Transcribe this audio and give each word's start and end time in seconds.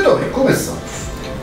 Muito 0.00 0.16
bem, 0.16 0.30
começamos. 0.30 0.80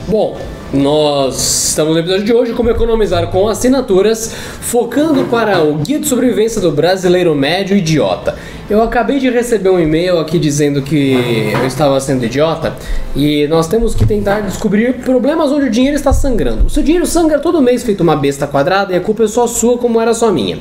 Bom, 0.08 0.36
nós 0.74 1.68
estamos 1.70 1.94
no 1.94 2.00
episódio 2.00 2.26
de 2.26 2.34
hoje 2.34 2.54
como 2.54 2.72
economizar 2.72 3.28
com 3.28 3.48
assinaturas, 3.48 4.34
focando 4.62 5.26
para 5.26 5.64
o 5.64 5.76
guia 5.76 6.00
de 6.00 6.08
sobrevivência 6.08 6.60
do 6.60 6.72
brasileiro 6.72 7.36
médio 7.36 7.78
idiota. 7.78 8.36
Eu 8.68 8.82
acabei 8.82 9.20
de 9.20 9.30
receber 9.30 9.70
um 9.70 9.80
e-mail 9.80 10.18
aqui 10.18 10.40
dizendo 10.40 10.82
que 10.82 11.52
eu 11.54 11.68
estava 11.68 12.00
sendo 12.00 12.26
idiota 12.26 12.76
e 13.16 13.46
nós 13.48 13.68
temos 13.68 13.94
que 13.94 14.08
tentar 14.08 14.40
descobrir 14.40 15.02
problemas 15.04 15.52
onde 15.52 15.68
o 15.68 15.70
dinheiro 15.70 15.96
está 15.96 16.12
sangrando. 16.12 16.66
O 16.66 16.70
seu 16.70 16.82
dinheiro 16.82 17.06
sangra 17.06 17.38
todo 17.38 17.62
mês 17.62 17.84
feito 17.84 18.02
uma 18.02 18.16
besta 18.16 18.48
quadrada 18.48 18.92
e 18.92 18.96
a 18.96 19.02
culpa 19.02 19.26
é 19.26 19.28
só 19.28 19.46
sua 19.46 19.78
como 19.78 20.02
era 20.02 20.16
só 20.16 20.32
minha. 20.32 20.58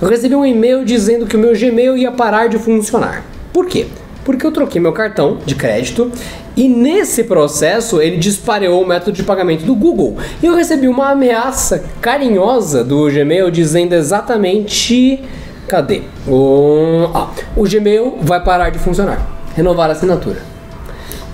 Eu 0.00 0.08
recebi 0.08 0.36
um 0.36 0.46
e-mail 0.46 0.84
dizendo 0.84 1.26
que 1.26 1.34
o 1.34 1.38
meu 1.38 1.52
Gmail 1.52 1.96
ia 1.96 2.12
parar 2.12 2.48
de 2.48 2.58
funcionar. 2.58 3.24
Por 3.52 3.66
quê? 3.66 3.88
Porque 4.30 4.46
eu 4.46 4.52
troquei 4.52 4.80
meu 4.80 4.92
cartão 4.92 5.38
de 5.44 5.56
crédito 5.56 6.08
e 6.56 6.68
nesse 6.68 7.24
processo 7.24 8.00
ele 8.00 8.16
disparou 8.16 8.80
o 8.80 8.86
método 8.86 9.10
de 9.10 9.24
pagamento 9.24 9.64
do 9.64 9.74
Google. 9.74 10.18
E 10.40 10.46
eu 10.46 10.54
recebi 10.54 10.86
uma 10.86 11.10
ameaça 11.10 11.82
carinhosa 12.00 12.84
do 12.84 13.10
Gmail 13.10 13.50
dizendo 13.50 13.92
exatamente. 13.92 15.20
Cadê? 15.66 16.02
O, 16.28 17.08
ah, 17.12 17.30
o 17.56 17.64
Gmail 17.64 18.18
vai 18.22 18.40
parar 18.40 18.70
de 18.70 18.78
funcionar. 18.78 19.20
Renovar 19.56 19.90
a 19.90 19.94
assinatura. 19.94 20.38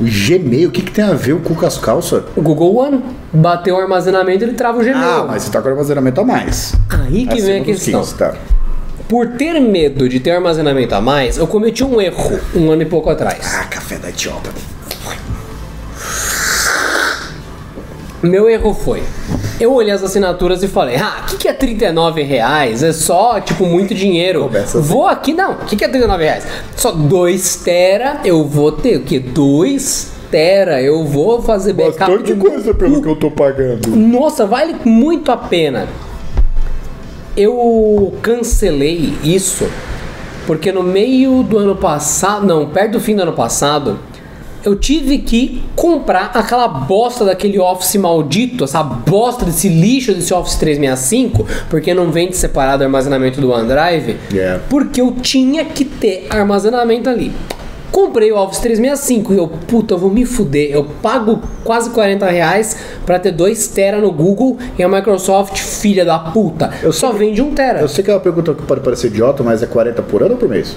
O 0.01 0.05
Gmail, 0.05 0.71
o 0.71 0.73
que, 0.73 0.81
que 0.81 0.91
tem 0.91 1.05
a 1.05 1.13
ver 1.13 1.39
com 1.43 1.67
as 1.67 1.77
calças? 1.77 2.23
O 2.35 2.41
Google 2.41 2.77
One 2.77 3.05
bateu 3.31 3.77
o 3.77 3.79
armazenamento 3.79 4.43
ele 4.43 4.55
trava 4.55 4.79
o 4.79 4.81
Gmail. 4.81 4.97
Ah, 4.97 5.27
mas 5.29 5.43
você 5.43 5.51
tá 5.51 5.61
com 5.61 5.69
armazenamento 5.69 6.19
a 6.19 6.25
mais. 6.25 6.75
Aí 6.89 7.27
que 7.27 7.43
vem 7.43 7.61
a 7.61 7.65
questão. 7.65 8.01
15, 8.01 8.15
tá. 8.15 8.35
Por 9.09 9.29
ter 9.37 9.61
medo 9.61 10.09
de 10.09 10.19
ter 10.19 10.33
armazenamento 10.33 10.95
a 10.95 11.01
mais, 11.01 11.37
eu 11.39 11.47
cometi 11.47 11.85
um 11.85 12.01
erro 12.01 12.41
um 12.55 12.71
ano 12.71 12.83
e 12.83 12.87
pouco 12.87 13.09
atrás. 13.09 13.55
Ah, 13.55 13.65
café 13.65 13.97
da 13.99 14.09
idiota. 14.11 14.51
Meu 18.23 18.49
erro 18.49 18.75
foi. 18.75 19.03
Eu 19.61 19.73
olhei 19.73 19.93
as 19.93 20.03
assinaturas 20.03 20.63
e 20.63 20.69
falei, 20.69 20.97
ah, 20.97 21.21
o 21.23 21.27
que, 21.27 21.37
que 21.37 21.49
é 21.49 21.53
39 21.53 22.23
reais? 22.23 22.83
É 22.83 22.93
só, 22.93 23.41
tipo, 23.41 23.65
muito 23.65 23.95
dinheiro. 23.95 24.51
Assim. 24.55 24.81
Vou 24.81 25.07
aqui, 25.07 25.33
não. 25.33 25.53
O 25.53 25.57
que, 25.67 25.77
que 25.77 25.85
é 25.85 25.89
39 25.89 26.25
reais? 26.25 26.45
Só 26.77 26.91
2 26.93 27.57
tera, 27.57 28.21
eu 28.25 28.45
vou 28.45 28.73
ter 28.73 28.97
o 28.99 29.03
quê? 29.03 29.19
2 29.21 30.11
tera, 30.31 30.83
eu 30.83 31.05
vou 31.05 31.41
fazer 31.41 31.73
backup. 31.75 32.11
do 32.19 32.37
meu- 32.37 33.05
eu 33.07 33.17
tô 33.17 33.31
pagando. 33.31 33.89
Nossa, 33.95 34.45
vale 34.47 34.75
muito 34.85 35.31
a 35.31 35.37
pena. 35.37 35.87
Eu 37.37 38.15
cancelei 38.23 39.15
isso 39.23 39.69
porque 40.47 40.71
no 40.71 40.83
meio 40.83 41.43
do 41.43 41.59
ano 41.59 41.75
passado, 41.75 42.47
não, 42.47 42.69
perto 42.69 42.93
do 42.93 43.01
fim 43.01 43.17
do 43.17 43.23
ano 43.23 43.33
passado, 43.33 43.99
eu 44.65 44.77
tive 44.77 45.19
que 45.19 45.63
comprar 45.75 46.31
aquela 46.35 46.67
bosta 46.67 47.25
daquele 47.25 47.59
Office 47.59 47.97
maldito, 47.97 48.65
essa 48.65 48.83
bosta 48.83 49.45
desse 49.45 49.69
lixo 49.69 50.15
desse 50.15 50.33
Office 50.33 50.57
365, 50.57 51.47
porque 51.69 51.93
não 51.95 52.11
vende 52.11 52.37
separado 52.37 52.83
o 52.83 52.87
armazenamento 52.87 53.41
do 53.41 53.51
OneDrive, 53.51 54.17
Yeah. 54.33 54.63
porque 54.69 55.01
eu 55.01 55.13
tinha 55.21 55.65
que 55.65 55.85
ter 55.85 56.27
armazenamento 56.31 57.09
ali. 57.11 57.33
Comprei 57.97 58.31
o 58.31 58.37
Office 58.37 58.59
365 58.59 59.33
e 59.33 59.39
eu, 59.39 59.49
puta, 59.49 59.95
eu 59.95 59.99
vou 59.99 60.11
me 60.11 60.27
fuder. 60.27 60.71
Eu 60.71 60.85
pago 61.01 61.41
quase 61.65 61.89
40 61.89 62.27
reais 62.27 62.77
pra 63.07 63.19
ter 63.19 63.31
2 63.33 63.69
tera 63.69 63.99
no 64.03 64.13
Google 64.13 64.59
e 64.79 64.83
a 64.83 64.89
Microsoft, 64.89 65.59
filha 65.59 66.05
da 66.05 66.19
puta, 66.19 66.71
Eu 66.83 66.93
só 66.93 67.09
sei- 67.09 67.19
vende 67.21 67.41
1 67.41 67.55
tera. 67.55 67.81
Eu 67.81 67.89
sei 67.89 68.05
que 68.05 68.11
é 68.11 68.13
uma 68.15 68.21
pergunta 68.21 68.53
que 68.53 68.61
pode 68.65 68.83
parecer 68.83 69.07
idiota, 69.07 69.43
mas 69.43 69.63
é 69.63 69.67
40 69.67 70.03
por 70.03 70.23
ano 70.23 70.33
ou 70.33 70.37
por 70.39 70.47
mês? 70.47 70.77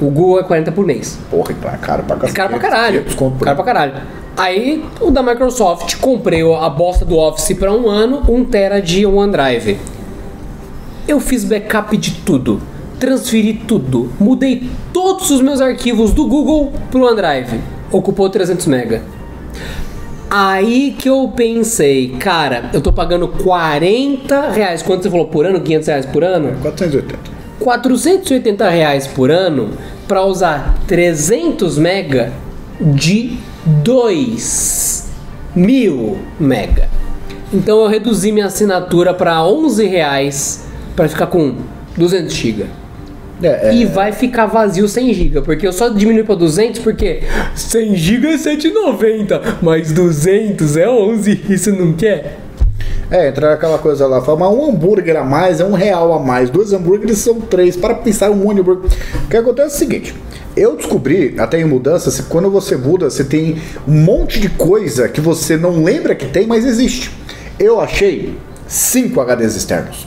O 0.00 0.06
Google 0.06 0.40
é 0.40 0.42
40 0.42 0.72
por 0.72 0.84
mês. 0.84 1.16
Porra, 1.30 1.52
então 1.52 1.70
é 1.70 1.76
caro 1.76 2.02
pra 2.02 2.16
É 2.16 2.18
cacete. 2.18 2.36
caro 2.36 2.48
pra 2.50 2.58
caralho. 2.58 2.98
500 3.02 3.14
conto 3.14 3.36
por 3.38 3.44
Caro 3.44 3.56
pra 3.56 3.64
caralho. 3.64 3.92
Aí, 4.36 4.84
o 5.00 5.12
da 5.12 5.22
Microsoft, 5.22 5.94
comprei 6.00 6.42
a 6.42 6.68
bosta 6.68 7.04
do 7.04 7.16
Office 7.16 7.56
pra 7.56 7.72
um 7.72 7.88
ano, 7.88 8.24
1 8.28 8.44
tera 8.44 8.82
de 8.82 9.06
OneDrive. 9.06 9.78
Eu 11.06 11.20
fiz 11.20 11.44
backup 11.44 11.96
de 11.96 12.10
tudo. 12.10 12.60
Transferi 12.98 13.54
tudo. 13.54 14.10
Mudei 14.18 14.70
todos 14.92 15.30
os 15.30 15.40
meus 15.40 15.60
arquivos 15.60 16.12
do 16.12 16.26
Google 16.26 16.72
pro 16.90 17.04
OneDrive. 17.04 17.60
Ocupou 17.92 18.28
300 18.30 18.66
mega. 18.66 19.02
Aí 20.28 20.96
que 20.98 21.08
eu 21.08 21.32
pensei, 21.36 22.08
cara, 22.18 22.70
eu 22.72 22.80
tô 22.80 22.92
pagando 22.92 23.28
40 23.28 24.50
reais. 24.50 24.82
Quanto 24.82 25.02
você 25.02 25.10
falou 25.10 25.26
por 25.26 25.46
ano? 25.46 25.60
500 25.60 25.88
reais 25.88 26.06
por 26.06 26.24
ano? 26.24 26.56
480. 26.62 27.36
480 27.60 28.68
reais 28.68 29.06
por 29.06 29.30
ano 29.30 29.70
para 30.08 30.24
usar 30.24 30.74
300 30.86 31.78
mega 31.78 32.32
de 32.80 33.38
2 33.64 35.10
mil 35.54 36.18
mega. 36.38 36.88
Então 37.52 37.80
eu 37.80 37.88
reduzi 37.88 38.32
minha 38.32 38.46
assinatura 38.46 39.14
para 39.14 39.42
11 39.44 39.86
reais 39.86 40.66
para 40.94 41.08
ficar 41.08 41.28
com 41.28 41.54
200 41.96 42.34
GB. 42.34 42.66
É, 43.42 43.68
é, 43.68 43.74
E 43.74 43.84
vai 43.84 44.12
ficar 44.12 44.46
vazio 44.46 44.88
100 44.88 45.14
GB, 45.14 45.42
porque 45.42 45.66
eu 45.66 45.72
só 45.72 45.88
diminui 45.88 46.24
para 46.24 46.34
200 46.36 46.80
porque 46.80 47.22
100 47.54 47.96
GB 47.96 48.28
é 48.28 48.36
7,90, 48.36 49.56
mas 49.60 49.92
200 49.92 50.76
é 50.76 50.88
11, 50.88 51.44
isso 51.50 51.72
não 51.72 51.92
quer? 51.92 52.46
é, 53.10 53.28
entra 53.28 53.54
aquela 53.54 53.78
coisa 53.78 54.06
lá, 54.06 54.20
fala, 54.20 54.40
mas 54.40 54.50
um 54.50 54.68
hambúrguer 54.68 55.16
a 55.16 55.24
mais 55.24 55.60
é 55.60 55.64
um 55.64 55.72
real 55.72 56.12
a 56.12 56.18
mais, 56.18 56.50
dois 56.50 56.72
hambúrgueres 56.72 57.18
são 57.18 57.40
três, 57.40 57.76
para 57.76 57.94
pensar 57.94 58.30
um 58.30 58.50
hambúrguer. 58.50 58.90
O 59.24 59.28
que 59.28 59.36
acontece 59.36 59.74
é 59.74 59.76
o 59.76 59.78
seguinte, 59.78 60.14
eu 60.56 60.76
descobri, 60.76 61.34
até 61.38 61.60
em 61.60 61.64
mudança, 61.64 62.24
quando 62.28 62.50
você 62.50 62.76
muda, 62.76 63.08
você 63.08 63.22
tem 63.22 63.58
um 63.86 63.92
monte 63.92 64.40
de 64.40 64.48
coisa 64.48 65.08
que 65.08 65.20
você 65.20 65.56
não 65.56 65.84
lembra 65.84 66.14
que 66.14 66.26
tem, 66.26 66.46
mas 66.46 66.64
existe. 66.64 67.10
Eu 67.58 67.80
achei 67.80 68.36
cinco 68.66 69.20
HDs 69.20 69.54
externos. 69.54 70.06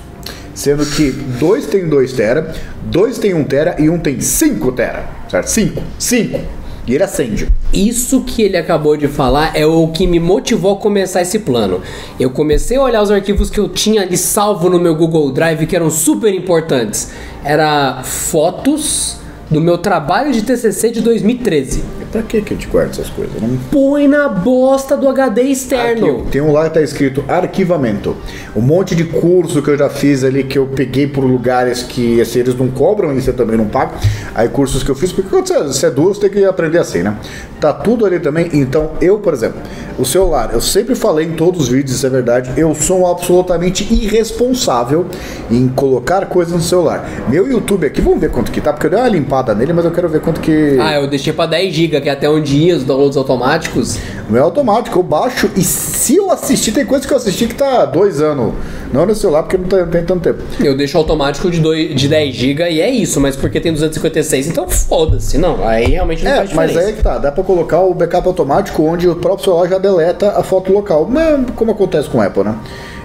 Sendo 0.60 0.86
que 0.86 1.10
dois 1.40 1.68
tem 1.68 1.88
2 1.88 2.12
tera, 2.12 2.54
dois 2.84 3.18
tem 3.18 3.34
1 3.34 3.46
tera 3.46 3.78
e 3.80 3.90
um 3.90 3.98
tem 3.98 4.20
5 4.20 4.74
tera. 4.74 5.08
Certo? 5.30 5.48
5. 5.48 5.82
5. 5.98 6.40
E 6.86 6.96
ele 6.96 7.02
acende. 7.02 7.48
Isso 7.72 8.26
que 8.26 8.42
ele 8.42 8.58
acabou 8.58 8.98
de 8.98 9.08
falar 9.08 9.56
é 9.56 9.66
o 9.66 9.88
que 9.88 10.06
me 10.06 10.20
motivou 10.20 10.74
a 10.74 10.76
começar 10.76 11.22
esse 11.22 11.40
plano. 11.40 11.82
Eu 12.20 12.32
comecei 12.32 12.76
a 12.76 12.82
olhar 12.82 13.02
os 13.02 13.10
arquivos 13.10 13.50
que 13.50 13.58
eu 13.58 13.70
tinha 13.70 14.02
ali 14.02 14.18
salvo 14.18 14.70
no 14.70 14.78
meu 14.82 14.94
Google 14.96 15.32
Drive 15.32 15.66
que 15.66 15.78
eram 15.78 15.90
super 15.90 16.34
importantes. 16.34 17.10
Era 17.42 18.04
fotos 18.04 19.16
do 19.50 19.62
meu 19.62 19.78
trabalho 19.78 20.34
de 20.34 20.42
TCC 20.42 20.92
de 20.92 21.00
2013. 21.00 21.99
Pra 22.12 22.24
que 22.24 22.42
que 22.42 22.54
a 22.54 22.58
gente 22.58 22.68
guarda 22.68 22.92
essas 22.92 23.10
coisas? 23.10 23.40
Não 23.42 23.58
Põe 23.72 24.08
na 24.08 24.28
bosta 24.28 24.98
do 24.98 25.08
HD 25.08 25.44
externo. 25.44 26.08
Arquivo. 26.08 26.30
Tem 26.32 26.42
um 26.42 26.52
lá 26.52 26.68
que 26.68 26.74
tá 26.74 26.82
escrito 26.82 27.24
arquivamento. 27.28 28.16
Um 28.56 28.62
monte 28.62 28.96
de 28.96 29.04
curso 29.04 29.62
que 29.62 29.70
eu 29.70 29.78
já 29.78 29.90
fiz 29.90 30.24
ali 30.24 30.44
que 30.44 30.58
eu 30.58 30.66
peguei 30.66 31.06
por 31.06 31.24
lugares 31.24 31.84
que 31.84 32.20
assim, 32.20 32.40
eles 32.40 32.56
não 32.56 32.68
cobram 32.68 33.16
e 33.16 33.22
você 33.22 33.32
também 33.32 33.58
não 33.58 33.68
paga. 33.68 33.92
Aí 34.34 34.50
cursos 34.50 34.84
que 34.84 34.90
eu 34.90 34.96
fiz, 34.96 35.12
porque 35.12 35.30
quando 35.30 35.48
você, 35.48 35.64
você 35.64 35.86
é 35.86 35.92
duro, 35.92 36.16
você 36.16 36.22
tem 36.22 36.30
que 36.30 36.46
aprender 36.46 36.80
assim, 36.80 37.04
né? 37.04 37.16
Tá 37.60 37.74
tudo 37.74 38.06
ali 38.06 38.20
também. 38.20 38.50
Então, 38.54 38.92
eu, 39.02 39.20
por 39.20 39.34
exemplo, 39.34 39.62
o 39.98 40.06
celular, 40.06 40.52
eu 40.54 40.62
sempre 40.62 40.96
falei 40.96 41.28
em 41.28 41.34
todos 41.34 41.64
os 41.64 41.68
vídeos, 41.68 41.98
isso 41.98 42.08
é 42.08 42.10
verdade, 42.10 42.52
eu 42.56 42.74
sou 42.74 43.06
absolutamente 43.06 43.84
irresponsável 43.94 45.06
em 45.52 45.68
colocar 45.68 46.26
coisas 46.28 46.54
no 46.54 46.62
celular. 46.62 47.08
Meu 47.28 47.50
YouTube 47.50 47.86
aqui, 47.86 48.00
vamos 48.02 48.20
ver 48.20 48.32
quanto 48.32 48.52
que 48.52 48.62
tá, 48.62 48.72
porque 48.72 48.88
eu 48.88 48.92
dei 48.92 49.00
uma 49.00 49.10
limpada 49.10 49.54
nele, 49.54 49.74
mas 49.74 49.84
eu 49.86 49.92
quero 49.92 50.08
ver 50.08 50.22
quanto 50.22 50.40
que. 50.40 50.78
Ah, 50.80 50.96
eu 50.96 51.08
deixei 51.08 51.34
pra 51.34 51.46
10 51.46 51.74
GB, 51.74 51.99
que 52.02 52.10
é 52.10 52.12
até 52.12 52.30
onde 52.30 52.56
ia 52.58 52.76
os 52.76 52.84
downloads 52.84 53.18
automáticos. 53.18 53.98
O 54.28 54.32
meu 54.34 54.42
é 54.42 54.44
automático, 54.46 54.98
eu 55.00 55.04
baixo 55.04 55.50
e 55.56 55.62
se 55.64 56.16
eu 56.16 56.32
assistir, 56.32 56.72
tem 56.72 56.86
coisa 56.86 57.08
que 57.08 57.14
eu 57.14 57.18
assisti 57.18 57.48
que 57.48 57.56
tá 57.56 57.84
há 57.84 57.86
dois 57.86 58.22
anos. 58.22 58.54
Não 58.94 59.06
no 59.06 59.14
celular, 59.14 59.44
porque 59.44 59.58
não, 59.58 59.86
não 59.86 59.92
tem 59.92 60.04
tanto 60.04 60.22
tempo. 60.22 60.42
Eu 60.60 60.76
deixo 60.76 60.98
automático 60.98 61.50
de, 61.52 61.60
dois, 61.60 61.94
de 61.96 62.08
10 62.08 62.36
GB 62.36 62.70
e 62.72 62.82
é 62.82 62.90
isso, 62.90 63.20
mas 63.22 63.36
porque 63.36 63.60
tem 63.60 63.72
256, 63.72 64.48
então 64.48 64.68
foda-se. 64.68 65.38
Não, 65.38 65.64
aí 65.68 65.86
realmente 65.86 66.24
não 66.24 66.32
É, 66.32 66.36
faz 66.38 66.54
mas 66.54 66.68
diferença. 66.70 66.88
aí 66.90 66.94
é 66.94 66.98
que 66.98 67.04
tá, 67.04 67.18
dá 67.18 67.32
pra 67.32 67.44
colocar 67.44 67.82
o 67.82 67.94
backup 67.94 68.28
automático 68.28 68.82
onde 68.84 69.08
o 69.08 69.16
próprio 69.16 69.44
celular 69.46 69.68
já 69.68 69.78
deleta 69.78 70.32
a 70.38 70.44
foto 70.44 70.72
local. 70.72 71.08
Mas, 71.10 71.40
como 71.56 71.72
acontece 71.72 72.10
com 72.10 72.18
o 72.18 72.22
Apple, 72.22 72.44
né? 72.44 72.56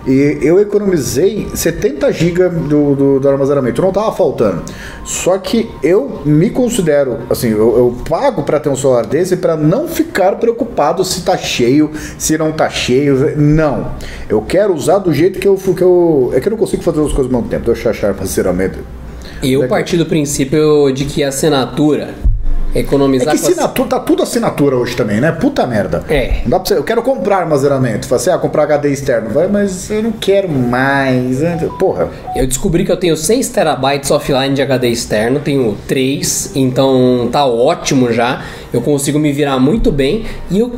E 0.06 0.39
eu 0.43 0.61
economizei 0.61 1.49
70 1.55 2.12
GB 2.12 2.49
do, 2.69 2.95
do, 2.95 3.21
do 3.21 3.29
armazenamento, 3.29 3.81
não 3.81 3.93
tava 3.93 4.12
faltando. 4.12 4.62
Só 5.05 5.39
que 5.39 5.71
eu 5.83 6.21
me 6.25 6.51
considero, 6.51 7.21
assim, 7.31 7.49
eu, 7.49 7.77
eu 7.77 7.97
pago 8.09 8.43
pra 8.43 8.61
ter 8.61 8.69
um 8.69 8.77
celular 8.77 9.06
desse 9.06 9.37
pra 9.37 9.56
não 9.56 9.89
ficar 9.89 10.37
preocupado 10.37 11.05
se 11.05 11.23
tá 11.23 11.37
cheio, 11.37 11.91
se 12.19 12.37
não 12.37 12.53
tá 12.53 12.69
cheio. 12.69 13.35
Não. 13.37 13.93
Eu 14.29 14.43
quero 14.43 14.75
usar 14.75 14.99
do 14.99 15.12
jeito 15.12 15.39
que 15.39 15.49
eu. 15.49 15.56
Que 15.56 15.83
eu 15.83 16.31
é 16.35 16.41
que 16.41 16.49
eu 16.49 16.51
não 16.51 16.59
consigo 16.59 16.83
fazer 16.83 17.01
as 17.01 17.12
coisas 17.12 17.33
ao 17.33 17.41
mesmo 17.41 17.49
tempo. 17.49 17.65
Deixa 17.67 17.89
eu 17.89 17.91
achar 17.91 18.09
armazenamento. 18.09 18.79
Eu 19.43 19.67
parti 19.69 19.97
do 19.97 20.06
princípio 20.06 20.91
de 20.93 21.05
que 21.05 21.23
a 21.23 21.29
assinatura 21.29 22.15
economizar 22.75 23.35
É 23.35 23.38
que 23.38 23.44
assinatura, 23.44 23.88
tá 23.88 24.00
tudo 24.00 24.23
assinatura 24.23 24.76
hoje 24.76 24.97
também, 24.97 25.21
né? 25.21 25.32
Puta 25.32 25.67
merda. 25.67 26.05
É. 26.09 26.41
Não 26.43 26.50
dá 26.50 26.61
pra 26.61 26.69
você, 26.69 26.76
eu 26.76 26.85
quero 26.85 27.03
comprar 27.03 27.38
armazenamento. 27.38 28.06
Fala 28.06 28.21
assim, 28.21 28.31
ah, 28.31 28.38
comprar 28.38 28.65
HD 28.65 28.91
externo. 28.91 29.31
Vai, 29.31 29.49
mas 29.49 29.91
eu 29.91 30.03
não 30.03 30.12
quero 30.12 30.49
mais. 30.49 31.41
Porra. 31.79 32.09
Eu 32.35 32.47
descobri 32.47 32.85
que 32.85 32.93
eu 32.93 32.97
tenho 32.97 33.17
6 33.17 33.49
terabytes 33.49 34.11
offline 34.11 34.55
de 34.55 34.62
HD 34.62 34.88
externo, 34.88 35.41
tenho 35.41 35.76
3, 35.87 36.53
então 36.55 37.29
tá 37.31 37.44
ótimo 37.47 38.12
já. 38.12 38.43
Eu 38.73 38.81
consigo 38.81 39.19
me 39.19 39.32
virar 39.32 39.59
muito 39.59 39.93
bem 39.93 40.25
e 40.50 40.59
eu 40.59 40.73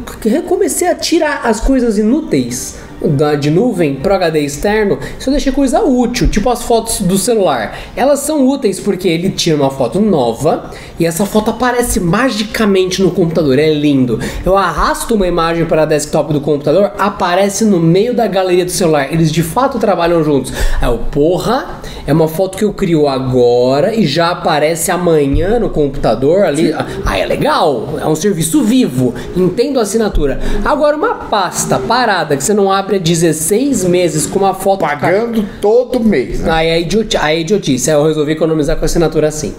comecei 0.46 0.88
a 0.88 0.94
tirar 0.94 1.42
as 1.44 1.60
coisas 1.60 1.96
inúteis 1.96 2.85
da, 3.08 3.34
de 3.34 3.50
nuvem 3.50 3.94
pro 3.94 4.14
HD 4.14 4.40
externo. 4.40 4.98
Isso 5.18 5.28
eu 5.28 5.32
deixei 5.32 5.52
coisa 5.52 5.82
útil, 5.82 6.28
tipo 6.28 6.48
as 6.50 6.62
fotos 6.62 7.00
do 7.00 7.18
celular. 7.18 7.78
Elas 7.96 8.20
são 8.20 8.46
úteis 8.46 8.80
porque 8.80 9.08
ele 9.08 9.30
tira 9.30 9.56
uma 9.56 9.70
foto 9.70 10.00
nova 10.00 10.70
e 10.98 11.06
essa 11.06 11.26
foto 11.26 11.50
aparece 11.50 12.00
magicamente 12.00 13.02
no 13.02 13.10
computador. 13.10 13.58
É 13.58 13.72
lindo. 13.72 14.18
Eu 14.44 14.56
arrasto 14.56 15.14
uma 15.14 15.26
imagem 15.26 15.66
para 15.66 15.84
desktop 15.84 16.32
do 16.32 16.40
computador, 16.40 16.92
aparece 16.98 17.64
no 17.64 17.78
meio 17.78 18.14
da 18.14 18.26
galeria 18.26 18.64
do 18.64 18.70
celular. 18.70 19.12
Eles 19.12 19.30
de 19.30 19.42
fato 19.42 19.78
trabalham 19.78 20.22
juntos. 20.22 20.52
Aí 20.80 20.88
eu, 20.88 20.98
porra, 21.10 21.80
é 22.06 22.12
uma 22.12 22.28
foto 22.28 22.56
que 22.56 22.64
eu 22.64 22.72
crio 22.72 23.08
agora 23.08 23.94
e 23.94 24.06
já 24.06 24.30
aparece 24.30 24.90
amanhã 24.90 25.58
no 25.58 25.70
computador 25.70 26.44
ali. 26.44 26.72
Ah, 27.04 27.18
é 27.18 27.26
legal. 27.26 27.98
É 28.00 28.06
um 28.06 28.14
serviço 28.14 28.62
vivo. 28.62 29.14
Entendo 29.36 29.78
a 29.78 29.82
assinatura. 29.82 30.40
Agora, 30.64 30.96
uma 30.96 31.14
pasta 31.14 31.78
parada 31.78 32.36
que 32.36 32.44
você 32.44 32.54
não 32.54 32.70
abre 32.70 32.95
há 32.96 32.98
16 32.98 33.84
meses 33.84 34.26
com 34.26 34.38
uma 34.40 34.54
foto. 34.54 34.81
Pagando 34.81 35.44
todo 35.60 36.00
mês. 36.00 36.40
Né? 36.40 36.50
Aí 36.50 36.69
é, 36.69 36.81
idioti 36.81 37.16
aí 37.16 37.38
é 37.38 37.40
idiotice. 37.40 37.90
Aí 37.90 37.96
eu 37.96 38.04
resolvi 38.04 38.32
economizar 38.32 38.76
com 38.76 38.84
a 38.84 38.87
assinatura 38.87 39.28
assim. 39.28 39.54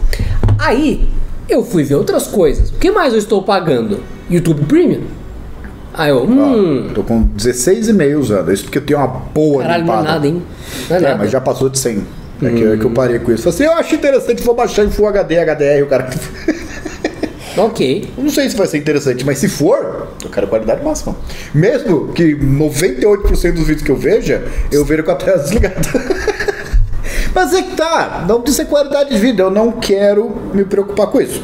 Aí 0.60 1.08
eu 1.50 1.64
fui 1.64 1.84
ver 1.84 1.96
outras 1.96 2.28
coisas. 2.28 2.70
O 2.70 2.74
que 2.74 2.92
mais 2.92 3.14
eu 3.14 3.20
estou 3.20 3.42
pagando? 3.44 4.00
YouTube 4.30 4.66
Premium. 4.66 5.02
Aí 5.94 6.12
eu, 6.12 6.24
hum. 6.24 6.90
Tô 6.94 7.04
com 7.04 7.28
16,5 7.30 8.20
usando. 8.20 8.54
Isso 8.54 8.64
porque 8.66 8.78
eu 8.78 8.86
tenho 8.86 9.00
uma 9.00 9.08
boa 9.08 9.64
Caralho, 9.64 9.86
não 9.86 9.94
é 9.94 9.98
limpada. 9.98 10.14
nada, 10.14 10.28
hein? 10.28 10.44
Não 10.90 10.96
é, 10.96 11.00
É, 11.00 11.02
nada. 11.02 11.16
Hum. 11.16 11.18
mas 11.20 11.32
já 11.32 11.42
passou 11.42 11.70
de 11.70 11.80
100. 11.80 12.04
É 12.40 12.50
que, 12.50 12.64
é 12.64 12.78
que 12.78 12.84
eu 12.86 12.92
parei 12.92 13.18
com 13.18 13.32
isso. 13.32 13.42
Falei 13.44 13.56
assim, 13.56 13.64
eu 13.64 13.74
acho 13.80 13.96
interessante, 13.96 14.44
vou 14.44 14.54
baixar 14.54 14.86
em 14.86 14.92
Full 14.92 15.08
HD, 15.08 15.40
HDR, 15.40 15.84
o 15.84 15.88
cara. 15.88 16.08
Ok. 17.58 18.10
Não 18.18 18.30
sei 18.30 18.50
se 18.50 18.56
vai 18.56 18.68
ser 18.68 18.78
interessante, 18.78 19.26
mas 19.26 19.40
se 19.40 19.50
for, 19.50 20.10
eu 20.24 20.30
quero 20.30 20.48
qualidade 20.48 20.84
máxima. 20.84 21.16
Mesmo 21.54 22.10
que 22.14 22.36
98% 22.36 23.54
dos 23.54 23.66
vídeos 23.66 23.82
que 23.82 23.90
eu 23.90 23.96
veja, 23.96 24.46
eu 24.72 24.86
vejo 24.86 25.04
com 25.04 25.12
a 25.12 25.16
tela 25.16 25.40
desligada. 25.40 25.76
mas 27.34 27.54
é 27.54 27.64
que 27.64 27.76
tá, 27.76 28.26
não 28.28 28.42
precisa 28.42 28.64
ser 28.64 28.70
qualidade 28.70 29.10
de 29.10 29.18
vida, 29.18 29.42
eu 29.42 29.50
não 29.50 29.72
quero 29.72 30.36
me 30.54 30.64
preocupar 30.66 31.08
com 31.08 31.20
isso. 31.20 31.44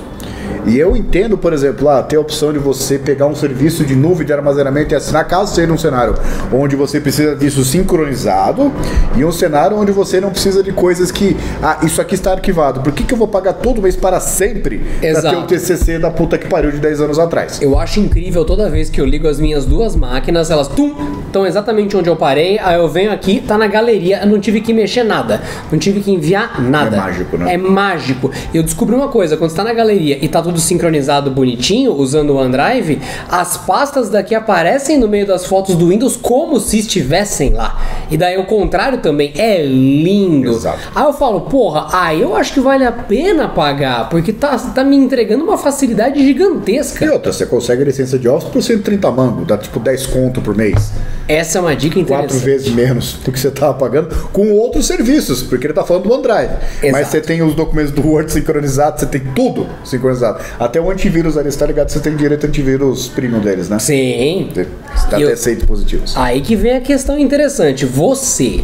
E 0.65 0.77
eu 0.77 0.95
entendo, 0.95 1.37
por 1.37 1.53
exemplo, 1.53 1.85
lá, 1.85 2.01
ter 2.01 2.15
a 2.15 2.19
opção 2.19 2.53
de 2.53 2.59
você 2.59 2.97
pegar 2.97 3.27
um 3.27 3.35
serviço 3.35 3.83
de 3.83 3.95
nuvem 3.95 4.25
de 4.25 4.33
armazenamento 4.33 4.93
e 4.93 4.95
assinar, 4.95 5.27
caso 5.27 5.53
seja 5.53 5.71
um 5.71 5.77
cenário 5.77 6.15
onde 6.51 6.75
você 6.75 6.99
precisa 6.99 7.35
disso 7.35 7.63
sincronizado 7.63 8.71
e 9.15 9.25
um 9.25 9.31
cenário 9.31 9.77
onde 9.77 9.91
você 9.91 10.21
não 10.21 10.29
precisa 10.29 10.63
de 10.63 10.71
coisas 10.71 11.11
que, 11.11 11.35
ah, 11.61 11.79
isso 11.83 12.01
aqui 12.01 12.15
está 12.15 12.31
arquivado. 12.31 12.81
Por 12.81 12.93
que, 12.93 13.03
que 13.03 13.13
eu 13.13 13.17
vou 13.17 13.27
pagar 13.27 13.53
todo 13.53 13.81
mês 13.81 13.95
para 13.95 14.19
sempre 14.19 14.81
para 15.01 15.21
ter 15.21 15.35
o 15.35 15.43
TCC 15.43 15.99
da 15.99 16.09
puta 16.09 16.37
que 16.37 16.47
pariu 16.47 16.71
de 16.71 16.77
10 16.77 17.01
anos 17.01 17.19
atrás? 17.19 17.61
Eu 17.61 17.77
acho 17.77 17.99
incrível 17.99 18.45
toda 18.45 18.69
vez 18.69 18.89
que 18.89 19.01
eu 19.01 19.05
ligo 19.05 19.27
as 19.27 19.39
minhas 19.39 19.65
duas 19.65 19.95
máquinas, 19.95 20.49
elas 20.49 20.67
tum, 20.67 20.93
estão 21.25 21.45
exatamente 21.45 21.95
onde 21.97 22.09
eu 22.09 22.15
parei, 22.15 22.59
aí 22.59 22.75
eu 22.75 22.87
venho 22.87 23.11
aqui, 23.11 23.41
tá 23.45 23.57
na 23.57 23.67
galeria, 23.67 24.21
eu 24.21 24.27
não 24.27 24.39
tive 24.39 24.61
que 24.61 24.73
mexer 24.73 25.03
nada, 25.03 25.41
não 25.71 25.77
tive 25.77 25.99
que 25.99 26.11
enviar 26.11 26.61
nada. 26.61 26.95
É 26.95 26.99
mágico, 26.99 27.37
né? 27.37 27.53
É 27.53 27.57
mágico. 27.57 28.31
Eu 28.53 28.63
descobri 28.63 28.95
uma 28.95 29.09
coisa, 29.09 29.35
quando 29.35 29.51
você 29.51 29.57
tá 29.57 29.63
na 29.63 29.73
galeria 29.73 30.17
e 30.21 30.27
tá 30.27 30.41
tudo 30.41 30.52
sincronizado 30.59 31.31
bonitinho, 31.31 31.93
usando 31.93 32.31
o 32.31 32.37
OneDrive, 32.37 33.01
as 33.29 33.57
pastas 33.57 34.09
daqui 34.09 34.35
aparecem 34.35 34.97
no 34.97 35.07
meio 35.07 35.25
das 35.25 35.45
fotos 35.45 35.75
do 35.75 35.89
Windows 35.89 36.15
como 36.15 36.59
se 36.59 36.79
estivessem 36.79 37.51
lá. 37.53 37.81
E 38.09 38.17
daí 38.17 38.37
o 38.37 38.45
contrário 38.45 38.99
também, 38.99 39.33
é 39.35 39.63
lindo. 39.63 40.51
Exato. 40.51 40.79
Aí 40.93 41.03
eu 41.03 41.13
falo, 41.13 41.41
porra, 41.41 41.87
aí 41.91 42.21
eu 42.21 42.35
acho 42.35 42.53
que 42.53 42.59
vale 42.59 42.85
a 42.85 42.91
pena 42.91 43.47
pagar, 43.47 44.09
porque 44.09 44.31
tá, 44.31 44.57
tá 44.57 44.83
me 44.83 44.95
entregando 44.95 45.43
uma 45.43 45.57
facilidade 45.57 46.23
gigantesca. 46.23 47.05
E 47.05 47.09
outra, 47.09 47.31
você 47.31 47.45
consegue 47.45 47.83
licença 47.83 48.19
de 48.19 48.27
Office 48.27 48.49
por 48.49 48.61
130 48.61 49.11
mango, 49.11 49.45
dá 49.45 49.57
tipo 49.57 49.79
10 49.79 50.07
conto 50.07 50.41
por 50.41 50.55
mês. 50.55 50.91
Essa 51.27 51.57
é 51.57 51.61
uma 51.61 51.75
dica 51.75 51.93
Quatro 52.03 52.25
interessante. 52.25 52.45
vezes 52.45 52.69
menos 52.73 53.13
do 53.13 53.31
que 53.31 53.39
você 53.39 53.49
tava 53.49 53.73
pagando 53.75 54.13
com 54.33 54.51
outros 54.51 54.85
serviços, 54.85 55.41
porque 55.41 55.67
ele 55.67 55.73
tá 55.73 55.83
falando 55.83 56.03
do 56.03 56.13
OneDrive. 56.13 56.53
Exato. 56.53 56.91
Mas 56.91 57.07
você 57.07 57.21
tem 57.21 57.41
os 57.41 57.55
documentos 57.55 57.91
do 57.91 58.05
Word 58.05 58.31
sincronizados, 58.31 58.99
você 58.99 59.05
tem 59.05 59.21
tudo 59.33 59.65
sincronizado. 59.85 60.42
Até 60.59 60.79
o 60.79 60.89
antivírus 60.89 61.37
ali, 61.37 61.51
você 61.51 61.57
tá 61.59 61.65
ligado? 61.65 61.89
Você 61.89 61.99
tem 61.99 62.15
direito 62.15 62.43
ao 62.45 62.49
antivírus 62.49 63.07
premium 63.07 63.39
deles, 63.39 63.69
né? 63.69 63.79
Sim. 63.79 64.49
Dá 65.09 65.19
E 65.19 65.21
eu- 65.21 65.27
até 65.29 65.35
100 65.35 65.55
dispositivos. 65.55 66.13
Aí 66.17 66.41
que 66.41 66.55
vem 66.55 66.75
a 66.77 66.81
questão 66.81 67.17
interessante. 67.17 67.85
Você 67.85 68.61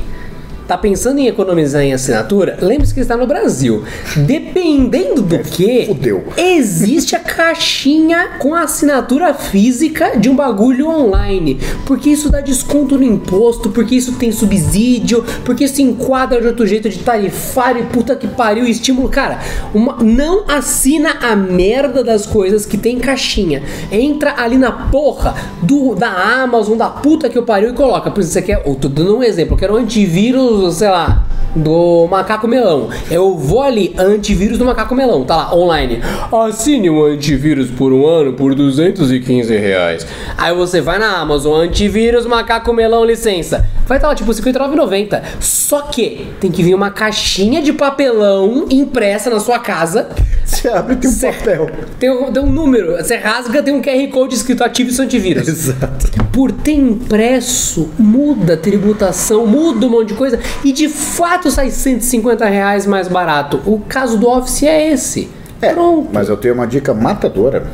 tá 0.70 0.78
pensando 0.78 1.18
em 1.20 1.26
economizar 1.28 1.82
em 1.82 1.94
assinatura? 1.94 2.58
Lembre-se 2.62 2.94
que 2.94 3.00
está 3.00 3.18
no 3.18 3.26
Brasil. 3.26 3.84
Dependendo 4.16 5.24
do 5.24 5.40
que, 5.40 5.88
fudeu. 5.88 6.24
existe 6.38 7.16
a 7.16 7.20
caixinha 7.20 8.34
com 8.38 8.54
a 8.54 8.62
assinatura 8.62 9.34
física 9.34 10.18
de 10.18 10.30
um 10.30 10.36
bagulho 10.36 10.88
online. 10.88 11.60
Porque 11.88 12.12
isso 12.12 12.30
dá 12.30 12.40
desconto 12.40 12.96
no 12.98 13.04
imposto, 13.04 13.70
porque 13.72 13.96
isso 13.96 14.14
tem 14.14 14.32
subsídio, 14.32 15.26
porque 15.44 15.64
isso 15.64 15.82
enquadra 15.82 16.40
de 16.40 16.46
outro 16.46 16.68
jeito 16.68 16.88
de 16.88 17.00
tarifário, 17.00 17.88
puta 17.88 18.16
que 18.16 18.28
pariu, 18.28 18.66
estímulo. 18.66 19.10
Cara, 19.10 19.40
uma- 19.74 19.98
não 20.04 20.46
assina 20.48 21.16
a 21.22 21.36
merda 21.36 22.04
das 22.04 22.28
coisas 22.28 22.66
que 22.68 22.78
tem 22.78 23.00
caixinha. 23.00 23.64
Entra 23.92 24.36
ali 24.38 24.58
na 24.58 24.72
porra 24.72 25.34
do, 25.64 25.96
da 25.96 26.12
Amazon, 26.44 26.78
da 26.78 26.90
puta 26.90 27.28
que 27.28 27.38
eu 27.38 27.44
pariu 27.44 27.72
e 27.72 27.74
coloca. 27.74 28.12
Por 28.12 28.20
exemplo, 28.20 28.34
você 28.34 28.42
quer. 28.44 28.64
Eu 28.68 28.76
tô 28.76 28.88
dando 28.88 29.18
um 29.18 29.24
exemplo, 29.24 29.56
eu 29.56 29.58
quero 29.58 29.74
um 29.74 29.78
antivírus, 29.78 30.59
sei 30.72 30.90
lá. 30.90 31.24
Do 31.56 32.08
macaco 32.12 32.48
melão. 32.48 32.90
Eu 33.10 33.36
vou 33.36 33.64
ali, 33.64 33.96
antivírus 33.98 34.60
do 34.60 34.66
macaco 34.66 34.94
melão, 34.94 35.24
tá 35.26 35.36
lá, 35.36 35.56
online. 35.56 36.00
Assine 36.32 36.92
um 36.92 37.04
antivírus 37.04 37.72
por 37.72 37.92
um 37.92 38.06
ano 38.06 38.34
por 38.34 38.54
215 38.54 39.58
reais. 39.58 40.06
Aí 40.38 40.54
você 40.54 40.80
vai 40.80 41.00
na 41.00 41.18
Amazon, 41.18 41.60
antivírus, 41.60 42.28
macaco 42.28 42.72
melão, 42.72 43.04
licença. 43.04 43.66
Vai 43.88 43.98
estar 43.98 44.10
lá 44.10 44.14
tipo 44.16 44.32
R$ 44.32 44.38
59,90. 44.40 45.22
Só 45.40 45.82
que 45.82 46.28
tem 46.40 46.52
que 46.52 46.62
vir 46.62 46.76
uma 46.76 46.92
caixinha 46.92 47.64
de 47.64 47.74
papelão 47.74 48.68
impressa 48.70 49.32
na 49.32 49.40
sua 49.40 49.58
casa. 49.58 50.08
Você 50.46 50.68
abre 50.68 50.98
tem 50.98 51.10
um 51.10 51.14
Cê- 51.14 51.32
papel. 51.32 51.70
Tem 52.00 52.12
um, 52.12 52.32
tem 52.32 52.44
um 52.44 52.52
número, 52.52 52.92
você 52.98 53.16
rasga, 53.16 53.62
tem 53.64 53.74
um 53.74 53.82
QR 53.82 54.08
Code 54.12 54.36
escrito 54.36 54.64
ative 54.64 54.92
seu 54.92 55.06
antivírus. 55.06 55.48
Exato. 55.48 56.10
Por 56.32 56.52
ter 56.52 56.74
impresso, 56.74 57.90
muda 57.98 58.54
a 58.54 58.58
tributação, 58.58 59.46
muda 59.46 59.86
um 59.86 59.90
monte 59.90 60.10
de 60.10 60.14
coisa 60.14 60.40
e 60.64 60.72
de 60.72 60.90
fato 60.90 61.50
sai 61.52 61.70
150 61.72 62.46
reais 62.46 62.86
mais 62.86 63.08
barato. 63.08 63.62
O 63.66 63.80
caso 63.80 64.18
do 64.18 64.28
Office 64.28 64.64
é 64.64 64.92
esse. 64.92 65.30
É, 65.62 65.74
Pronto. 65.74 66.10
mas 66.12 66.30
eu 66.30 66.38
tenho 66.38 66.54
uma 66.54 66.66
dica 66.66 66.94
matadora 66.94 67.68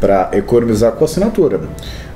para 0.00 0.30
economizar 0.32 0.92
com 0.92 1.04
assinatura. 1.04 1.60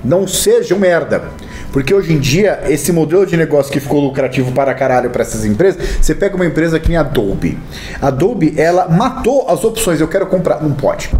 Não 0.04 0.26
seja 0.26 0.75
um 0.75 0.78
merda. 0.78 1.25
Porque 1.72 1.92
hoje 1.92 2.12
em 2.12 2.18
dia, 2.18 2.61
esse 2.66 2.92
modelo 2.92 3.26
de 3.26 3.37
negócio 3.37 3.70
que 3.70 3.78
ficou 3.78 4.00
lucrativo 4.00 4.52
para 4.52 4.73
caralho 4.73 5.11
para 5.11 5.23
essas 5.23 5.44
empresas, 5.44 5.82
você 6.00 6.14
pega 6.14 6.35
uma 6.35 6.47
empresa 6.47 6.80
que 6.80 6.88
nem 6.88 6.97
a 6.97 7.00
Adobe. 7.00 7.58
A 8.00 8.08
Adobe, 8.08 8.54
ela 8.56 8.88
matou 8.88 9.49
as 9.49 9.64
opções. 9.64 10.00
Eu 10.00 10.08
quero 10.08 10.26
comprar. 10.26 10.62
Não 10.62 10.73
pode. 10.73 11.11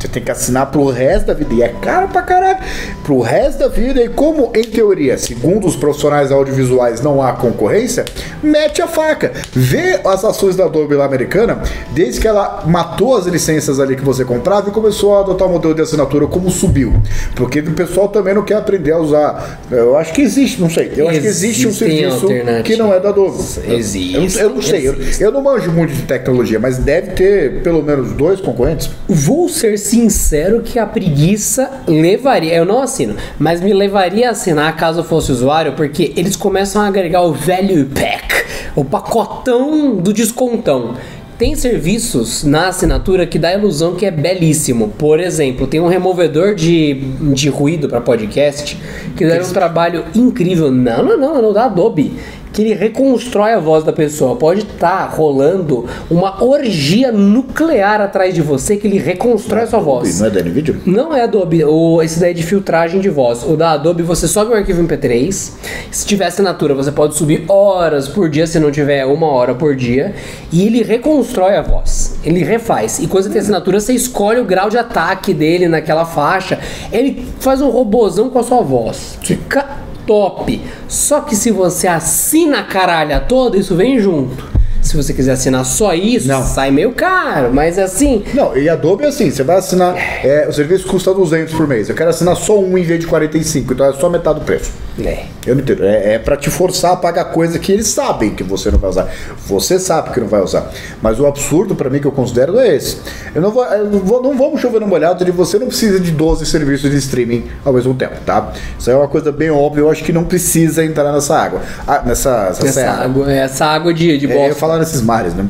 Você 0.00 0.08
tem 0.08 0.22
que 0.22 0.30
assinar 0.30 0.70
pro 0.70 0.86
resto 0.86 1.26
da 1.26 1.34
vida. 1.34 1.52
E 1.52 1.62
é 1.62 1.68
caro 1.68 2.08
pra 2.08 2.22
caralho. 2.22 2.58
Pro 3.04 3.20
resto 3.20 3.58
da 3.58 3.68
vida. 3.68 4.02
E 4.02 4.08
como, 4.08 4.50
em 4.54 4.64
teoria, 4.64 5.18
segundo 5.18 5.66
os 5.66 5.76
profissionais 5.76 6.32
audiovisuais, 6.32 7.00
não 7.02 7.22
há 7.22 7.32
concorrência, 7.32 8.04
mete 8.42 8.80
a 8.80 8.88
faca. 8.88 9.32
Vê 9.52 10.00
as 10.04 10.24
ações 10.24 10.56
da 10.56 10.64
Adobe 10.64 10.94
lá 10.94 11.04
americana, 11.04 11.62
desde 11.92 12.20
que 12.20 12.26
ela 12.26 12.64
matou 12.66 13.16
as 13.16 13.26
licenças 13.26 13.78
ali 13.78 13.94
que 13.94 14.04
você 14.04 14.24
comprava 14.24 14.70
e 14.70 14.72
começou 14.72 15.16
a 15.16 15.20
adotar 15.20 15.46
o 15.46 15.52
modelo 15.52 15.74
de 15.74 15.82
assinatura, 15.82 16.26
como 16.26 16.50
subiu. 16.50 16.94
Porque 17.34 17.60
o 17.60 17.72
pessoal 17.72 18.08
também 18.08 18.34
não 18.34 18.42
quer 18.42 18.56
aprender 18.56 18.92
a 18.92 18.98
usar. 18.98 19.60
Eu 19.70 19.96
acho 19.98 20.14
que 20.14 20.22
existe, 20.22 20.60
não 20.60 20.70
sei. 20.70 20.92
Eu 20.96 21.08
acho 21.08 21.20
que 21.20 21.26
existe 21.26 21.66
um 21.66 21.72
serviço 21.72 22.26
que 22.64 22.76
não 22.76 22.92
é 22.92 22.98
da 22.98 23.10
Adobe. 23.10 23.36
Existe, 23.68 24.38
Eu, 24.38 24.44
eu 24.44 24.50
não 24.54 24.62
sei. 24.62 24.88
Eu, 24.88 24.96
eu 25.20 25.32
não 25.32 25.42
manjo 25.42 25.70
muito 25.70 25.92
de 25.92 26.02
tecnologia, 26.02 26.58
mas 26.58 26.78
deve 26.78 27.12
ter 27.12 27.62
pelo 27.62 27.82
menos 27.82 28.12
dois 28.12 28.40
concorrentes. 28.40 28.90
Vou 29.06 29.48
ser 29.48 29.76
sincero 29.90 30.62
que 30.62 30.78
a 30.78 30.86
preguiça 30.86 31.82
levaria, 31.86 32.54
eu 32.54 32.64
não 32.64 32.80
assino, 32.80 33.16
mas 33.38 33.60
me 33.60 33.72
levaria 33.72 34.28
a 34.28 34.30
assinar 34.30 34.76
caso 34.76 35.00
eu 35.00 35.04
fosse 35.04 35.32
usuário, 35.32 35.72
porque 35.72 36.12
eles 36.16 36.36
começam 36.36 36.80
a 36.80 36.86
agregar 36.86 37.22
o 37.22 37.32
value 37.32 37.86
pack, 37.86 38.46
o 38.76 38.84
pacotão 38.84 39.96
do 39.96 40.12
descontão. 40.12 40.94
Tem 41.36 41.56
serviços 41.56 42.44
na 42.44 42.68
assinatura 42.68 43.26
que 43.26 43.38
dá 43.38 43.48
a 43.48 43.54
ilusão 43.54 43.94
que 43.94 44.04
é 44.04 44.10
belíssimo. 44.10 44.92
Por 44.98 45.18
exemplo, 45.18 45.66
tem 45.66 45.80
um 45.80 45.88
removedor 45.88 46.54
de, 46.54 47.00
de 47.32 47.48
ruído 47.48 47.88
para 47.88 47.98
podcast 47.98 48.76
que 49.16 49.26
dá 49.26 49.42
um 49.42 49.50
trabalho 49.50 50.04
incrível. 50.14 50.70
Não, 50.70 51.02
não, 51.02 51.18
não, 51.18 51.40
não, 51.40 51.52
da 51.54 51.64
Adobe. 51.64 52.12
Que 52.52 52.62
ele 52.62 52.74
reconstrói 52.74 53.52
a 53.52 53.58
voz 53.58 53.84
da 53.84 53.92
pessoa. 53.92 54.36
Pode 54.36 54.60
estar 54.60 55.06
rolando 55.06 55.86
uma 56.10 56.42
orgia 56.42 57.12
nuclear 57.12 58.00
atrás 58.00 58.34
de 58.34 58.42
você 58.42 58.76
que 58.76 58.86
ele 58.86 58.98
reconstrói 58.98 59.62
a 59.62 59.66
sua 59.66 59.80
voz. 59.80 60.20
Não 60.20 60.26
é 60.26 60.30
da 60.30 60.42
NVIDIA? 60.42 60.76
Não 60.84 61.14
é 61.14 61.22
Adobe, 61.22 61.64
o, 61.64 62.02
esse 62.02 62.18
daí 62.18 62.30
é 62.30 62.34
de 62.34 62.42
filtragem 62.42 63.00
de 63.00 63.08
voz. 63.08 63.44
O 63.44 63.56
da 63.56 63.72
Adobe 63.72 64.02
você 64.02 64.26
sobe 64.26 64.52
um 64.52 64.54
arquivo 64.54 64.82
MP3. 64.82 65.52
Se 65.90 66.06
tiver 66.06 66.26
assinatura, 66.26 66.74
você 66.74 66.90
pode 66.90 67.16
subir 67.16 67.44
horas 67.48 68.08
por 68.08 68.28
dia, 68.28 68.46
se 68.46 68.58
não 68.58 68.70
tiver 68.70 69.04
uma 69.06 69.26
hora 69.26 69.54
por 69.54 69.76
dia. 69.76 70.14
E 70.52 70.66
ele 70.66 70.82
reconstrói 70.82 71.56
a 71.56 71.62
voz. 71.62 72.16
Ele 72.24 72.42
refaz. 72.42 72.98
E 72.98 73.06
quando 73.06 73.24
você 73.24 73.30
tem 73.30 73.40
assinatura, 73.40 73.80
você 73.80 73.92
escolhe 73.92 74.40
o 74.40 74.44
grau 74.44 74.68
de 74.68 74.78
ataque 74.78 75.32
dele 75.32 75.68
naquela 75.68 76.04
faixa. 76.04 76.58
Ele 76.92 77.26
faz 77.38 77.60
um 77.60 77.70
robozão 77.70 78.30
com 78.30 78.38
a 78.38 78.42
sua 78.42 78.62
voz. 78.62 79.18
Fica 79.22 79.89
top. 80.10 80.60
Só 80.88 81.20
que 81.20 81.36
se 81.36 81.52
você 81.52 81.86
assina 81.86 82.58
a 82.58 82.64
caralha 82.64 83.20
toda, 83.20 83.56
isso 83.56 83.76
vem 83.76 84.00
junto. 84.00 84.44
Se 84.82 84.96
você 84.96 85.12
quiser 85.12 85.32
assinar 85.32 85.64
só 85.64 85.94
isso, 85.94 86.26
Não. 86.26 86.42
sai 86.42 86.72
meio 86.72 86.90
caro. 86.92 87.54
Mas 87.54 87.78
assim, 87.78 88.24
Não, 88.34 88.56
e 88.56 88.68
Adobe 88.68 89.04
é 89.04 89.06
assim, 89.06 89.30
você 89.30 89.44
vai 89.44 89.58
assinar, 89.58 89.94
é, 90.24 90.48
o 90.48 90.52
serviço 90.52 90.88
custa 90.88 91.14
200 91.14 91.54
por 91.54 91.68
mês, 91.68 91.88
eu 91.88 91.94
quero 91.94 92.10
assinar 92.10 92.34
só 92.34 92.58
um 92.58 92.76
em 92.76 92.82
vez 92.82 92.98
de 92.98 93.06
45, 93.06 93.72
então 93.72 93.86
é 93.86 93.92
só 93.92 94.08
metade 94.08 94.40
do 94.40 94.44
preço. 94.44 94.72
Né? 95.02 95.26
Eu 95.46 95.54
não 95.54 95.62
entendo, 95.62 95.84
é, 95.84 96.14
é 96.14 96.18
pra 96.18 96.36
te 96.36 96.50
forçar 96.50 96.92
a 96.92 96.96
pagar 96.96 97.24
coisa 97.26 97.58
que 97.58 97.72
eles 97.72 97.88
sabem 97.88 98.30
que 98.34 98.42
você 98.42 98.70
não 98.70 98.78
vai 98.78 98.90
usar. 98.90 99.08
Você 99.46 99.78
sabe 99.78 100.10
que 100.10 100.20
não 100.20 100.28
vai 100.28 100.40
usar. 100.40 100.70
Mas 101.02 101.18
o 101.18 101.26
absurdo 101.26 101.74
pra 101.74 101.88
mim 101.90 101.98
que 102.00 102.06
eu 102.06 102.12
considero 102.12 102.58
é 102.58 102.74
esse. 102.76 102.98
Eu 103.34 103.40
não 103.42 103.50
vou, 103.50 103.64
eu 103.64 103.84
não, 103.86 103.98
vou 104.00 104.22
não 104.22 104.36
vamos 104.36 104.60
chover 104.60 104.80
no 104.80 104.86
molhado 104.86 105.24
de 105.24 105.30
você 105.30 105.58
não 105.58 105.66
precisa 105.68 105.98
de 105.98 106.10
12 106.10 106.44
serviços 106.46 106.90
de 106.90 106.96
streaming 106.98 107.46
ao 107.64 107.72
mesmo 107.72 107.94
tempo, 107.94 108.16
tá? 108.24 108.52
Isso 108.78 108.90
é 108.90 108.94
uma 108.96 109.08
coisa 109.08 109.32
bem 109.32 109.50
óbvia, 109.50 109.82
eu 109.82 109.90
acho 109.90 110.04
que 110.04 110.12
não 110.12 110.24
precisa 110.24 110.84
entrar 110.84 111.12
nessa 111.12 111.36
água. 111.36 111.60
Ah, 111.86 112.02
nessa, 112.04 112.48
essa 112.50 112.66
Essa 112.66 112.90
água, 112.90 113.32
essa 113.32 113.64
água 113.66 113.94
de, 113.94 114.18
de 114.18 114.26
É, 114.26 114.34
eu 114.34 114.36
ia 114.38 114.44
bosta. 114.48 114.60
falar 114.60 114.78
nesses 114.78 115.00
mares, 115.00 115.34
né? 115.34 115.46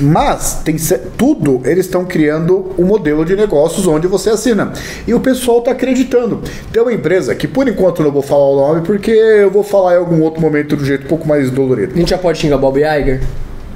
Mas 0.00 0.60
tem 0.64 0.76
tudo 1.16 1.62
eles 1.64 1.86
estão 1.86 2.04
criando 2.04 2.72
um 2.78 2.84
modelo 2.84 3.24
de 3.24 3.34
negócios 3.34 3.86
onde 3.86 4.06
você 4.06 4.30
assina. 4.30 4.72
E 5.06 5.14
o 5.14 5.20
pessoal 5.20 5.58
está 5.58 5.70
acreditando. 5.70 6.42
Tem 6.72 6.82
uma 6.82 6.92
empresa 6.92 7.34
que 7.34 7.48
por 7.48 7.66
enquanto 7.66 8.02
não 8.02 8.10
vou 8.10 8.22
falar 8.22 8.48
o 8.48 8.56
nome 8.56 8.80
porque 8.82 9.10
eu 9.10 9.50
vou 9.50 9.62
falar 9.62 9.94
em 9.94 9.98
algum 9.98 10.20
outro 10.22 10.40
momento 10.40 10.76
do 10.76 10.84
jeito 10.84 11.04
um 11.04 11.08
pouco 11.08 11.26
mais 11.26 11.50
dolorido. 11.50 11.94
A 11.94 11.98
gente 11.98 12.10
já 12.10 12.18
pode 12.18 12.38
xingar 12.38 12.58
Bob 12.58 12.78
Iger? 12.78 13.22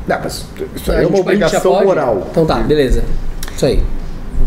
Não, 0.06 0.18
mas 0.22 0.44
isso 0.74 0.92
aí 0.92 1.04
é 1.04 1.06
uma 1.06 1.18
obrigação 1.18 1.84
moral. 1.84 2.28
Então 2.30 2.44
tá, 2.44 2.56
beleza. 2.56 3.02
Isso 3.54 3.66
aí. 3.66 3.82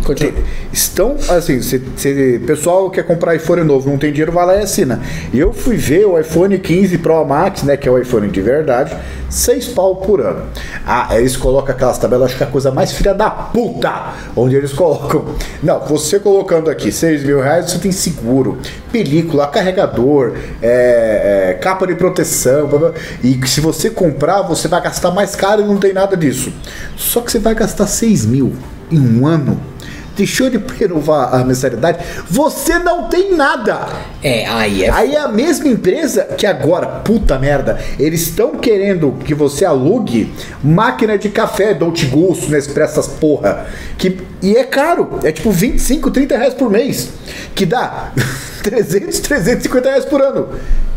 Continua. 0.03 0.33
Estão, 0.71 1.15
assim, 1.29 1.61
se, 1.61 1.81
se 1.95 2.41
pessoal 2.45 2.89
quer 2.89 3.03
comprar 3.03 3.35
iPhone 3.35 3.63
novo, 3.63 3.89
não 3.89 3.97
tem 3.97 4.11
dinheiro, 4.11 4.31
vai 4.31 4.45
lá 4.45 4.55
e 4.55 4.63
assina. 4.63 4.99
E 5.31 5.39
eu 5.39 5.53
fui 5.53 5.77
ver 5.77 6.05
o 6.05 6.19
iPhone 6.19 6.57
15 6.57 6.97
Pro 6.97 7.23
Max, 7.25 7.63
né, 7.63 7.77
que 7.77 7.87
é 7.87 7.91
o 7.91 7.97
iPhone 7.97 8.27
de 8.29 8.41
verdade, 8.41 8.95
6 9.29 9.67
pau 9.69 9.97
por 9.97 10.21
ano. 10.21 10.45
Ah, 10.85 11.09
eles 11.17 11.37
colocam 11.37 11.75
aquelas 11.75 11.97
tabelas, 11.97 12.27
acho 12.27 12.37
que 12.37 12.43
é 12.43 12.47
a 12.47 12.49
coisa 12.49 12.71
mais 12.71 12.91
filha 12.91 13.13
da 13.13 13.29
puta, 13.29 14.13
onde 14.35 14.55
eles 14.55 14.73
colocam. 14.73 15.25
Não, 15.61 15.79
você 15.81 16.19
colocando 16.19 16.69
aqui 16.69 16.91
6 16.91 17.23
mil 17.23 17.41
reais, 17.41 17.71
você 17.71 17.79
tem 17.79 17.91
seguro, 17.91 18.57
película, 18.91 19.47
carregador, 19.47 20.33
é, 20.61 21.51
é, 21.51 21.53
capa 21.55 21.87
de 21.87 21.95
proteção, 21.95 22.67
blá, 22.67 22.79
blá. 22.79 22.91
e 23.23 23.39
se 23.47 23.61
você 23.61 23.89
comprar, 23.89 24.41
você 24.41 24.67
vai 24.67 24.81
gastar 24.81 25.11
mais 25.11 25.35
caro 25.35 25.61
e 25.61 25.65
não 25.65 25.77
tem 25.77 25.93
nada 25.93 26.17
disso. 26.17 26.51
Só 26.97 27.21
que 27.21 27.31
você 27.31 27.39
vai 27.39 27.55
gastar 27.55 27.87
6 27.87 28.25
mil 28.25 28.53
em 28.91 28.99
um 28.99 29.25
ano 29.25 29.59
deixou 30.15 30.49
de 30.49 30.61
renovar 30.77 31.33
a 31.33 31.43
mensalidade, 31.43 32.03
você 32.29 32.77
não 32.79 33.07
tem 33.07 33.35
nada. 33.35 33.87
É, 34.21 34.45
aí 34.45 34.83
é. 34.83 34.89
Aí 34.89 35.15
é 35.15 35.19
a 35.19 35.27
mesma 35.27 35.67
empresa 35.67 36.23
que 36.37 36.45
agora, 36.45 36.85
puta 36.85 37.37
merda, 37.39 37.79
eles 37.99 38.21
estão 38.21 38.51
querendo 38.51 39.13
que 39.25 39.33
você 39.33 39.65
alugue 39.65 40.31
máquina 40.63 41.17
de 41.17 41.29
café 41.29 41.73
Dolce 41.73 42.05
Gusto, 42.05 42.49
Nespresso, 42.49 42.99
essas 42.99 43.07
porra. 43.07 43.65
Que, 43.97 44.17
e 44.41 44.55
é 44.55 44.63
caro, 44.63 45.19
é 45.23 45.31
tipo 45.31 45.51
25, 45.51 46.11
30 46.11 46.37
reais 46.37 46.53
por 46.53 46.69
mês, 46.69 47.09
que 47.55 47.65
dá 47.65 48.11
300, 48.61 49.19
350 49.19 49.89
reais 49.89 50.05
por 50.05 50.21
ano. 50.21 50.49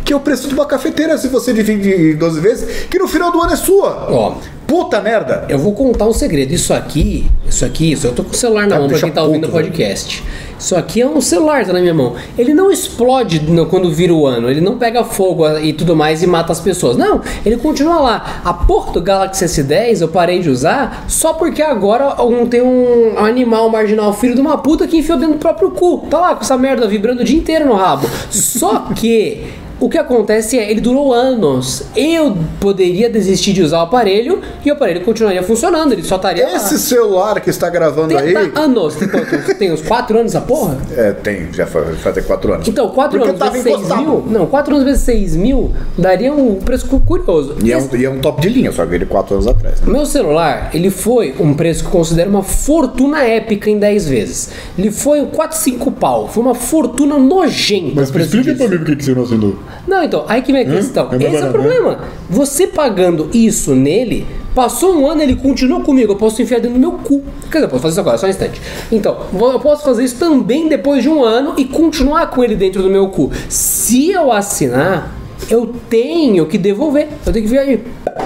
Que 0.07 0.13
é 0.13 0.17
o 0.17 0.21
preço 0.21 0.47
de 0.47 0.55
uma 0.55 0.65
cafeteira 0.67 1.19
se 1.19 1.27
você 1.27 1.53
divide 1.53 1.91
em 1.91 2.17
12 2.17 2.39
vezes, 2.41 2.85
que 2.89 2.97
no 2.97 3.09
final 3.09 3.33
do 3.33 3.43
ano 3.43 3.53
é 3.53 3.57
sua. 3.57 4.07
Ó. 4.09 4.35
Puta 4.65 5.01
merda. 5.01 5.45
Eu 5.49 5.59
vou 5.59 5.73
contar 5.73 6.07
um 6.07 6.13
segredo. 6.13 6.53
Isso 6.55 6.73
aqui, 6.73 7.29
isso 7.49 7.65
aqui, 7.65 7.91
isso 7.93 8.07
eu 8.07 8.13
tô 8.13 8.23
com 8.25 8.31
o 8.31 8.35
celular 8.35 8.67
na 8.69 8.75
Tá, 8.77 8.81
mão 8.81 8.89
pra 8.89 8.99
quem 9.01 9.11
tá 9.13 9.23
ouvindo 9.23 9.49
o 9.49 9.51
velho. 9.51 9.65
podcast. 9.67 10.23
Isso 10.59 10.75
aqui 10.77 11.01
é 11.01 11.07
um 11.09 11.21
celular, 11.21 11.65
tá 11.67 11.73
na 11.73 11.81
minha 11.81 11.93
mão. 11.95 12.15
Ele 12.39 12.55
não 12.55 12.71
explode 12.71 13.41
no- 13.41 13.67
quando 13.67 13.91
vira 13.93 14.13
o 14.15 14.27
ano, 14.27 14.49
ele 14.51 14.61
não 14.61 14.77
pega 14.79 15.03
fogo 15.05 15.47
e 15.59 15.73
tudo 15.73 15.95
mais 15.97 16.23
e 16.23 16.27
mata 16.27 16.53
as 16.53 16.61
pessoas. 16.61 16.97
Não, 16.97 17.21
ele 17.45 17.57
continua 17.57 18.01
lá. 18.01 18.41
A 18.45 18.53
porra 18.55 18.93
do 18.93 19.01
Galaxy 19.03 19.45
S10 19.45 20.01
eu 20.03 20.09
parei 20.09 20.39
de 20.41 20.51
usar 20.51 21.05
só 21.09 21.33
porque 21.35 21.63
agora 21.63 22.23
um, 22.25 22.47
tem 22.47 22.63
um 22.63 23.19
animal 23.19 23.69
marginal, 23.71 24.13
filho 24.13 24.35
de 24.37 24.41
uma 24.41 24.59
puta, 24.59 24.87
que 24.87 24.97
enfiou 24.99 25.19
dentro 25.19 25.35
do 25.35 25.41
próprio 25.41 25.71
cu. 25.73 26.07
Tá 26.11 26.19
lá 26.21 26.35
com 26.37 26.43
essa 26.43 26.57
merda 26.57 26.87
vibrando 26.89 27.23
o 27.23 27.25
dia 27.25 27.37
inteiro 27.39 27.67
no 27.67 27.75
rabo. 27.75 28.09
Só 28.31 28.87
que. 28.97 29.45
O 29.79 29.91
que 29.91 29.99
acontece 29.99 30.59
é, 30.59 30.71
ele 30.71 30.81
durou 30.81 31.13
anos. 31.13 31.83
Eu 31.95 32.37
poderia 32.59 33.11
desistir 33.11 33.53
de 33.53 33.63
usar 33.63 33.79
o 33.81 33.83
aparelho 33.83 34.41
e 34.65 34.71
o 34.71 34.73
aparelho 34.73 35.03
continuaria 35.03 35.43
funcionando. 35.43 35.93
Ele 35.93 36.03
só 36.03 36.17
estaria. 36.17 36.47
lá. 36.47 36.57
Esse 36.57 36.79
celular 36.79 37.41
que 37.41 37.51
está 37.51 37.69
gravando 37.69 38.09
Tem 38.09 38.17
aí. 38.19 38.49
tá, 38.51 38.61
anos. 38.63 38.95
Tem, 38.97 39.07
quanto? 39.07 39.55
tem 39.59 39.73
uns 39.73 39.83
4 39.83 40.19
anos 40.19 40.35
essa 40.35 40.45
porra? 40.45 40.79
É, 40.97 41.13
tem, 41.13 41.53
já 41.53 41.67
fa- 41.67 41.81
vai 41.81 41.95
fazer 41.95 42.23
quatro 42.23 42.55
anos. 42.55 42.67
Então, 42.67 42.89
4 42.89 43.19
Porque 43.19 43.29
anos 43.31 43.39
tava 43.39 43.51
vezes 43.53 43.65
6 43.65 43.77
encostado. 43.77 44.01
mil. 44.01 44.25
Não, 44.31 44.47
4 44.47 44.75
anos 44.75 44.85
vezes 44.87 45.03
6 45.03 45.37
mil 45.37 45.73
daria 45.99 46.33
um 46.33 46.55
preço 46.55 46.87
cu- 46.87 47.01
curioso. 47.01 47.57
E 47.63 47.71
é, 47.71 47.77
um, 47.77 47.89
e 47.97 48.05
é 48.05 48.09
um 48.11 48.19
top 48.19 48.41
de 48.41 48.49
linha, 48.49 48.73
só 48.73 48.87
que 48.87 48.95
ele 48.95 49.05
quatro 49.05 49.35
anos 49.35 49.47
atrás. 49.47 49.81
né? 49.83 49.93
Meu 49.93 50.07
celular, 50.07 50.71
ele 50.73 50.89
foi 50.91 51.35
um 51.39 51.53
preço 51.53 51.83
que 51.83 51.89
eu 51.89 51.93
considero 51.93 52.31
uma 52.31 52.43
fortuna 52.43 53.23
épica 53.25 53.69
em 53.69 53.79
10 53.79 54.09
vezes. 54.09 54.51
Ele 54.79 54.91
foi 54.91 55.21
um 55.21 55.27
4, 55.27 55.59
5 55.59 55.91
pau. 55.93 56.29
Foi 56.29 56.43
uma 56.43 56.55
fortuna 56.55 57.19
nojenta. 57.19 58.01
o 58.03 58.13
preço 58.13 58.31
disso. 58.43 58.69
mim 58.71 58.79
por 58.79 58.97
que 58.97 59.05
você 59.05 59.15
não 59.15 59.23
assinou. 59.23 59.66
Não, 59.87 60.03
então, 60.03 60.25
aí 60.29 60.43
que 60.43 60.53
vem 60.53 60.63
a 60.63 60.71
questão. 60.71 61.07
É 61.07 61.19
mais 61.19 61.35
Esse 61.35 61.43
é 61.43 61.49
o 61.49 61.53
problema. 61.53 61.99
Você 62.29 62.67
pagando 62.67 63.29
isso 63.33 63.75
nele, 63.75 64.27
passou 64.55 64.97
um 64.97 65.07
ano, 65.07 65.23
ele 65.23 65.37
continuou 65.37 65.83
comigo. 65.83 66.13
Eu 66.13 66.17
posso 66.17 66.41
enfiar 66.41 66.61
dentro 66.61 66.75
do 66.75 66.81
meu 66.81 66.93
cu. 66.93 67.23
Quer 67.51 67.59
dizer, 67.59 67.65
eu 67.65 67.69
posso 67.69 67.83
fazer 67.83 67.93
isso 67.93 68.01
agora, 68.01 68.19
só 68.19 68.27
um 68.27 68.31
instante. 68.31 68.61
Então, 68.91 69.17
eu 69.33 69.61
posso 69.61 69.85
fazer 69.85 70.05
isso 70.05 70.17
também 70.17 70.69
depois 70.69 71.03
de 71.03 71.09
um 71.09 71.23
ano 71.23 71.55
e 71.57 71.65
continuar 71.65 72.31
com 72.31 72.43
ele 72.43 72.57
dentro 72.57 72.83
do 72.83 72.91
meu 72.91 73.09
cu. 73.09 73.31
Se 73.49 74.11
eu 74.11 74.33
assinar, 74.33 75.15
eu 75.51 75.75
tenho 75.89 76.47
que 76.47 76.59
devolver. 76.59 77.09
Eu 77.25 77.33
tenho 77.33 77.45
que 77.45 77.51
vir 77.51 77.59
aí. 77.59 77.85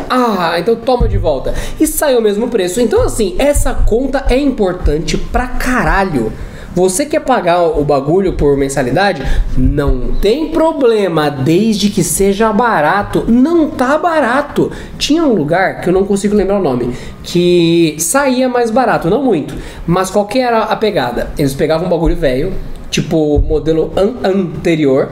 Ah, 0.09 0.55
então 0.59 0.77
toma 0.77 1.09
de 1.09 1.19
volta. 1.19 1.55
E 1.79 1.87
sai 1.87 2.17
o 2.17 2.23
mesmo 2.23 2.49
preço. 2.49 2.81
Então, 2.81 3.03
assim, 3.03 3.35
essa 3.39 3.75
conta 3.75 4.25
é 4.29 4.39
importante 4.39 5.17
pra 5.17 5.47
caralho. 5.47 6.33
Você 6.75 7.05
quer 7.05 7.21
pagar 7.21 7.63
o 7.63 7.85
bagulho 7.85 8.35
por 8.35 8.57
mensalidade? 8.57 9.23
Não 9.57 10.13
tem 10.21 10.51
problema, 10.51 11.29
desde 11.29 11.91
que 11.91 12.05
seja 12.05 12.53
barato. 12.53 13.25
Não 13.27 13.69
tá 13.71 13.99
barato. 13.99 14.71
Tinha 14.97 15.25
um 15.25 15.35
lugar 15.35 15.81
que 15.81 15.89
eu 15.89 15.93
não 15.93 16.05
consigo 16.05 16.35
lembrar 16.35 16.59
o 16.59 16.63
nome, 16.63 16.95
que 17.25 17.97
saía 17.99 18.49
mais 18.49 18.71
barato, 18.71 19.11
não 19.11 19.23
muito. 19.23 19.55
Mas 19.87 20.11
qual 20.11 20.27
que 20.27 20.39
era 20.39 20.63
a 20.63 20.77
pegada? 20.77 21.31
Eles 21.37 21.55
pegavam 21.55 21.87
um 21.87 21.91
bagulho 21.91 22.15
velho, 22.17 22.53
tipo 22.89 23.39
modelo 23.41 23.93
an- 23.97 24.29
anterior, 24.29 25.09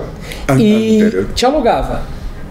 An- 0.48 0.60
e 0.60 1.02
anterior. 1.02 1.28
te 1.34 1.44
alugava. 1.44 2.02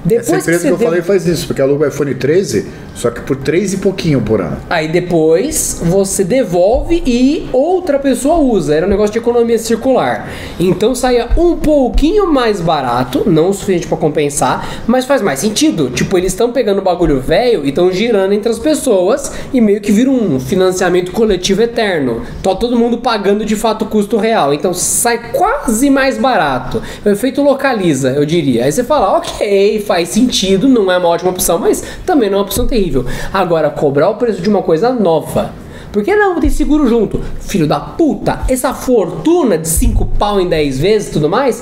Essa 0.06 0.16
Depois 0.38 0.42
empresa 0.44 0.60
que 0.60 0.68
você 0.68 0.68
eu 0.74 0.77
deu- 0.77 0.88
falei 0.88 1.01
faz 1.01 1.27
isso, 1.27 1.48
porque 1.48 1.62
aluga 1.62 1.86
o 1.86 1.88
iPhone 1.89 2.13
13, 2.16 2.66
só 2.96 3.10
que 3.10 3.20
por 3.22 3.36
3 3.36 3.74
e 3.74 3.77
pouquinho 3.77 4.22
por 4.22 4.39
ano. 4.39 4.58
Aí 4.70 4.88
depois 4.88 5.82
você 5.84 6.24
devolve 6.24 7.04
e 7.06 7.50
outra 7.51 8.00
pessoa 8.00 8.38
usa. 8.38 8.74
Era 8.74 8.86
um 8.86 8.89
negócio 8.89 9.12
de 9.12 9.20
economia 9.20 9.58
circular. 9.60 10.30
Então 10.60 10.96
saía 10.96 11.27
um 11.38 11.56
pouquinho 11.58 12.32
mais 12.32 12.62
barato, 12.62 13.24
não 13.30 13.50
o 13.50 13.54
suficiente 13.54 13.86
pra 13.88 13.98
compensar, 13.98 14.84
mas 14.88 15.04
faz 15.06 15.22
mais 15.22 15.39
sentido. 15.39 15.89
Tipo, 15.89 16.18
eles 16.18 16.32
estão 16.32 16.51
pegando 16.54 16.80
o 16.80 16.84
bagulho 16.84 17.20
velho 17.20 17.66
e 17.66 17.70
estão 17.70 17.92
girando 17.92 18.34
entre 18.34 18.50
as 18.50 18.60
pessoas 18.60 19.32
e 19.54 19.60
meio 19.60 19.82
que 19.82 19.92
vira 19.92 20.10
um 20.10 20.39
financiamento 20.39 21.12
coletivo 21.12 21.62
eterno. 21.63 22.22
Tá 22.42 22.56
todo 22.56 22.77
mundo 22.77 23.00
pagando 23.00 23.44
de 23.44 23.56
fato 23.56 23.84
o 23.84 23.88
custo 23.88 24.16
real. 24.18 24.54
Então 24.54 24.74
sai 24.74 25.32
quase 25.34 25.89
mais 25.89 26.18
barato. 26.18 26.82
O 27.06 27.10
efeito 27.10 27.42
localiza, 27.42 28.12
eu 28.12 28.25
diria. 28.25 28.63
Aí 28.63 28.72
você 28.72 28.84
fala, 28.84 29.18
ok, 29.18 29.84
faz 29.86 29.97
sentido, 30.06 30.68
não 30.68 30.92
é 30.92 30.98
uma 30.98 31.10
ótima 31.10 31.32
opção, 31.32 31.60
mas 31.60 31.84
também 32.06 32.30
não 32.30 32.38
é 32.38 32.42
uma 32.42 32.46
opção 32.46 32.68
terrível. 32.68 33.06
Agora, 33.34 33.70
cobrar 33.70 34.10
o 34.10 34.16
preço 34.16 34.42
de 34.42 34.50
uma 34.50 34.62
coisa 34.62 34.92
nova. 34.94 35.51
Por 35.92 36.04
que 36.04 36.16
não? 36.16 36.39
Tem 36.39 36.50
seguro 36.50 36.88
junto. 36.88 37.22
Filho 37.39 37.66
da 37.66 37.80
puta, 37.80 38.42
essa 38.48 38.74
fortuna 38.74 39.58
de 39.58 39.68
5 39.68 40.06
pau 40.20 40.39
em 40.39 40.48
10 40.48 40.80
vezes 40.80 41.10
e 41.10 41.12
tudo 41.13 41.30
mais, 41.30 41.62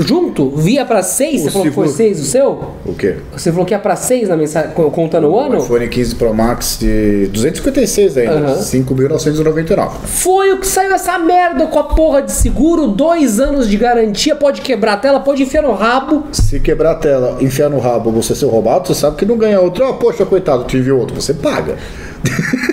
junto? 0.00 0.50
Via 0.56 0.84
pra 0.84 1.02
6? 1.02 1.40
O 1.40 1.44
Você 1.44 1.50
falou 1.50 1.66
que 1.66 1.72
foi 1.74 1.88
6 1.88 2.20
o 2.20 2.24
seu? 2.24 2.64
O 2.86 2.94
quê? 2.94 3.16
Você 3.36 3.50
falou 3.50 3.66
que 3.66 3.74
ia 3.74 3.78
pra 3.78 3.94
6 3.96 4.28
na 4.28 4.36
mensagem, 4.36 4.70
co- 4.72 4.90
contando 4.90 5.28
o 5.28 5.38
ano? 5.38 5.58
iPhone 5.58 5.86
15 5.88 6.14
Pro 6.14 6.32
Max 6.32 6.78
de 6.80 7.26
256 7.32 8.16
ainda, 8.16 8.32
Aham. 8.34 8.54
5.999. 8.62 9.90
Foi 10.04 10.52
o 10.52 10.58
que 10.58 10.66
saiu 10.66 10.92
essa 10.92 11.18
merda 11.18 11.66
com 11.66 11.78
a 11.78 11.84
porra 11.84 12.22
de 12.22 12.32
seguro, 12.32 12.88
dois 12.88 13.38
anos 13.40 13.68
de 13.68 13.76
garantia, 13.76 14.34
pode 14.34 14.60
quebrar 14.60 14.94
a 14.94 14.96
tela, 14.96 15.20
pode 15.20 15.42
enfiar 15.42 15.62
no 15.62 15.72
rabo. 15.72 16.24
Se 16.32 16.58
quebrar 16.60 16.92
a 16.92 16.94
tela, 16.96 17.36
enfiar 17.40 17.68
no 17.68 17.78
rabo, 17.78 18.10
você 18.10 18.34
ser 18.34 18.46
roubado, 18.46 18.88
você 18.88 18.94
sabe 18.94 19.16
que 19.16 19.26
não 19.26 19.36
ganha 19.36 19.60
outro. 19.60 19.84
Ah, 19.84 19.92
poxa, 19.94 20.24
coitado, 20.24 20.64
tive 20.64 20.90
outro. 20.90 21.20
Você 21.20 21.34
paga. 21.34 21.76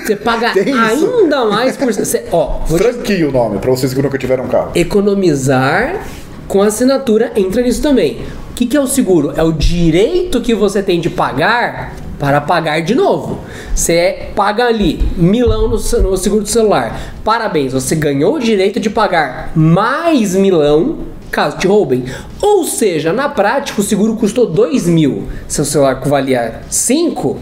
Você 0.05 0.15
paga 0.15 0.51
ainda 0.55 1.45
mais 1.45 1.75
por. 1.75 1.91
Você, 1.91 2.25
ó, 2.31 2.59
vou 2.67 2.77
te 2.77 2.83
Franquia 2.83 3.27
o 3.27 3.31
nome, 3.31 3.57
pra 3.57 3.71
vocês 3.71 3.93
que 3.93 4.01
nunca 4.01 4.17
tiveram 4.17 4.47
carro. 4.47 4.71
economizar 4.75 6.05
com 6.49 6.63
assinatura 6.63 7.31
entra 7.35 7.61
nisso 7.61 7.81
também. 7.81 8.21
O 8.51 8.55
que, 8.55 8.65
que 8.65 8.75
é 8.75 8.81
o 8.81 8.87
seguro? 8.87 9.31
É 9.37 9.43
o 9.43 9.53
direito 9.53 10.41
que 10.41 10.53
você 10.53 10.83
tem 10.83 10.99
de 10.99 11.09
pagar 11.09 11.95
para 12.17 12.41
pagar 12.41 12.81
de 12.81 12.95
novo. 12.95 13.39
Você 13.73 14.31
paga 14.35 14.65
ali 14.65 14.99
milão 15.15 15.69
no, 15.69 15.77
no 15.77 16.17
seguro 16.17 16.41
do 16.41 16.49
celular. 16.49 17.13
Parabéns, 17.23 17.71
você 17.71 17.95
ganhou 17.95 18.35
o 18.35 18.39
direito 18.39 18.79
de 18.79 18.89
pagar 18.89 19.51
mais 19.55 20.35
milão 20.35 20.97
caso 21.31 21.57
te 21.57 21.67
roubem. 21.67 22.05
Ou 22.41 22.65
seja, 22.65 23.13
na 23.13 23.29
prática 23.29 23.79
o 23.79 23.83
seguro 23.83 24.15
custou 24.15 24.47
2 24.47 24.87
mil. 24.87 25.27
Seu 25.47 25.63
celular 25.63 26.01
valia 26.03 26.61
5, 26.67 27.37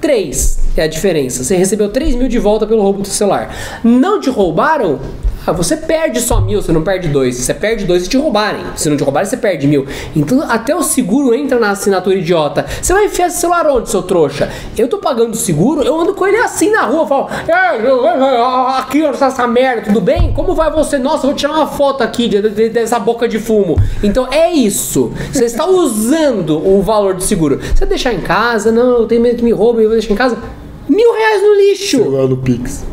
3 0.00 0.58
é 0.76 0.82
a 0.82 0.88
diferença. 0.88 1.44
Você 1.44 1.56
recebeu 1.56 1.88
3 1.88 2.16
mil 2.16 2.28
de 2.28 2.40
volta 2.40 2.66
pelo 2.66 2.82
roubo 2.82 3.02
do 3.02 3.08
celular. 3.08 3.54
Não 3.84 4.20
te 4.20 4.28
roubaram? 4.28 4.98
Ah, 5.46 5.52
você 5.52 5.76
perde 5.76 6.20
só 6.20 6.40
mil, 6.40 6.62
você 6.62 6.72
não 6.72 6.82
perde 6.82 7.08
dois. 7.08 7.36
Você 7.36 7.52
perde 7.52 7.84
dois 7.84 8.04
se 8.04 8.08
te 8.08 8.16
roubarem. 8.16 8.62
Se 8.76 8.88
não 8.88 8.96
te 8.96 9.02
roubarem, 9.04 9.28
você 9.28 9.36
perde 9.36 9.66
mil. 9.66 9.86
Então 10.16 10.42
até 10.48 10.74
o 10.74 10.82
seguro 10.82 11.34
entra 11.34 11.58
na 11.58 11.70
assinatura 11.70 12.16
idiota. 12.16 12.64
Você 12.80 12.92
vai 12.92 13.06
enfiar 13.06 13.26
esse 13.28 13.38
celular 13.40 13.66
onde, 13.66 13.90
seu 13.90 14.02
trouxa? 14.02 14.50
Eu 14.76 14.88
tô 14.88 14.98
pagando 14.98 15.32
o 15.34 15.36
seguro, 15.36 15.82
eu 15.82 16.00
ando 16.00 16.14
com 16.14 16.26
ele 16.26 16.38
assim 16.38 16.70
na 16.70 16.82
rua, 16.82 17.06
falo, 17.06 17.28
"É, 17.48 17.76
eu- 17.78 18.04
eu- 18.04 18.44
aqui 18.68 19.02
ó, 19.02 19.10
essa 19.10 19.46
merda, 19.46 19.82
tudo 19.82 20.00
bem? 20.00 20.32
Como 20.32 20.54
vai 20.54 20.70
você? 20.70 20.98
Nossa, 20.98 21.26
vou 21.26 21.34
tirar 21.36 21.52
uma 21.52 21.66
foto 21.66 22.02
aqui 22.02 22.26
de- 22.28 22.48
de- 22.48 22.68
dessa 22.70 22.98
boca 22.98 23.28
de 23.28 23.38
fumo. 23.38 23.76
Então 24.02 24.26
é 24.32 24.50
isso. 24.52 25.12
Você 25.32 25.44
está 25.44 25.66
usando 25.66 26.56
o 26.66 26.80
valor 26.82 27.14
do 27.14 27.22
seguro. 27.22 27.60
Você 27.74 27.84
deixar 27.86 28.12
em 28.14 28.20
casa, 28.20 28.72
não, 28.72 28.98
eu 29.00 29.06
tenho 29.06 29.20
medo 29.20 29.36
que 29.36 29.44
me 29.44 29.52
roubem, 29.52 29.82
eu 29.84 29.90
vou 29.90 29.98
deixar 29.98 30.12
em 30.12 30.16
casa. 30.16 30.38
Mil 30.88 31.12
reais 31.14 31.42
no 31.42 31.54
lixo! 31.54 31.96
Celular 31.98 32.26
do 32.28 32.36
Pix. 32.36 32.84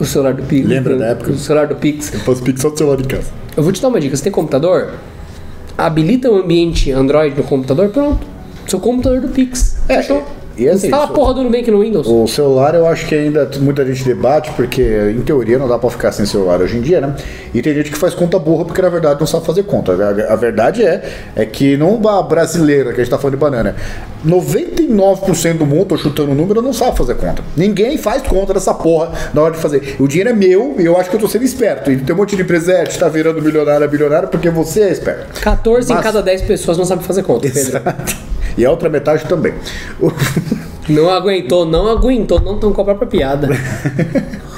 O, 0.00 0.04
celular 0.04 0.34
do 0.34 0.42
Pix. 0.42 0.66
Lembra 0.66 0.96
da 0.96 1.06
época? 1.08 1.30
O 1.30 1.38
celular 1.38 1.66
do 1.66 1.76
Pix. 1.76 2.12
Eu 2.14 2.20
faço 2.20 2.42
Pix 2.42 2.60
só 2.62 2.70
do 2.70 2.78
celular 2.78 2.96
de 2.96 3.04
casa. 3.04 3.30
Eu 3.56 3.62
vou 3.62 3.72
te 3.72 3.82
dar 3.82 3.88
uma 3.88 4.00
dica. 4.00 4.16
Você 4.16 4.24
tem 4.24 4.32
computador? 4.32 4.94
Habilita 5.76 6.30
o 6.30 6.36
ambiente 6.36 6.90
Android 6.90 7.36
no 7.36 7.44
computador, 7.44 7.90
pronto. 7.90 8.26
Seu 8.66 8.80
computador 8.80 9.20
do 9.20 9.28
Pix. 9.28 9.76
É, 9.88 9.96
Fechou. 9.96 10.26
E 10.60 10.68
assim, 10.68 10.86
Instala 10.88 11.04
a 11.04 11.08
porra 11.08 11.34
do 11.34 11.42
Nubank 11.42 11.70
no 11.70 11.80
Windows. 11.80 12.06
O 12.06 12.26
celular 12.26 12.74
eu 12.74 12.86
acho 12.86 13.06
que 13.06 13.14
ainda 13.14 13.50
muita 13.60 13.84
gente 13.86 14.04
debate, 14.04 14.50
porque 14.52 14.82
em 15.16 15.22
teoria 15.22 15.58
não 15.58 15.66
dá 15.66 15.78
pra 15.78 15.88
ficar 15.88 16.12
sem 16.12 16.26
celular 16.26 16.60
hoje 16.60 16.76
em 16.76 16.82
dia, 16.82 17.00
né? 17.00 17.16
E 17.54 17.62
tem 17.62 17.74
gente 17.74 17.90
que 17.90 17.96
faz 17.96 18.14
conta 18.14 18.38
burra 18.38 18.64
porque 18.66 18.82
na 18.82 18.90
verdade 18.90 19.18
não 19.18 19.26
sabe 19.26 19.46
fazer 19.46 19.62
conta. 19.62 19.92
A, 19.92 20.32
a 20.34 20.36
verdade 20.36 20.84
é, 20.84 21.02
é 21.34 21.46
que 21.46 21.76
não 21.76 21.94
uma 21.94 22.22
brasileira 22.22 22.92
que 22.92 23.00
a 23.00 23.04
gente 23.04 23.10
tá 23.10 23.18
falando 23.18 23.34
de 23.36 23.40
banana. 23.40 23.74
99% 24.26 25.56
do 25.56 25.64
mundo, 25.64 25.86
tô 25.86 25.96
chutando 25.96 26.32
o 26.32 26.34
número, 26.34 26.60
não 26.60 26.74
sabe 26.74 26.96
fazer 26.96 27.14
conta. 27.14 27.42
Ninguém 27.56 27.96
faz 27.96 28.22
conta 28.22 28.52
dessa 28.52 28.74
porra 28.74 29.12
na 29.32 29.40
hora 29.40 29.54
de 29.54 29.60
fazer. 29.60 29.96
O 29.98 30.06
dinheiro 30.06 30.28
é 30.30 30.34
meu 30.34 30.76
e 30.78 30.84
eu 30.84 30.98
acho 30.98 31.08
que 31.08 31.16
eu 31.16 31.20
tô 31.20 31.26
sendo 31.28 31.44
esperto. 31.44 31.90
E 31.90 31.96
tem 31.96 32.14
um 32.14 32.18
monte 32.18 32.36
de 32.36 32.50
é, 32.70 32.84
tá 32.84 33.08
virando 33.08 33.40
milionário 33.40 33.84
a 33.84 33.88
bilionário 33.88 34.28
porque 34.28 34.50
você 34.50 34.82
é 34.82 34.90
esperto. 34.90 35.40
14 35.40 35.90
em 35.90 35.94
Mas- 35.94 36.04
cada 36.04 36.22
10 36.22 36.42
pessoas 36.42 36.76
não 36.76 36.84
sabem 36.84 37.04
fazer 37.04 37.22
conta. 37.22 37.46
Exato. 37.46 38.16
E 38.56 38.64
a 38.64 38.70
outra 38.70 38.88
metade 38.88 39.24
também. 39.26 39.54
Não 40.88 41.10
aguentou, 41.10 41.64
não 41.64 41.86
aguentou, 41.88 42.40
não 42.40 42.58
com 42.72 42.80
a 42.80 42.84
própria 42.84 43.08
piada. 43.08 43.48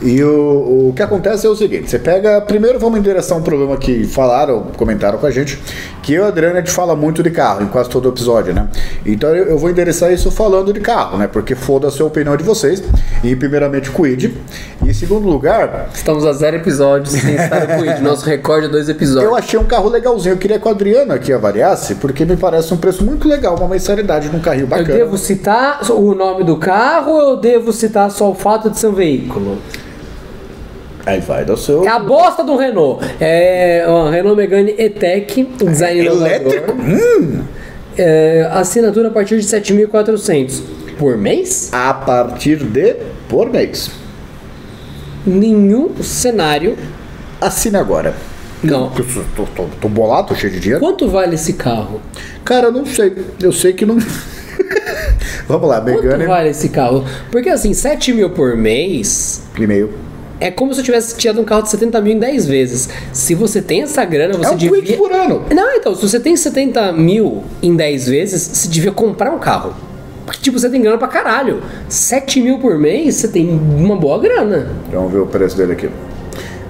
E 0.00 0.22
o, 0.22 0.88
o 0.88 0.92
que 0.94 1.02
acontece 1.02 1.46
é 1.46 1.50
o 1.50 1.56
seguinte: 1.56 1.90
você 1.90 1.98
pega. 1.98 2.40
Primeiro 2.40 2.78
vamos 2.78 2.98
endereçar 2.98 3.36
um 3.36 3.42
problema 3.42 3.76
que 3.76 4.04
falaram, 4.04 4.66
comentaram 4.76 5.18
com 5.18 5.26
a 5.26 5.30
gente, 5.30 5.58
que 6.02 6.14
eu 6.14 6.22
e 6.22 6.26
a 6.26 6.28
Adriana 6.28 6.54
a 6.56 6.58
gente 6.60 6.70
fala 6.70 6.94
muito 6.94 7.22
de 7.22 7.30
carro 7.30 7.62
em 7.62 7.66
quase 7.66 7.90
todo 7.90 8.08
episódio, 8.08 8.54
né? 8.54 8.68
Então 9.04 9.34
eu, 9.34 9.46
eu 9.46 9.58
vou 9.58 9.68
endereçar 9.70 10.12
isso 10.12 10.30
falando 10.30 10.72
de 10.72 10.80
carro, 10.80 11.18
né? 11.18 11.26
Porque 11.26 11.54
foda-se 11.54 12.00
a 12.00 12.04
opinião 12.04 12.36
de 12.36 12.44
vocês. 12.44 12.82
E 13.24 13.34
primeiramente 13.34 13.90
cuide. 13.90 14.36
E 14.84 14.90
em 14.90 14.92
segundo 14.94 15.28
lugar, 15.28 15.88
Estamos 15.92 16.24
a 16.24 16.32
zero 16.32 16.56
episódios 16.56 17.14
sem 17.14 17.34
estar 17.36 17.84
isso. 17.84 18.02
Nosso 18.02 18.24
recorde 18.24 18.66
é 18.66 18.68
dois 18.68 18.88
episódios. 18.88 19.24
eu 19.24 19.34
achei 19.36 19.58
um 19.58 19.64
carro 19.64 19.88
legalzinho. 19.88 20.34
Eu 20.34 20.38
queria 20.38 20.58
que 20.60 20.66
o 20.68 20.70
Adriano 20.70 21.12
aqui 21.12 21.32
avaliasse, 21.32 21.96
porque 21.96 22.24
me 22.24 22.36
parece 22.36 22.72
um 22.72 22.76
preço 22.76 23.04
muito 23.04 23.26
legal, 23.26 23.56
uma 23.56 23.66
mensalidade 23.68 24.28
num 24.28 24.38
carrinho 24.38 24.64
Eu 24.64 24.68
bacana. 24.68 24.88
devo 24.94 25.18
citar 25.18 25.80
o 25.90 26.14
nome 26.14 26.44
do 26.44 26.56
carro 26.56 27.12
ou 27.12 27.30
eu 27.30 27.36
devo 27.36 27.72
citar 27.72 28.10
só 28.12 28.30
o 28.30 28.34
fato 28.34 28.70
de 28.70 28.78
ser 28.78 28.86
um 28.86 28.92
veículo? 28.92 29.58
Aí 31.08 31.20
vai 31.20 31.44
do 31.44 31.56
seu. 31.56 31.84
É 31.84 31.88
a 31.88 31.98
bosta 31.98 32.44
do 32.44 32.56
Renault. 32.56 33.02
É 33.18 33.84
uma 33.88 34.10
Renault 34.10 34.36
Megane 34.36 34.74
E-Tech, 34.76 35.48
um 35.62 35.66
design 35.66 36.00
Elétrico? 36.04 36.72
inovador. 36.72 37.44
É, 37.96 38.46
assinatura 38.52 39.08
a 39.08 39.10
partir 39.10 39.40
de 39.40 39.46
7.400 39.46 40.60
por 40.98 41.16
mês. 41.16 41.70
A 41.72 41.94
partir 41.94 42.56
de 42.58 42.96
por 43.28 43.48
mês. 43.50 43.90
Nenhum 45.26 45.90
cenário. 46.02 46.76
Assine 47.40 47.76
agora. 47.76 48.14
Não. 48.62 48.92
Eu 48.96 49.06
Tô, 49.36 49.44
tô, 49.44 49.64
tô 49.80 49.88
bolado, 49.88 50.28
tô 50.28 50.34
cheio 50.34 50.52
de 50.52 50.60
dinheiro. 50.60 50.80
Quanto 50.84 51.08
vale 51.08 51.36
esse 51.36 51.54
carro? 51.54 52.00
Cara, 52.44 52.66
eu 52.66 52.72
não 52.72 52.84
sei. 52.84 53.14
Eu 53.42 53.52
sei 53.52 53.72
que 53.72 53.86
não. 53.86 53.96
Vamos 55.48 55.68
lá, 55.68 55.80
Quanto 55.80 56.02
Megane. 56.02 56.26
vale 56.26 56.48
esse 56.50 56.68
carro? 56.68 57.04
Porque 57.30 57.48
assim, 57.48 57.72
7 57.72 58.12
mil 58.12 58.30
por 58.30 58.56
mês 58.56 59.42
E-mail. 59.58 59.90
É 60.40 60.50
como 60.50 60.72
se 60.72 60.80
eu 60.80 60.84
tivesse 60.84 61.16
tirado 61.16 61.40
um 61.40 61.44
carro 61.44 61.62
de 61.62 61.70
70 61.70 62.00
mil 62.00 62.14
em 62.14 62.18
10 62.18 62.46
vezes. 62.46 62.88
Se 63.12 63.34
você 63.34 63.60
tem 63.60 63.82
essa 63.82 64.04
grana, 64.04 64.34
você 64.34 64.46
É 64.46 64.50
um 64.50 64.56
devia. 64.56 64.82
quid 64.82 64.96
por 64.96 65.12
ano. 65.12 65.42
Não, 65.54 65.74
então, 65.74 65.94
se 65.94 66.02
você 66.08 66.20
tem 66.20 66.36
70 66.36 66.92
mil 66.92 67.42
em 67.62 67.74
10 67.74 68.08
vezes, 68.08 68.42
você 68.42 68.68
devia 68.68 68.92
comprar 68.92 69.30
um 69.32 69.38
carro. 69.38 69.74
Porque, 70.24 70.40
tipo, 70.42 70.58
você 70.58 70.68
tem 70.68 70.80
grana 70.82 70.98
pra 70.98 71.08
caralho. 71.08 71.62
7 71.88 72.40
mil 72.42 72.58
por 72.58 72.78
mês, 72.78 73.14
você 73.16 73.28
tem 73.28 73.48
uma 73.48 73.96
boa 73.96 74.18
grana. 74.20 74.68
Vamos 74.92 75.10
ver 75.12 75.18
o 75.20 75.26
preço 75.26 75.56
dele 75.56 75.72
aqui. 75.72 75.88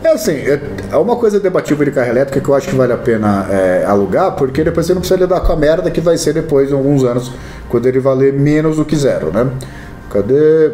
É 0.04 0.12
assim, 0.12 0.32
é 0.32 0.60
é 0.92 0.96
uma 0.96 1.16
coisa 1.16 1.40
debatível 1.40 1.84
de 1.84 1.90
carro 1.90 2.08
elétrico 2.08 2.40
que 2.40 2.48
eu 2.48 2.54
acho 2.54 2.68
que 2.68 2.74
vale 2.76 2.92
a 2.92 2.96
pena 2.96 3.46
é, 3.50 3.84
alugar, 3.84 4.36
porque 4.36 4.62
depois 4.62 4.86
você 4.86 4.94
não 4.94 5.00
precisa 5.00 5.18
lidar 5.20 5.40
com 5.40 5.52
a 5.52 5.56
merda 5.56 5.90
que 5.90 6.00
vai 6.00 6.16
ser 6.16 6.32
depois, 6.32 6.70
em 6.70 6.74
alguns 6.74 7.02
anos, 7.02 7.32
quando 7.68 7.86
ele 7.86 7.98
valer 7.98 8.32
menos 8.32 8.76
do 8.76 8.84
que 8.84 8.94
zero, 8.94 9.32
né? 9.32 9.48
Cadê? 10.08 10.70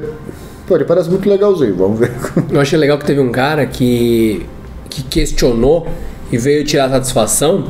Pô, 0.66 0.76
ele 0.76 0.84
parece 0.84 1.10
muito 1.10 1.28
legalzinho, 1.28 1.74
vamos 1.76 1.98
ver. 1.98 2.12
Eu 2.50 2.60
achei 2.60 2.78
legal 2.78 2.96
que 2.98 3.04
teve 3.04 3.20
um 3.20 3.30
cara 3.30 3.66
que, 3.66 4.46
que 4.88 5.02
questionou 5.02 5.86
e 6.32 6.38
veio 6.38 6.64
tirar 6.64 6.88
satisfação 6.88 7.64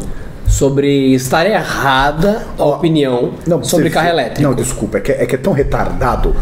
sobre 0.46 1.12
estar 1.14 1.44
errada 1.46 2.42
a 2.59 2.64
opinião 2.64 3.33
sobre 3.62 3.88
você- 3.88 3.94
carro 3.94 4.09
elétrico. 4.09 4.42
Não, 4.42 4.54
desculpa, 4.54 4.98
é 4.98 5.00
que, 5.00 5.11
é 5.12 5.26
que 5.26 5.35
é 5.35 5.38
tão 5.38 5.52
retardado. 5.52 6.37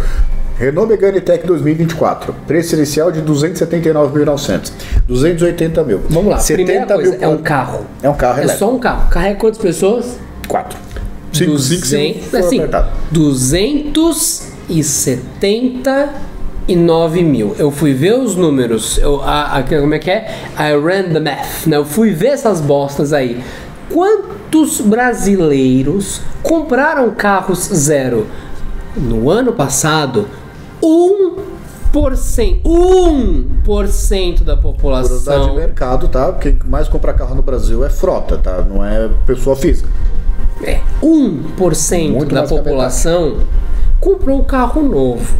Renault 0.58 0.88
Megane 0.90 1.20
Tech 1.20 1.44
2024, 1.46 2.34
preço 2.46 2.76
inicial 2.76 3.10
de 3.10 3.22
279.900, 3.22 4.70
280 5.08 5.82
mil. 5.84 6.00
Vamos 6.10 6.30
lá, 6.30 6.38
70 6.38 6.64
primeira 6.66 6.94
coisa, 6.94 7.10
mil 7.12 7.22
é 7.22 7.28
um 7.28 7.38
carro. 7.38 7.86
É 8.02 8.08
um 8.10 8.14
carro 8.14 8.38
É 8.40 8.42
elétrico. 8.44 8.58
só 8.58 8.74
um 8.74 8.78
carro. 8.78 9.08
Carrega 9.10 9.36
quantas 9.40 9.58
pessoas? 9.58 10.18
4. 10.46 10.78
5, 11.32 11.58
5, 11.58 11.86
5, 11.86 12.68
200, 13.10 14.42
assim, 14.68 15.20
279 16.66 17.22
mil. 17.22 17.54
Eu 17.58 17.70
fui 17.70 17.92
ver 17.92 18.14
os 18.18 18.36
números. 18.36 18.98
Eu, 18.98 19.20
a, 19.22 19.58
a- 19.58 19.62
como 19.62 19.94
é 19.94 19.98
que 19.98 20.10
é? 20.10 20.34
I 20.58 20.72
ran 20.78 21.12
the 21.12 21.20
math. 21.20 21.66
Né? 21.66 21.76
Eu 21.76 21.84
fui 21.84 22.10
ver 22.10 22.28
essas 22.28 22.60
bostas 22.60 23.12
aí. 23.12 23.42
Quantos 23.92 24.80
brasileiros 24.80 26.20
compraram 26.42 27.10
carros 27.10 27.58
zero? 27.74 28.26
No 28.96 29.28
ano 29.30 29.52
passado, 29.52 30.28
1%, 30.82 32.62
1% 32.62 34.44
da 34.44 34.56
Curiosidade 34.56 34.56
de 34.56 34.60
população 34.60 35.54
mercado, 35.54 36.08
tá? 36.08 36.32
Quem 36.32 36.58
mais 36.66 36.88
compra 36.88 37.12
carro 37.14 37.34
no 37.34 37.42
Brasil 37.42 37.84
é 37.84 37.90
frota, 37.90 38.36
tá? 38.38 38.62
Não 38.62 38.84
é 38.84 39.08
pessoa 39.26 39.56
física. 39.56 39.88
É, 40.62 40.80
1% 41.02 42.10
Muito 42.10 42.34
da 42.34 42.42
população 42.44 43.38
comprou 43.98 44.38
um 44.40 44.44
carro 44.44 44.82
novo. 44.82 45.34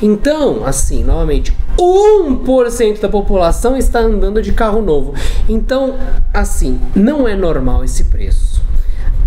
Então, 0.00 0.64
assim, 0.64 1.02
novamente, 1.02 1.56
1% 1.78 3.00
da 3.00 3.08
população 3.08 3.76
está 3.76 4.00
andando 4.00 4.42
de 4.42 4.52
carro 4.52 4.82
novo. 4.82 5.14
Então, 5.48 5.94
assim, 6.32 6.80
não 6.94 7.26
é 7.26 7.34
normal 7.34 7.84
esse 7.84 8.04
preço. 8.04 8.53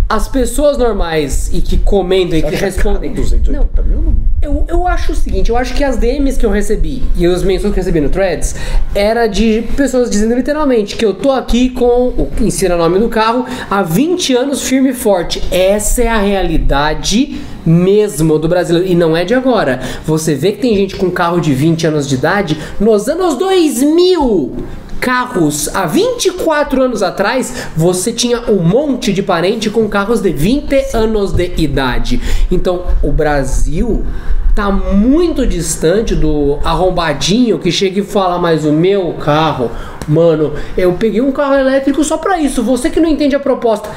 As 0.10 0.28
pessoas 0.28 0.78
normais 0.78 1.50
e 1.54 1.60
que 1.60 1.78
comentam 1.78 2.38
e 2.38 2.42
que 2.42 2.56
respondem. 2.56 3.12
caro 3.12 3.22
280 3.22 3.82
mil? 3.84 4.02
Não. 4.02 4.16
Eu, 4.42 4.66
eu 4.68 4.88
acho 4.88 5.12
o 5.12 5.16
seguinte, 5.16 5.50
eu 5.50 5.58
acho 5.58 5.74
que 5.74 5.84
as 5.84 5.98
DMs 5.98 6.40
que 6.40 6.46
eu 6.46 6.52
recebi 6.52 7.02
e 7.16 7.28
os 7.28 7.44
menções 7.44 7.74
que 7.74 7.80
eu 7.80 7.84
recebi 7.84 8.00
no 8.00 8.08
Threads 8.08 8.56
era 8.94 9.28
de 9.28 9.64
pessoas 9.76 10.10
dizendo 10.10 10.36
literalmente 10.36 10.96
que 10.96 11.04
eu 11.04 11.14
tô 11.14 11.32
aqui 11.32 11.70
com 11.70 12.10
o 12.10 12.32
ensina 12.40 12.76
o 12.76 12.78
nome 12.78 13.00
do 13.00 13.10
carro 13.10 13.46
há 13.70 13.82
20 13.82 14.36
anos 14.36 14.62
firme 14.62 14.90
e 14.90 14.94
forte. 14.94 15.42
Essa 15.52 16.04
é 16.04 16.08
a 16.08 16.20
realidade 16.20 17.42
mesmo 17.66 18.40
do 18.40 18.48
brasileiro 18.48 18.88
e 18.88 18.96
não 18.96 19.18
é 19.18 19.26
de 19.26 19.34
agora. 19.34 19.82
Você 20.06 20.36
vê 20.36 20.54
que 20.54 20.60
tem 20.60 20.76
gente 20.76 20.96
com 20.96 21.12
carro 21.12 21.42
de 21.42 21.54
20 21.54 21.88
anos 21.88 22.08
de 22.08 22.16
idade 22.16 22.58
nos 22.80 23.10
anos 23.10 23.38
2000 23.38 24.56
carros 25.00 25.70
há 25.74 25.86
24 25.86 26.82
anos 26.82 27.04
atrás, 27.04 27.68
você 27.76 28.12
tinha 28.12 28.52
um 28.52 28.62
monte 28.62 29.14
de 29.14 29.24
parente 29.24 29.70
com 29.70 29.88
carros 29.88 30.22
de 30.22 30.32
20 30.32 30.96
anos 30.96 31.32
de 31.32 31.54
idade. 31.58 32.22
Então, 32.52 32.86
o 33.02 33.12
Brasil 33.12 34.06
tá 34.56 34.72
muito 34.72 35.46
distante 35.46 36.16
do 36.16 36.58
arrombadinho 36.64 37.60
que 37.60 37.72
chega 37.72 38.00
e 38.00 38.04
fala, 38.04 38.40
mas 38.40 38.66
o 38.66 38.72
meu 38.72 39.14
carro, 39.14 39.70
mano, 40.08 40.54
eu 40.76 40.94
peguei 40.94 41.22
um 41.22 41.32
carro 41.32 41.54
elétrico 41.54 42.04
só 42.04 42.18
pra 42.18 42.40
isso. 42.40 42.64
Você 42.64 42.90
que 42.90 43.00
não 43.00 43.08
entende 43.08 43.36
a 43.36 43.40
proposta. 43.40 43.90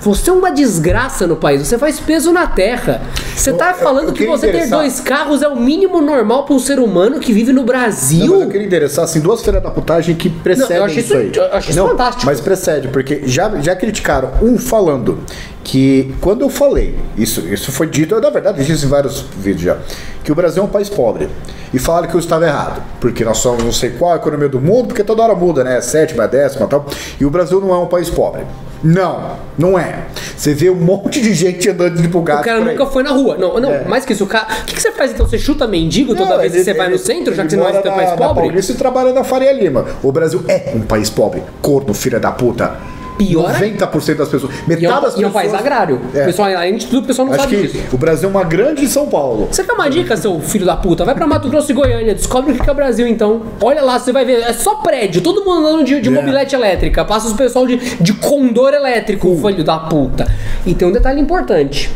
Você 0.00 0.30
é 0.30 0.32
uma 0.32 0.50
desgraça 0.52 1.26
no 1.26 1.36
país, 1.36 1.66
você 1.66 1.78
faz 1.78 1.98
peso 1.98 2.30
na 2.32 2.46
terra. 2.46 3.00
Você 3.34 3.50
Eu- 3.50 3.56
tá 3.56 3.70
eu- 3.70 3.74
falando 3.76 4.04
eu 4.08 4.12
que 4.12 4.18
queria 4.20 4.36
você 4.36 4.46
ter 4.46 4.56
interessar- 4.56 4.78
dois 4.80 5.00
carros 5.00 5.42
é 5.42 5.48
o 5.48 5.56
mínimo 5.56 6.00
normal 6.00 6.44
para 6.44 6.54
um 6.54 6.58
ser 6.58 6.78
humano 6.78 7.18
que 7.18 7.32
vive 7.32 7.52
no 7.52 7.64
Brasil? 7.64 8.26
Não, 8.26 8.42
eu 8.42 8.48
queria 8.48 8.66
interessar 8.66 9.04
assim, 9.04 9.20
duas 9.20 9.42
feiras 9.42 9.62
da 9.62 9.70
putagem 9.70 10.14
que 10.14 10.28
precedem 10.28 10.70
Não, 10.70 10.76
eu 10.76 10.84
achei 10.84 11.02
isso 11.02 11.16
aí. 11.16 11.30
isso- 11.30 11.40
eu 11.40 11.52
achei 11.52 11.70
isso 11.74 11.88
fantástico. 11.88 12.26
Mas 12.26 12.40
precede, 12.40 12.88
porque 12.88 13.22
já, 13.26 13.50
já 13.60 13.74
criticaram 13.74 14.30
um 14.42 14.58
falando 14.58 15.18
que 15.64 16.14
quando 16.20 16.42
eu 16.42 16.50
falei, 16.50 16.94
isso, 17.16 17.40
isso 17.40 17.72
foi 17.72 17.88
dito, 17.88 18.14
eu, 18.14 18.20
na 18.20 18.30
verdade 18.30 18.64
disse 18.64 18.86
em 18.86 18.88
vários 18.88 19.22
vídeos 19.38 19.62
já, 19.62 19.76
que 20.22 20.30
o 20.30 20.34
Brasil 20.34 20.62
é 20.62 20.66
um 20.66 20.68
país 20.68 20.88
pobre. 20.88 21.28
E 21.74 21.78
falaram 21.80 22.06
que 22.06 22.14
eu 22.14 22.20
estava 22.20 22.46
errado, 22.46 22.80
porque 23.00 23.24
nós 23.24 23.38
somos 23.38 23.64
não 23.64 23.72
sei 23.72 23.90
qual 23.90 24.12
a 24.12 24.16
economia 24.16 24.48
do 24.48 24.60
mundo, 24.60 24.88
porque 24.88 25.02
toda 25.02 25.22
hora 25.22 25.34
muda, 25.34 25.64
né? 25.64 25.80
Sétima, 25.80 26.28
décima 26.28 26.64
e 26.64 26.68
tal. 26.68 26.86
E 27.20 27.24
o 27.24 27.30
Brasil 27.30 27.60
não 27.60 27.74
é 27.74 27.78
um 27.78 27.86
país 27.86 28.08
pobre. 28.08 28.42
Não, 28.84 29.36
não 29.58 29.78
é. 29.78 30.04
Você 30.36 30.52
vê 30.54 30.68
um 30.70 30.74
monte 30.74 31.20
de 31.20 31.32
gente 31.34 31.68
andando 31.68 32.00
de 32.00 32.06
bugatti 32.08 32.42
O 32.42 32.44
cara 32.44 32.60
nunca 32.60 32.86
foi 32.86 33.02
na 33.02 33.10
rua. 33.10 33.36
Não, 33.36 33.58
não, 33.58 33.72
É. 33.72 33.84
mais 33.84 34.04
que 34.04 34.12
isso, 34.12 34.24
o 34.24 34.26
cara. 34.26 34.46
O 34.62 34.64
que, 34.66 34.74
que 34.74 34.82
você 34.82 34.92
faz 34.92 35.12
então? 35.12 35.26
Você 35.26 35.38
chuta 35.38 35.66
mendigo 35.66 36.14
toda 36.14 36.30
Não, 36.30 36.38
vez 36.38 36.52
que 36.52 36.58
ele- 36.58 36.64
você 36.64 36.74
vai 36.74 36.86
no 36.88 36.92
ele- 36.94 36.98
centro, 37.02 37.34
já 37.34 37.42
ele 37.42 37.48
que 37.48 37.54
você 37.54 37.56
não 37.56 37.68
é 37.68 37.72
na- 37.72 37.82
na 37.82 38.16
pobre? 38.16 38.42
Paulista 38.44 38.72
e 38.72 38.74
trabalha 38.76 39.12
na 39.12 39.24
Faria 39.24 39.52
Lima. 39.52 39.86
O 40.02 40.12
Brasil 40.12 40.44
é 40.46 40.72
um 40.74 40.82
país 40.82 41.08
pobre. 41.10 41.42
Corno, 41.62 41.92
filha 41.94 42.20
da 42.20 42.30
puta. 42.30 42.74
Pior 43.18 43.50
é- 43.50 43.58
90% 43.70 44.16
das 44.16 44.28
pessoas. 44.28 44.52
E 44.54 44.72
é, 44.72 44.76
Metade 44.76 44.86
um, 44.98 45.02
das 45.02 45.16
e 45.16 45.22
é 45.22 45.26
um 45.26 45.30
pessoas. 45.30 45.32
país 45.32 45.54
agrário. 45.54 46.00
É. 46.14 46.24
Pessoal, 46.26 46.48
além 46.48 46.76
de 46.76 46.86
tudo, 46.86 47.04
o 47.04 47.06
pessoal 47.06 47.26
não 47.26 47.34
Acho 47.34 47.44
sabe 47.44 47.56
que 47.56 47.62
disso. 47.68 47.84
o 47.92 47.96
Brasil 47.98 48.28
é 48.28 48.30
uma 48.30 48.44
grande 48.44 48.86
São 48.88 49.06
Paulo. 49.08 49.48
Você 49.50 49.64
quer 49.64 49.72
uma 49.72 49.88
dica, 49.88 50.16
seu 50.16 50.38
filho 50.40 50.66
da 50.66 50.76
puta? 50.76 51.04
Vai 51.04 51.14
pra 51.14 51.26
Mato 51.26 51.48
Grosso 51.48 51.70
e 51.70 51.74
Goiânia, 51.74 52.14
descobre 52.14 52.52
o 52.52 52.54
que 52.56 52.68
é 52.68 52.72
o 52.72 52.76
Brasil 52.76 53.06
então. 53.06 53.42
Olha 53.60 53.82
lá, 53.82 53.98
você 53.98 54.12
vai 54.12 54.24
ver, 54.24 54.40
é 54.42 54.52
só 54.52 54.76
prédio, 54.76 55.20
todo 55.22 55.44
mundo 55.44 55.66
andando 55.66 55.84
de, 55.84 56.00
de 56.00 56.08
É. 56.08 56.12
mobilete 56.12 56.54
elétrica, 56.54 57.04
passa 57.04 57.26
os 57.28 57.32
pessoal 57.32 57.66
de, 57.66 57.76
de 58.00 58.12
condor 58.14 58.72
elétrico, 58.74 59.34
filho 59.36 59.64
da 59.64 59.78
puta. 59.78 60.26
E 60.66 60.74
tem 60.74 60.86
um 60.86 60.92
detalhe 60.92 61.20
importante: 61.20 61.90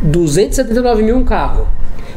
279 0.00 1.02
mil 1.02 1.16
um 1.16 1.24
carro. 1.24 1.66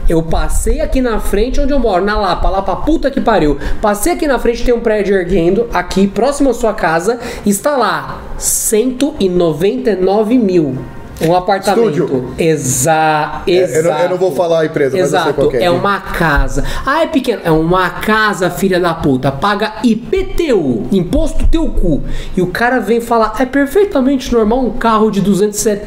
Eu 0.08 0.22
passei 0.22 0.82
aqui 0.82 1.02
na 1.02 1.20
frente 1.20 1.60
onde 1.60 1.74
eu 1.74 1.80
moro, 1.80 2.06
na 2.06 2.18
Lapa, 2.18 2.50
lá 2.50 2.62
pra 2.62 2.76
puta 2.76 3.10
que 3.10 3.20
pariu. 3.20 3.58
Passei 3.82 4.13
aqui 4.13 4.28
na 4.28 4.38
frente, 4.38 4.63
tem 4.63 4.74
um 4.74 4.80
prédio 4.80 5.15
erguendo, 5.15 5.68
aqui 5.74 6.08
próximo 6.08 6.52
à 6.52 6.54
sua 6.54 6.74
casa, 6.74 7.20
está 7.46 7.76
lá 7.76 8.22
199 8.38 10.38
mil. 10.38 10.78
Um 11.22 11.34
apartamento. 11.34 11.89
Estúdio. 11.89 12.34
Exa 12.38 13.41
É, 13.48 13.52
eu, 13.52 13.84
não, 13.84 13.91
exato. 13.91 14.04
eu 14.04 14.10
não 14.10 14.18
vou 14.18 14.32
falar 14.34 14.62
a 14.62 14.65
empresa, 14.65 14.98
mas 14.98 15.00
eu 15.00 15.08
sei 15.08 15.20
Exato, 15.20 15.34
qual 15.50 15.56
é. 15.56 15.63
é 15.63 15.72
uma 15.72 16.00
casa. 16.02 16.63
Ah, 16.86 17.04
é 17.04 17.08
pequeno. 17.08 17.41
É 17.44 17.52
uma 17.52 17.89
casa, 17.89 18.50
filha 18.50 18.80
da 18.80 18.94
puta. 18.94 19.32
Paga 19.32 19.76
IPTU, 19.84 20.88
imposto 20.91 21.48
teu 21.48 21.68
cu. 21.70 22.04
E 22.36 22.41
o 22.41 22.48
cara 22.48 22.80
vem 22.80 23.00
falar, 23.00 23.34
é 23.39 23.46
perfeitamente 23.46 24.32
normal 24.34 24.60
um 24.60 24.72
carro 24.72 25.10
de 25.10 25.22
207. 25.22 25.86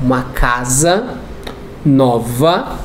Uma 0.00 0.22
casa 0.34 1.04
nova 1.84 2.78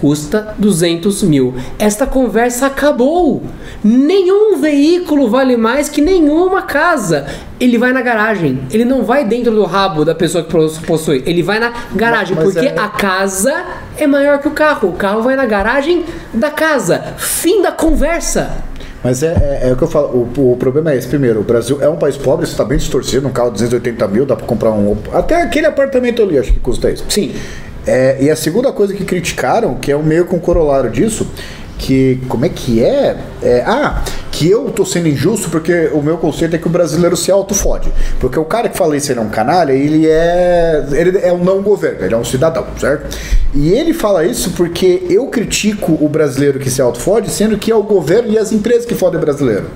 custa 0.00 0.54
200 0.58 1.22
mil. 1.22 1.54
Esta 1.78 2.06
conversa 2.06 2.66
acabou. 2.66 3.42
Nenhum 3.84 4.58
veículo 4.58 5.28
vale 5.28 5.56
mais 5.56 5.88
que 5.88 6.00
nenhuma 6.00 6.62
casa. 6.62 7.26
Ele 7.58 7.76
vai 7.76 7.92
na 7.92 8.00
garagem. 8.00 8.60
Ele 8.70 8.84
não 8.84 9.04
vai 9.04 9.24
dentro 9.24 9.52
do 9.52 9.64
rabo 9.64 10.04
da 10.04 10.14
pessoa 10.14 10.42
que 10.42 10.86
possui. 10.86 11.22
Ele 11.26 11.42
vai 11.42 11.58
na 11.58 11.72
garagem. 11.94 12.34
Mas 12.34 12.44
porque 12.44 12.66
é- 12.66 12.78
a 12.78 12.88
casa 12.88 13.64
é 13.98 14.06
maior 14.06 14.38
que 14.38 14.48
o 14.48 14.52
carro. 14.52 14.88
O 14.88 14.92
carro 14.92 15.22
vai 15.22 15.36
na 15.36 15.44
garagem 15.44 16.04
da 16.32 16.50
casa. 16.50 17.14
Fim 17.18 17.60
da 17.62 17.70
conversa. 17.70 18.50
Mas 19.02 19.22
é, 19.22 19.60
é, 19.62 19.68
é 19.68 19.72
o 19.72 19.76
que 19.76 19.82
eu 19.82 19.88
falo, 19.88 20.30
o, 20.36 20.52
o 20.52 20.56
problema 20.56 20.92
é 20.92 20.96
esse. 20.96 21.08
Primeiro, 21.08 21.40
o 21.40 21.42
Brasil 21.42 21.78
é 21.80 21.88
um 21.88 21.96
país 21.96 22.16
pobre, 22.18 22.44
isso 22.44 22.54
tá 22.56 22.64
bem 22.64 22.76
distorcido, 22.76 23.26
um 23.26 23.32
carro 23.32 23.48
de 23.48 23.54
280 23.54 24.06
mil, 24.08 24.26
dá 24.26 24.36
pra 24.36 24.46
comprar 24.46 24.72
um. 24.72 24.94
Até 25.12 25.40
aquele 25.40 25.66
apartamento 25.66 26.22
ali, 26.22 26.38
acho 26.38 26.52
que 26.52 26.60
custa 26.60 26.90
isso. 26.90 27.04
Sim. 27.08 27.32
É, 27.90 28.18
e 28.20 28.30
a 28.30 28.36
segunda 28.36 28.72
coisa 28.72 28.94
que 28.94 29.04
criticaram, 29.04 29.74
que 29.74 29.90
é 29.90 29.96
o 29.96 30.02
meio 30.02 30.24
com 30.24 30.38
corolário 30.38 30.88
disso, 30.88 31.26
que 31.76 32.20
como 32.28 32.44
é 32.44 32.48
que 32.48 32.84
é? 32.84 33.16
É, 33.42 33.64
Ah, 33.66 34.04
que 34.30 34.48
eu 34.48 34.70
tô 34.70 34.84
sendo 34.84 35.08
injusto 35.08 35.50
porque 35.50 35.90
o 35.92 36.00
meu 36.00 36.16
conceito 36.16 36.54
é 36.54 36.58
que 36.58 36.68
o 36.68 36.70
brasileiro 36.70 37.16
se 37.16 37.32
autofode. 37.32 37.92
Porque 38.20 38.38
o 38.38 38.44
cara 38.44 38.68
que 38.68 38.78
fala 38.78 38.96
isso, 38.96 39.10
ele 39.10 39.18
é 39.18 39.22
um 39.22 39.28
canalha, 39.28 39.72
ele 39.72 40.06
é 40.06 40.86
ele 40.92 41.18
é 41.18 41.32
um 41.32 41.42
não 41.42 41.62
governo, 41.62 42.04
ele 42.04 42.14
é 42.14 42.16
um 42.16 42.24
cidadão, 42.24 42.64
certo? 42.78 43.16
E 43.52 43.70
ele 43.70 43.92
fala 43.92 44.24
isso 44.24 44.52
porque 44.52 45.04
eu 45.10 45.26
critico 45.26 45.98
o 46.00 46.08
brasileiro 46.08 46.60
que 46.60 46.70
se 46.70 46.80
autofode, 46.80 47.28
sendo 47.28 47.58
que 47.58 47.72
é 47.72 47.74
o 47.74 47.82
governo 47.82 48.30
e 48.30 48.38
as 48.38 48.52
empresas 48.52 48.86
que 48.86 48.94
fodem 48.94 49.18
o 49.18 49.20
brasileiro. 49.20 49.66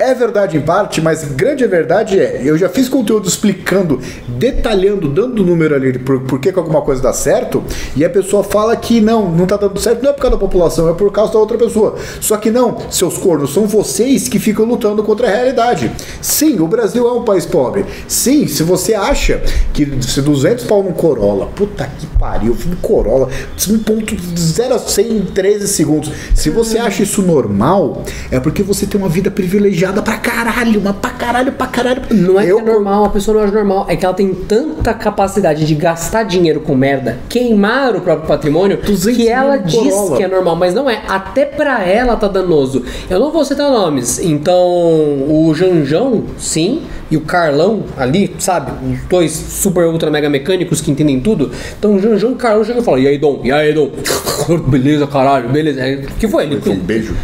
É 0.00 0.14
verdade 0.14 0.56
em 0.56 0.62
parte, 0.62 0.98
mas 0.98 1.24
grande 1.24 1.66
verdade 1.66 2.18
é, 2.18 2.40
eu 2.42 2.56
já 2.56 2.70
fiz 2.70 2.88
conteúdo 2.88 3.28
explicando, 3.28 4.00
detalhando, 4.26 5.10
dando 5.10 5.44
número 5.44 5.74
ali 5.74 5.98
por, 5.98 6.20
por 6.20 6.40
que, 6.40 6.50
que 6.50 6.58
alguma 6.58 6.80
coisa 6.80 7.02
dá 7.02 7.12
certo, 7.12 7.62
e 7.94 8.02
a 8.02 8.08
pessoa 8.08 8.42
fala 8.42 8.74
que 8.74 8.98
não, 8.98 9.30
não 9.30 9.44
tá 9.44 9.58
dando 9.58 9.78
certo, 9.78 10.02
não 10.02 10.08
é 10.08 10.12
por 10.14 10.22
causa 10.22 10.36
da 10.36 10.40
população, 10.40 10.88
é 10.88 10.94
por 10.94 11.12
causa 11.12 11.34
da 11.34 11.38
outra 11.38 11.58
pessoa. 11.58 11.96
Só 12.18 12.38
que 12.38 12.50
não, 12.50 12.78
seus 12.90 13.18
cornos, 13.18 13.52
são 13.52 13.66
vocês 13.66 14.26
que 14.26 14.38
ficam 14.38 14.64
lutando 14.64 15.02
contra 15.02 15.26
a 15.26 15.30
realidade. 15.30 15.92
Sim, 16.22 16.60
o 16.60 16.66
Brasil 16.66 17.06
é 17.06 17.12
um 17.12 17.22
país 17.22 17.44
pobre. 17.44 17.84
Sim, 18.08 18.46
se 18.46 18.62
você 18.62 18.94
acha 18.94 19.42
que 19.74 19.86
se 20.00 20.22
200 20.22 20.64
pau 20.64 20.82
num 20.82 20.92
Corolla, 20.92 21.44
puta 21.54 21.86
que 21.98 22.06
pariu, 22.06 22.56
um 22.66 22.76
Corolla, 22.76 23.28
1.0 23.58 24.72
a 24.72 24.78
100 24.78 25.12
em 25.14 25.26
13 25.26 25.68
segundos. 25.68 26.10
Se 26.34 26.48
você 26.48 26.78
acha 26.78 27.02
isso 27.02 27.20
normal, 27.20 28.02
é 28.30 28.40
porque 28.40 28.62
você 28.62 28.86
tem 28.86 28.98
uma 28.98 29.10
vida 29.10 29.30
privilegiada 29.30 29.89
pra 30.02 30.16
caralho, 30.18 30.80
mas 30.82 30.96
pra 30.96 31.10
caralho, 31.10 31.52
pra 31.52 31.66
caralho. 31.66 32.02
Não 32.10 32.38
é 32.40 32.46
Eu- 32.50 32.56
que 32.56 32.62
é 32.62 32.72
normal, 32.72 33.04
a 33.04 33.08
pessoa 33.10 33.36
não 33.36 33.44
acha 33.44 33.52
normal. 33.52 33.86
É 33.88 33.96
que 33.96 34.04
ela 34.04 34.14
tem 34.14 34.32
tanta 34.34 34.94
capacidade 34.94 35.66
de 35.66 35.74
gastar 35.74 36.22
dinheiro 36.24 36.60
com 36.60 36.74
merda, 36.74 37.18
queimar 37.28 37.94
o 37.96 38.00
próprio 38.00 38.26
patrimônio, 38.28 38.78
200 38.78 39.16
que 39.16 39.28
ela 39.28 39.56
diz 39.56 39.92
Corolla. 39.94 40.16
que 40.16 40.22
é 40.22 40.28
normal, 40.28 40.56
mas 40.56 40.74
não 40.74 40.88
é. 40.88 41.02
Até 41.08 41.44
pra 41.44 41.84
ela 41.84 42.16
tá 42.16 42.28
danoso. 42.28 42.84
Eu 43.08 43.18
não 43.20 43.30
vou 43.30 43.44
citar 43.44 43.70
nomes. 43.70 44.18
Então, 44.18 44.60
o 44.62 45.52
Janjão, 45.54 46.24
sim, 46.38 46.82
e 47.10 47.16
o 47.16 47.20
Carlão 47.22 47.84
ali, 47.96 48.34
sabe? 48.38 48.70
Os 48.92 49.00
dois 49.08 49.32
super 49.32 49.84
ultra 49.86 50.10
mega 50.10 50.28
mecânicos 50.30 50.80
que 50.80 50.90
entendem 50.90 51.18
tudo. 51.20 51.50
Então, 51.78 51.96
o 51.96 52.00
Janjão 52.00 52.30
e 52.30 52.34
o 52.34 52.36
Carlão 52.36 52.64
chegam 52.64 52.82
e 52.82 52.84
falam: 52.84 53.00
E 53.00 53.08
aí, 53.08 53.18
Dom? 53.18 53.40
E 53.44 53.50
aí, 53.50 53.72
Dom? 53.72 53.90
Beleza, 54.68 55.06
caralho, 55.06 55.48
beleza. 55.48 55.82
Aí, 55.82 55.96
O 55.96 56.06
que 56.18 56.26
foi? 56.28 56.44
Ele, 56.44 56.60
Um 56.66 56.76
beijo. 56.76 57.14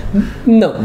Não. 0.46 0.74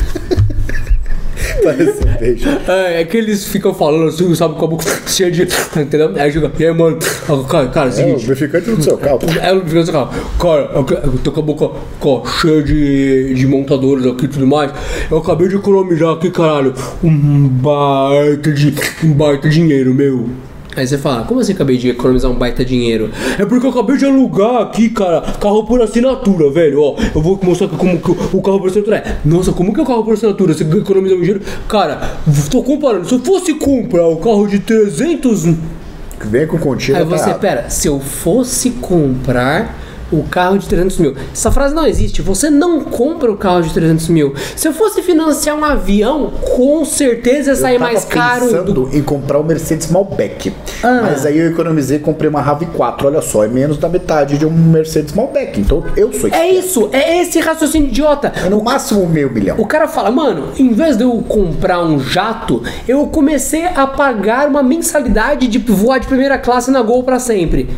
Parece 1.62 2.00
um 2.06 2.18
beijo. 2.18 2.48
É, 2.68 3.00
é 3.00 3.04
que 3.04 3.16
eles 3.16 3.44
ficam 3.46 3.74
falando 3.74 4.08
assim, 4.08 4.34
sabe, 4.34 4.54
com 4.54 4.64
a 4.64 4.68
boca 4.68 4.84
cheia 5.06 5.30
de. 5.30 5.42
Entendeu? 5.76 6.12
Aí 6.16 6.32
chega, 6.32 6.50
e 6.58 6.64
aí, 6.66 6.72
mano, 6.74 6.98
cara, 7.48 7.68
cara, 7.68 7.88
é 7.88 7.90
o 7.90 7.92
É 7.92 7.92
o 7.92 7.92
seguinte. 7.92 8.20
lubrificante 8.22 8.70
do 8.70 8.82
seu 8.82 8.96
carro. 8.98 9.18
Aí 9.40 9.54
eu 9.54 9.64
fico 9.66 9.78
assim, 9.78 9.92
cara, 9.92 10.08
cara, 10.38 10.70
eu, 10.74 11.12
eu 11.12 11.18
tô 11.18 11.32
com 11.32 11.40
a 11.40 11.42
boca 11.42 11.70
ó, 12.00 12.24
cheia 12.26 12.62
de, 12.62 13.34
de 13.34 13.46
montadores 13.46 14.06
aqui 14.06 14.24
e 14.26 14.28
tudo 14.28 14.46
mais. 14.46 14.72
Eu 15.10 15.18
acabei 15.18 15.48
de 15.48 15.56
economizar 15.56 16.10
aqui, 16.14 16.30
caralho, 16.30 16.74
um 17.02 17.48
baita 17.48 18.52
de. 18.52 18.74
um 19.04 19.12
baita 19.12 19.48
dinheiro, 19.48 19.92
meu. 19.94 20.28
Aí 20.76 20.86
você 20.86 20.96
fala, 20.96 21.24
como 21.24 21.40
assim 21.40 21.52
acabei 21.52 21.76
de 21.76 21.88
economizar 21.88 22.30
um 22.30 22.34
baita 22.34 22.64
dinheiro? 22.64 23.10
É 23.38 23.44
porque 23.44 23.66
eu 23.66 23.70
acabei 23.70 23.96
de 23.96 24.06
alugar 24.06 24.62
aqui, 24.62 24.88
cara, 24.88 25.20
carro 25.40 25.64
por 25.64 25.82
assinatura, 25.82 26.48
velho. 26.50 26.80
Ó, 26.80 26.96
eu 27.14 27.20
vou 27.20 27.38
mostrar 27.42 27.66
aqui 27.66 27.76
como 27.76 27.98
que 27.98 28.10
o 28.10 28.40
carro 28.40 28.60
por 28.60 28.68
assinatura 28.68 28.98
é. 28.98 29.16
Nossa, 29.24 29.52
como 29.52 29.74
que 29.74 29.80
é 29.80 29.82
o 29.82 29.86
carro 29.86 30.04
por 30.04 30.14
assinatura? 30.14 30.54
Você 30.54 30.62
economiza 30.62 31.14
um 31.16 31.18
dinheiro? 31.18 31.40
Cara, 31.68 32.18
tô 32.50 32.62
comparando. 32.62 33.08
Se 33.08 33.14
eu 33.14 33.18
fosse 33.18 33.54
comprar 33.54 34.06
o 34.06 34.16
carro 34.18 34.46
de 34.46 34.60
300 34.60 35.54
Vem 36.26 36.46
com 36.46 36.58
continha. 36.58 36.98
Aí 36.98 37.04
tá 37.04 37.10
você, 37.16 37.30
errado. 37.30 37.40
pera, 37.40 37.70
se 37.70 37.88
eu 37.88 37.98
fosse 37.98 38.70
comprar 38.70 39.74
o 40.12 40.22
carro 40.24 40.58
de 40.58 40.66
300 40.68 40.98
mil. 40.98 41.14
Essa 41.32 41.50
frase 41.50 41.74
não 41.74 41.86
existe. 41.86 42.22
Você 42.22 42.50
não 42.50 42.80
compra 42.80 43.30
o 43.30 43.36
carro 43.36 43.62
de 43.62 43.72
300 43.72 44.08
mil. 44.08 44.34
Se 44.56 44.66
eu 44.68 44.72
fosse 44.72 45.02
financiar 45.02 45.56
um 45.56 45.64
avião, 45.64 46.30
com 46.56 46.84
certeza 46.84 47.50
ia 47.50 47.56
sair 47.56 47.74
eu 47.74 47.80
mais 47.80 48.04
caro. 48.04 48.46
pensando 48.46 48.72
do- 48.72 48.96
em 48.96 49.02
comprar 49.02 49.38
o 49.38 49.44
Mercedes 49.44 49.90
Malbec. 49.90 50.52
Ah. 50.82 51.00
Mas 51.02 51.24
aí 51.26 51.38
eu 51.38 51.50
economizei 51.50 51.96
e 51.98 52.00
comprei 52.00 52.28
uma 52.28 52.42
RAV4. 52.42 53.04
Olha 53.06 53.22
só, 53.22 53.44
é 53.44 53.48
menos 53.48 53.78
da 53.78 53.88
metade 53.88 54.38
de 54.38 54.46
um 54.46 54.50
Mercedes 54.50 55.12
Malbec. 55.14 55.60
Então 55.60 55.82
eu 55.96 56.12
sou 56.12 56.28
É 56.32 56.48
isso, 56.50 56.88
é 56.92 57.20
esse 57.22 57.38
raciocínio 57.40 57.88
idiota. 57.88 58.32
É 58.44 58.48
no 58.48 58.62
máximo 58.62 59.06
meio 59.06 59.30
milhão. 59.32 59.56
O 59.58 59.66
cara 59.66 59.86
fala, 59.88 60.10
mano, 60.10 60.48
em 60.58 60.72
vez 60.72 60.96
de 60.96 61.04
eu 61.04 61.12
comprar 61.28 61.82
um 61.84 61.98
jato, 62.00 62.62
eu 62.88 63.06
comecei 63.06 63.64
a 63.66 63.86
pagar 63.86 64.48
uma 64.48 64.62
mensalidade 64.62 65.46
de 65.48 65.58
voar 65.58 65.98
de 65.98 66.06
primeira 66.06 66.38
classe 66.38 66.70
na 66.70 66.82
Gol 66.82 67.02
pra 67.04 67.18
sempre. 67.18 67.70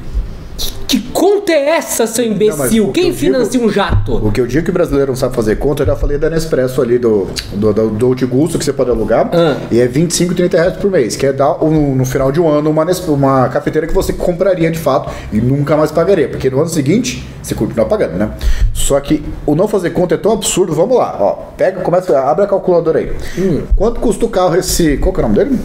Que, 0.92 1.00
conta 1.00 1.50
é 1.52 1.70
essa, 1.70 2.07
seu 2.07 2.22
imbecil? 2.22 2.88
o 2.88 2.92
que 2.92 3.00
Quem 3.00 3.09
eu 3.09 3.14
digo- 3.16 3.33
financia 3.33 3.59
um 3.62 3.70
jato? 3.70 4.14
O 4.14 4.31
que 4.31 4.38
eu 4.38 4.46
digo 4.46 4.62
que 4.62 4.68
o 4.68 4.74
brasileiro 4.74 5.11
não 5.12 5.16
sabe 5.16 5.35
fazer 5.35 5.57
conta, 5.57 5.85
eu 5.85 5.87
já 5.87 5.96
falei 5.96 6.18
da 6.18 6.28
Nespresso 6.28 6.83
ali 6.83 6.98
do, 6.98 7.28
do, 7.55 7.72
do, 7.72 8.14
do 8.14 8.28
Gusto 8.28 8.59
que 8.59 8.64
você 8.66 8.74
pode 8.74 8.90
alugar. 8.90 9.31
Ah. 9.33 9.57
E 9.70 9.81
é 9.81 9.87
25, 9.87 10.35
30 10.35 10.55
reais 10.59 10.76
por 10.76 10.90
mês. 10.90 11.16
Que 11.16 11.24
é 11.24 11.33
dar 11.33 11.64
um- 11.64 11.94
no 11.94 12.05
final 12.05 12.31
de 12.31 12.38
um 12.38 12.46
ano 12.46 12.68
uma, 12.68 12.85
uma 13.09 13.48
cafeteira 13.48 13.87
que 13.87 13.94
você 13.94 14.12
compraria 14.12 14.70
de 14.70 14.78
fato 14.78 15.11
e 15.33 15.40
nunca 15.40 15.78
mais 15.78 15.90
pagaria. 15.90 16.28
Porque 16.28 16.50
no 16.50 16.61
ano 16.61 16.68
seguinte 16.68 17.26
você 17.42 17.55
continua 17.55 17.87
pagando, 17.87 18.18
né? 18.18 18.31
Só 18.74 19.00
que 19.00 19.24
o 19.46 19.55
não 19.55 19.66
fazer 19.66 19.90
conta 19.90 20.14
é 20.16 20.18
tão 20.18 20.33
absurdo. 20.33 20.74
Vamos 20.74 20.98
lá, 20.98 21.16
ó. 21.18 21.33
Pega, 21.57 21.81
começa, 21.81 22.20
abre 22.20 22.44
a 22.44 22.46
calculadora 22.46 22.98
aí. 22.98 23.12
Hum. 23.38 23.62
Quanto 23.76 23.98
custa 23.98 24.26
o 24.26 24.28
carro 24.28 24.57
esse. 24.57 24.98
Qual 24.98 25.11
que 25.14 25.22
é 25.22 25.24
o 25.24 25.28
nome 25.28 25.42
dele? 25.42 25.59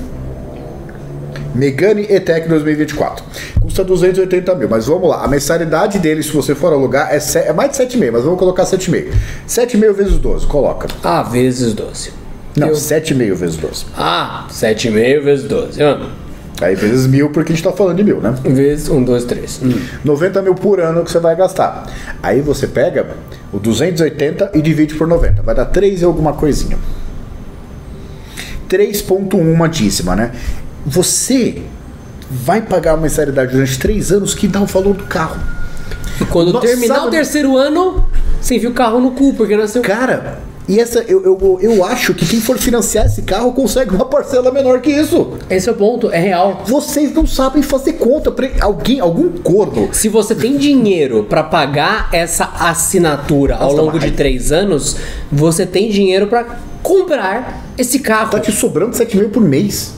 Megane 1.56 2.06
E-Tech 2.10 2.48
2024. 2.48 3.24
Custa 3.62 3.84
280 3.84 4.56
mil, 4.56 4.70
mas 4.70 4.86
vamos 4.88 5.10
lá. 5.10 5.24
A 5.24 5.28
mensalidade 5.28 6.00
dele, 6.00 6.22
se 6.24 6.32
você 6.32 6.54
for 6.56 6.72
alugar, 6.74 7.10
é, 7.14 7.20
é 7.48 7.54
mais 7.54 7.72
de 7.72 7.78
7,5, 7.78 8.12
mas 8.12 8.24
vamos 8.24 8.40
colocar 8.40 8.64
7,5. 8.64 9.12
7,5 9.48 9.94
vezes 9.94 10.18
12, 10.18 10.48
coloca. 10.48 10.88
Ah, 11.04 11.24
vezes 11.24 11.74
12. 11.74 12.12
Não, 12.56 12.70
Eu- 12.70 12.76
7,5 12.76 13.36
vezes 13.36 13.56
12. 13.58 13.86
Ah, 13.96 14.48
7,5 14.50 15.24
vezes 15.24 15.46
12. 15.46 15.82
Ah, 15.84 16.10
Aí 16.60 16.74
vezes 16.74 17.06
mil, 17.06 17.30
porque 17.30 17.52
a 17.52 17.56
gente 17.56 17.64
tá 17.64 17.72
falando 17.72 17.98
de 17.98 18.04
mil, 18.04 18.20
né? 18.20 18.34
vezes 18.44 18.90
1, 18.90 19.04
2, 19.04 19.26
3. 19.26 19.62
90 20.04 20.42
mil 20.42 20.56
por 20.56 20.80
ano 20.80 21.04
que 21.04 21.12
você 21.12 21.20
vai 21.20 21.36
gastar. 21.36 21.86
Aí 22.24 22.42
você 22.42 22.66
pega 22.66 23.06
o 23.54 23.60
280 23.60 24.50
e 24.56 24.62
divide 24.64 24.96
por 24.96 25.06
90. 25.08 25.44
Vai 25.44 25.54
dar 25.54 25.66
3 25.66 26.02
e 26.02 26.06
alguma 26.06 26.34
coisinha. 26.34 26.80
3,1 28.68 29.36
uma 29.40 29.70
dízima, 29.70 30.16
né? 30.16 30.32
Você 30.88 31.64
vai 32.32 32.62
pagar 32.62 32.94
uma 32.96 33.02
mensalidade 33.04 33.52
durante 33.52 33.78
3 33.78 34.12
anos 34.14 34.34
que 34.34 34.48
dá 34.48 34.62
o 34.62 34.66
valor 34.66 34.94
do 34.96 35.04
carro. 35.04 35.38
E 36.22 36.26
quando 36.26 36.54
Nossa, 36.54 36.66
terminar 36.66 37.06
o 37.06 37.10
terceiro 37.10 37.58
ano, 37.58 38.08
você 38.42 38.56
enfia 38.56 38.70
o 38.70 38.74
carro 38.74 39.00
no 39.02 39.12
cu, 39.12 39.34
porque 39.34 39.56
nasceu. 39.58 39.82
Cara, 39.82 40.40
e 40.68 40.80
essa 40.80 41.00
eu, 41.08 41.24
eu, 41.24 41.60
eu 41.62 41.84
acho 41.86 42.14
que 42.14 42.26
quem 42.26 42.40
for 42.40 42.58
financiar 42.58 43.06
esse 43.06 43.22
carro 43.22 43.52
consegue 43.52 43.94
uma 43.94 44.06
parcela 44.06 44.50
menor 44.50 44.80
que 44.80 44.90
isso. 44.90 45.34
Esse 45.50 45.68
é 45.68 45.72
o 45.74 45.76
ponto, 45.76 46.10
é 46.10 46.20
real. 46.20 46.64
Vocês 46.66 47.14
não 47.14 47.28
sabem 47.28 47.62
fazer 47.62 47.94
conta. 47.94 48.32
Pre- 48.32 48.54
Alguém, 48.62 49.00
algum 49.02 49.30
corno 49.40 49.90
Se 49.94 50.08
você 50.10 50.34
tem 50.34 50.58
dinheiro 50.58 51.26
pra 51.26 51.44
pagar 51.44 52.10
essa 52.14 52.46
assinatura 52.60 53.56
ao 53.56 53.72
Nossa, 53.72 53.82
longo 53.82 53.98
mas- 53.98 54.06
de 54.06 54.12
três 54.12 54.52
anos, 54.54 54.96
você 55.30 55.66
tem 55.66 55.90
dinheiro 55.90 56.28
pra 56.28 56.46
comprar 56.82 57.64
esse 57.78 58.00
carro. 58.00 58.32
tá 58.32 58.40
te 58.40 58.52
sobrando 58.54 58.96
7 58.96 59.18
mil 59.18 59.30
por 59.30 59.42
mês. 59.42 59.97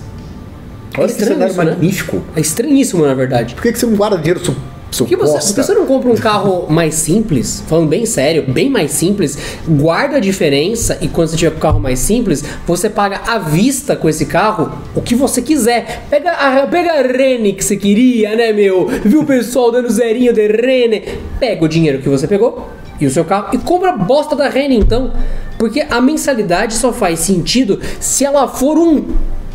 Olha 0.97 1.05
que 1.07 1.11
estranho 1.11 1.33
cenário 1.33 1.51
isso, 1.51 1.63
né? 1.63 1.71
magnífico. 1.71 2.23
É 2.35 2.39
estranhíssimo, 2.39 3.05
na 3.05 3.13
verdade. 3.13 3.55
Por 3.55 3.63
que, 3.63 3.71
que 3.71 3.79
você 3.79 3.85
não 3.85 3.95
guarda 3.95 4.17
dinheiro 4.17 4.43
seu, 4.43 4.55
seu 4.91 5.05
Por 5.05 5.09
que 5.09 5.15
você, 5.15 5.53
que 5.53 5.63
você 5.63 5.73
não 5.73 5.85
compra 5.85 6.09
um 6.09 6.15
carro 6.15 6.65
mais 6.69 6.95
simples? 6.95 7.63
Falando 7.67 7.89
bem 7.89 8.05
sério, 8.05 8.43
bem 8.47 8.69
mais 8.69 8.91
simples, 8.91 9.37
guarda 9.67 10.17
a 10.17 10.19
diferença 10.19 10.97
e 11.01 11.07
quando 11.07 11.29
você 11.29 11.37
tiver 11.37 11.51
com 11.51 11.57
o 11.57 11.61
carro 11.61 11.79
mais 11.79 11.99
simples, 11.99 12.43
você 12.65 12.89
paga 12.89 13.21
à 13.27 13.37
vista 13.37 13.95
com 13.95 14.09
esse 14.09 14.25
carro 14.25 14.71
o 14.95 15.01
que 15.01 15.13
você 15.13 15.41
quiser. 15.41 16.03
Pega 16.09 16.31
a, 16.31 16.67
pega 16.67 16.93
a 16.93 17.01
Rene 17.01 17.53
que 17.53 17.63
você 17.63 17.77
queria, 17.77 18.35
né, 18.35 18.51
meu? 18.51 18.87
Viu 18.87 19.21
o 19.21 19.25
pessoal 19.25 19.71
dando 19.71 19.89
zerinho 19.89 20.33
de 20.33 20.47
Rene? 20.47 21.03
Pega 21.39 21.63
o 21.63 21.67
dinheiro 21.67 21.99
que 21.99 22.09
você 22.09 22.27
pegou 22.27 22.69
e 22.99 23.05
o 23.05 23.11
seu 23.11 23.23
carro 23.23 23.49
e 23.53 23.57
compra 23.57 23.91
a 23.91 23.97
bosta 23.97 24.35
da 24.35 24.49
Rene 24.49 24.75
então. 24.75 25.13
Porque 25.57 25.85
a 25.89 26.01
mensalidade 26.01 26.73
só 26.73 26.91
faz 26.93 27.19
sentido 27.19 27.79
se 27.99 28.23
ela 28.25 28.47
for 28.47 28.77
um 28.77 29.05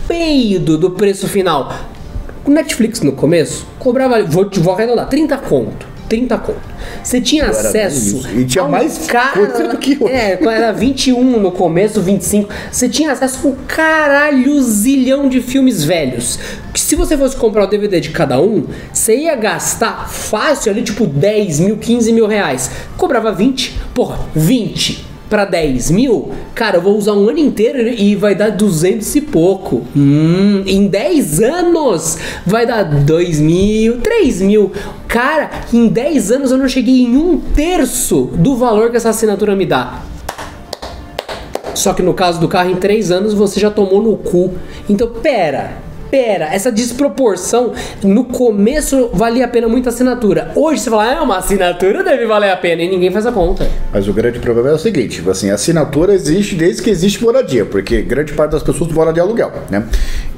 peido 0.06 0.78
do 0.78 0.90
preço 0.90 1.28
final. 1.28 1.72
O 2.44 2.50
Netflix 2.50 3.00
no 3.00 3.12
começo 3.12 3.66
cobrava, 3.78 4.22
vou, 4.22 4.48
vou 4.58 4.74
arredondar, 4.74 5.08
30 5.08 5.36
conto. 5.38 5.94
30 6.08 6.38
conto. 6.38 6.60
Você 7.02 7.20
tinha 7.20 7.44
Era 7.44 7.52
acesso. 7.52 8.28
E 8.36 8.44
tinha 8.44 8.68
mais 8.68 9.06
cara, 9.06 9.46
coisa 9.46 9.68
do 9.68 9.78
que 9.78 9.96
hoje. 9.98 10.12
É, 10.12 10.38
era 10.42 10.70
21 10.72 11.40
no 11.40 11.50
começo, 11.50 12.02
25. 12.02 12.52
Você 12.70 12.88
tinha 12.88 13.12
acesso 13.12 13.46
a 13.46 13.50
um 13.50 13.56
caralho 13.66 14.62
zilhão 14.62 15.28
de 15.28 15.40
filmes 15.40 15.82
velhos. 15.82 16.38
Que 16.72 16.80
se 16.80 16.94
você 16.94 17.16
fosse 17.16 17.36
comprar 17.36 17.64
o 17.64 17.66
DVD 17.66 18.00
de 18.00 18.10
cada 18.10 18.40
um, 18.40 18.66
você 18.92 19.16
ia 19.16 19.34
gastar 19.34 20.08
fácil 20.10 20.70
ali, 20.70 20.82
tipo 20.82 21.06
10 21.06 21.60
mil, 21.60 21.78
15 21.78 22.12
mil 22.12 22.26
reais. 22.26 22.70
Cobrava 22.98 23.32
20. 23.32 23.80
Porra, 23.94 24.18
20 24.34 25.13
pra 25.34 25.44
10 25.44 25.90
mil, 25.90 26.30
cara, 26.54 26.76
eu 26.76 26.80
vou 26.80 26.96
usar 26.96 27.14
um 27.14 27.28
ano 27.28 27.40
inteiro 27.40 27.88
e 27.88 28.14
vai 28.14 28.36
dar 28.36 28.50
200 28.50 29.16
e 29.16 29.20
pouco. 29.20 29.82
Hum, 29.96 30.62
em 30.64 30.86
10 30.86 31.42
anos 31.42 32.16
vai 32.46 32.64
dar 32.64 32.84
2 32.84 33.40
mil, 33.40 34.00
3 34.00 34.42
mil. 34.42 34.70
Cara, 35.08 35.50
em 35.72 35.88
10 35.88 36.30
anos 36.30 36.52
eu 36.52 36.56
não 36.56 36.68
cheguei 36.68 37.02
em 37.02 37.16
um 37.16 37.40
terço 37.52 38.30
do 38.34 38.54
valor 38.54 38.92
que 38.92 38.96
essa 38.96 39.08
assinatura 39.08 39.56
me 39.56 39.66
dá. 39.66 40.02
Só 41.74 41.92
que 41.92 42.02
no 42.02 42.14
caso 42.14 42.38
do 42.38 42.46
carro, 42.46 42.70
em 42.70 42.76
3 42.76 43.10
anos 43.10 43.34
você 43.34 43.58
já 43.58 43.72
tomou 43.72 44.00
no 44.00 44.16
cu. 44.16 44.52
Então, 44.88 45.08
pera. 45.20 45.83
Pera, 46.14 46.44
essa 46.54 46.70
desproporção 46.70 47.72
no 48.04 48.22
começo 48.22 49.10
valia 49.12 49.46
a 49.46 49.48
pena 49.48 49.66
muita 49.66 49.88
assinatura. 49.88 50.52
Hoje 50.54 50.80
você 50.82 50.88
fala, 50.88 51.12
é 51.12 51.20
uma 51.20 51.38
assinatura 51.38 52.04
deve 52.04 52.24
valer 52.24 52.50
a 52.52 52.56
pena 52.56 52.82
e 52.82 52.88
ninguém 52.88 53.10
faz 53.10 53.26
a 53.26 53.32
conta. 53.32 53.68
Mas 53.92 54.06
o 54.06 54.12
grande 54.12 54.38
problema 54.38 54.68
é 54.68 54.72
o 54.74 54.78
seguinte, 54.78 55.20
assim, 55.28 55.50
a 55.50 55.54
assinatura 55.54 56.14
existe 56.14 56.54
desde 56.54 56.82
que 56.82 56.90
existe 56.90 57.20
moradia, 57.20 57.64
porque 57.64 58.00
grande 58.02 58.32
parte 58.32 58.52
das 58.52 58.62
pessoas 58.62 58.92
mora 58.92 59.12
de 59.12 59.18
aluguel, 59.18 59.50
né? 59.68 59.82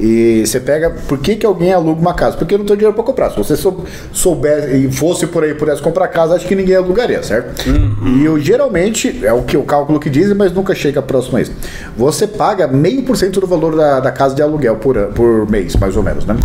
E 0.00 0.42
você 0.46 0.58
pega, 0.60 0.94
por 1.06 1.18
que, 1.18 1.36
que 1.36 1.44
alguém 1.44 1.74
aluga 1.74 2.00
uma 2.00 2.14
casa? 2.14 2.38
Porque 2.38 2.56
não 2.56 2.64
tem 2.64 2.76
dinheiro 2.76 2.94
para 2.94 3.04
comprar. 3.04 3.30
Se 3.30 3.36
você 3.36 3.54
sou- 3.54 3.84
souber 4.14 4.74
e 4.74 4.90
fosse 4.90 5.26
por 5.26 5.44
aí 5.44 5.52
pudesse 5.54 5.82
comprar 5.82 6.08
casa, 6.08 6.36
acho 6.36 6.46
que 6.46 6.54
ninguém 6.54 6.76
alugaria, 6.76 7.22
certo? 7.22 7.54
E 8.06 8.24
eu, 8.24 8.38
geralmente, 8.38 9.20
é 9.26 9.32
o 9.32 9.42
que 9.42 9.58
o 9.58 9.62
cálculo 9.62 10.00
que 10.00 10.08
dizem, 10.08 10.34
mas 10.34 10.52
nunca 10.52 10.74
chega 10.74 11.02
próximo 11.02 11.36
a 11.36 11.42
isso. 11.42 11.52
Você 11.98 12.26
paga 12.26 12.66
meio 12.66 13.02
por 13.02 13.14
cento 13.16 13.40
do 13.40 13.46
valor 13.46 13.76
da, 13.76 14.00
da 14.00 14.10
casa 14.10 14.34
de 14.34 14.40
aluguel 14.40 14.76
por, 14.76 14.96
por 15.08 15.50
mês, 15.50 15.65
mais 15.74 15.96
ou 15.96 16.02
menos, 16.02 16.24
né? 16.24 16.36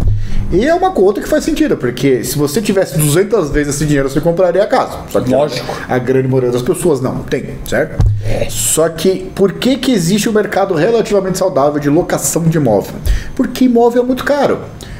E 0.51 0.65
é 0.65 0.73
uma 0.73 0.91
conta 0.91 1.21
que 1.21 1.29
faz 1.29 1.43
sentido, 1.43 1.77
porque 1.77 2.23
se 2.23 2.37
você 2.37 2.61
tivesse 2.61 2.97
200 2.97 3.49
vezes 3.51 3.75
esse 3.75 3.85
dinheiro, 3.85 4.09
você 4.09 4.19
compraria 4.19 4.63
a 4.63 4.67
casa. 4.67 4.97
Só 5.09 5.21
que 5.21 5.29
Lógico. 5.29 5.65
a 5.87 5.97
grande 5.97 6.27
maioria 6.27 6.51
das 6.51 6.61
pessoas 6.61 6.99
não 6.99 7.23
tem, 7.23 7.51
certo? 7.67 8.03
Só 8.49 8.89
que 8.89 9.31
por 9.35 9.53
que, 9.53 9.77
que 9.77 9.91
existe 9.91 10.27
um 10.27 10.33
mercado 10.33 10.73
relativamente 10.73 11.37
saudável 11.37 11.79
de 11.79 11.89
locação 11.89 12.43
de 12.43 12.57
imóvel? 12.57 12.93
Porque 13.35 13.65
imóvel 13.65 14.03
é 14.03 14.05
muito 14.05 14.23
caro. 14.23 14.59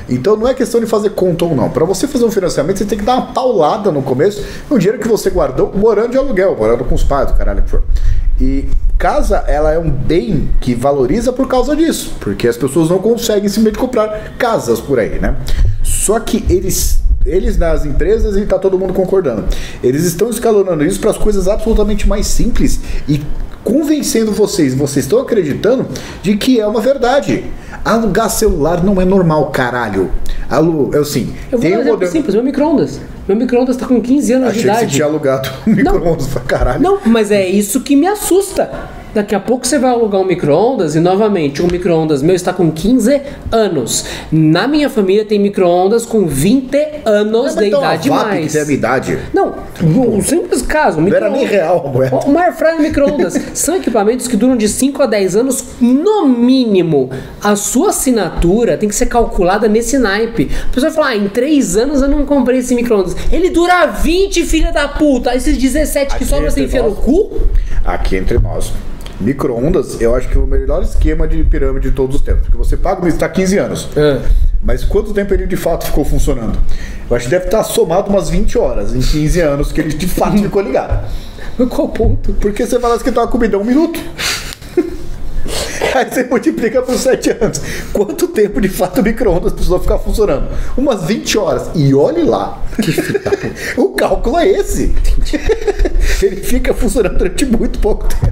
Então 0.10 0.36
não 0.36 0.48
é 0.48 0.54
questão 0.54 0.80
de 0.80 0.86
fazer 0.86 1.12
conta 1.12 1.46
ou 1.46 1.56
não. 1.56 1.70
Para 1.70 1.86
você 1.86 2.08
fazer 2.08 2.26
um 2.26 2.32
financiamento, 2.32 2.78
você 2.78 2.86
tem 2.86 2.98
que 2.98 3.06
dar 3.06 3.16
uma 3.16 3.28
paulada 3.28 3.92
no 3.92 4.02
começo 4.02 4.44
no 4.70 4.78
dinheiro 4.78 5.02
que 5.02 5.08
você 5.08 5.30
guardou 5.30 5.72
morando 5.74 6.12
de 6.12 6.18
aluguel, 6.18 6.56
morando 6.58 6.84
com 6.84 6.96
os 6.96 7.04
pais, 7.04 7.28
do 7.28 7.38
caralho 7.38 7.62
que 7.62 7.70
for. 7.70 7.84
E 8.42 8.66
casa, 8.98 9.44
ela 9.48 9.72
é 9.72 9.78
um 9.78 9.92
bem 9.92 10.50
que 10.60 10.74
valoriza 10.74 11.32
por 11.32 11.48
causa 11.48 11.76
disso, 11.76 12.16
porque 12.20 12.48
as 12.48 12.58
pessoas 12.58 12.90
não 12.90 12.98
conseguem 12.98 13.48
simplesmente 13.48 13.78
comprar 13.78 14.34
casas 14.40 14.80
por 14.80 14.98
aí, 14.98 15.20
né? 15.20 15.36
Só 15.84 16.20
que 16.20 16.44
eles 16.50 17.00
eles 17.24 17.56
nas 17.56 17.86
empresas 17.86 18.36
e 18.36 18.44
tá 18.48 18.58
todo 18.58 18.80
mundo 18.80 18.94
concordando. 18.94 19.46
Eles 19.84 20.06
estão 20.06 20.32
escalonando 20.32 20.84
isso 20.84 21.00
para 21.00 21.12
as 21.12 21.18
coisas 21.20 21.48
absolutamente 21.48 22.10
mais 22.10 22.26
simples 22.26 22.80
e 23.08 23.22
convencendo 23.64 24.32
vocês, 24.32 24.74
vocês 24.74 25.06
estão 25.06 25.20
acreditando 25.20 25.86
de 26.24 26.36
que 26.36 26.60
é 26.60 26.66
uma 26.66 26.82
verdade. 26.82 27.46
Alugar 27.86 28.28
celular 28.32 28.84
não 28.84 29.00
é 29.00 29.06
normal, 29.06 29.52
caralho. 29.52 30.10
Alu, 30.50 30.90
eu 30.94 31.06
sim. 31.06 31.34
Eu 31.52 31.60
vou 31.60 31.62
tem 31.62 31.72
dar 31.72 31.78
um 31.78 31.82
exemplo 31.82 31.94
modelo. 31.94 32.12
simples, 32.12 32.36
meu 32.36 32.44
micro-ondas. 32.44 33.00
Meu 33.28 33.38
micro-ondas 33.38 33.78
tá 33.78 33.86
com 33.86 34.02
15 34.02 34.34
anos 34.34 34.48
Achei 34.50 34.62
de 34.62 34.68
que 34.68 34.74
você 34.74 34.80
idade. 34.82 34.96
tinha 34.96 35.06
alugado 35.06 35.50
um 35.68 35.72
micro-ondas 35.72 36.28
pra 36.28 36.42
caralho. 36.42 36.82
Não, 36.82 37.00
mas 37.06 37.32
é 37.32 37.48
isso 37.48 37.82
que 37.82 37.96
me 37.96 38.08
assusta. 38.08 38.70
Daqui 39.14 39.36
a 39.36 39.40
pouco 39.42 39.68
você 39.68 39.78
vai 39.78 39.92
alugar 39.92 40.22
um 40.22 40.26
micro-ondas 40.26 40.96
e 40.96 41.00
novamente, 41.02 41.62
um 41.62 41.68
micro-ondas 41.68 42.22
meu 42.22 42.34
está 42.34 42.54
com 42.54 42.72
15 42.72 43.22
anos. 43.52 44.06
Na 44.32 44.70
minha 44.70 44.90
família 44.90 45.26
tem 45.26 45.38
micro-ondas 45.38 46.06
com 46.06 46.26
20 46.26 47.02
anos 47.04 47.56
de 47.56 47.68
então, 47.68 47.80
idade 47.82 48.10
a 48.10 48.16
VAP 48.16 48.26
mais. 48.26 48.46
que 48.46 48.54
tem 48.54 48.62
a 48.62 48.66
minha 48.66 48.78
idade. 48.78 49.20
Não, 49.34 49.56
um 49.84 50.22
simples 50.22 50.62
caso. 50.62 51.02
Não 51.02 51.14
era 51.14 51.30
nem 51.30 51.46
real 51.46 51.88
a 51.88 51.90
moeda. 51.90 52.20
o 52.26 52.38
air 52.38 52.56
fryer 52.56 52.80
e 52.80 52.84
micro-ondas 52.84 53.38
são 53.54 53.76
equipamentos 53.76 54.30
que 54.30 54.38
duram 54.38 54.56
de 54.56 54.70
5 54.70 55.04
a 55.04 55.06
10 55.06 55.36
anos 55.36 55.66
no 55.82 56.26
mínimo. 56.26 57.10
A 57.44 57.58
sua 57.58 57.90
assinatura 57.90 58.78
tem 58.78 58.88
que 58.88 58.96
ser 58.96 59.08
calculada 59.08 59.68
nesse 59.68 59.98
naipe. 59.98 60.50
A 60.70 60.74
pessoa 60.74 60.90
vai 60.90 60.92
falar, 60.92 61.08
ah, 61.10 61.18
em 61.18 61.28
3 61.28 61.76
anos 61.76 62.02
eu 62.02 62.08
não 62.08 62.26
comprei 62.26 62.60
esse 62.60 62.74
micro-ondas. 62.74 63.14
Ele 63.30 63.50
dura 63.50 63.88
20, 63.88 64.46
filha 64.46 64.72
da 64.72 64.88
puta. 64.88 65.36
Esses 65.36 65.58
17 65.58 66.16
que 66.16 66.24
sobra 66.24 66.50
você 66.50 66.64
enfia 66.64 66.82
no 66.82 66.96
cu? 66.96 67.42
Aqui 67.84 68.16
entre 68.16 68.40
nós. 68.40 68.72
Micro-ondas, 69.22 70.02
eu 70.02 70.16
acho 70.16 70.28
que 70.28 70.38
é 70.38 70.42
o 70.42 70.48
melhor 70.48 70.82
esquema 70.82 71.28
de 71.28 71.44
pirâmide 71.44 71.90
de 71.90 71.96
todos 71.96 72.18
os 72.18 72.22
tempos. 72.22 72.42
Porque 72.42 72.58
você 72.58 72.76
paga, 72.76 73.08
está 73.08 73.30
15 73.30 73.58
anos. 73.58 73.90
Mas 74.64 74.84
quanto 74.84 75.14
tempo 75.14 75.34
ele 75.34 75.48
de 75.48 75.58
fato 75.58 75.86
ficou 75.86 76.04
funcionando? 76.06 76.58
Eu 77.10 77.16
acho 77.16 77.26
que 77.26 77.32
deve 77.32 77.46
estar 77.46 77.64
somado 77.64 78.10
umas 78.10 78.30
20 78.30 78.58
horas 78.58 78.94
em 78.94 79.00
15 79.00 79.42
anos 79.42 79.72
que 79.72 79.82
ele 79.82 79.94
de 79.94 80.08
fato 80.08 80.38
ficou 80.42 80.62
ligado. 80.62 81.08
Mas 81.58 81.70
Qual 81.70 81.90
ponto? 81.90 82.34
Porque 82.34 82.66
você 82.66 82.80
fala 82.80 82.98
que 83.00 83.12
tá 83.12 83.22
uma 83.22 83.28
comida 83.28 83.58
um 83.58 83.64
minuto. 83.64 84.00
Aí 85.94 86.10
você 86.10 86.24
multiplica 86.24 86.82
por 86.82 86.96
7 86.96 87.32
anos. 87.42 87.62
Quanto 87.92 88.28
tempo 88.28 88.62
de 88.62 88.70
fato 88.70 89.02
o 89.02 89.04
micro-ondas 89.04 89.52
precisou 89.52 89.80
ficar 89.80 89.98
funcionando? 89.98 90.48
Umas 90.78 91.04
20 91.04 91.38
horas. 91.38 91.70
E 91.76 91.94
olhe 91.94 92.24
lá. 92.24 92.64
o 93.78 93.90
cálculo 93.90 94.38
é 94.38 94.48
esse. 94.48 94.96
Ele 96.22 96.38
fica 96.38 96.74
funcionando 96.74 97.18
durante 97.18 97.46
muito 97.46 97.80
pouco 97.80 98.08
tempo. 98.08 98.32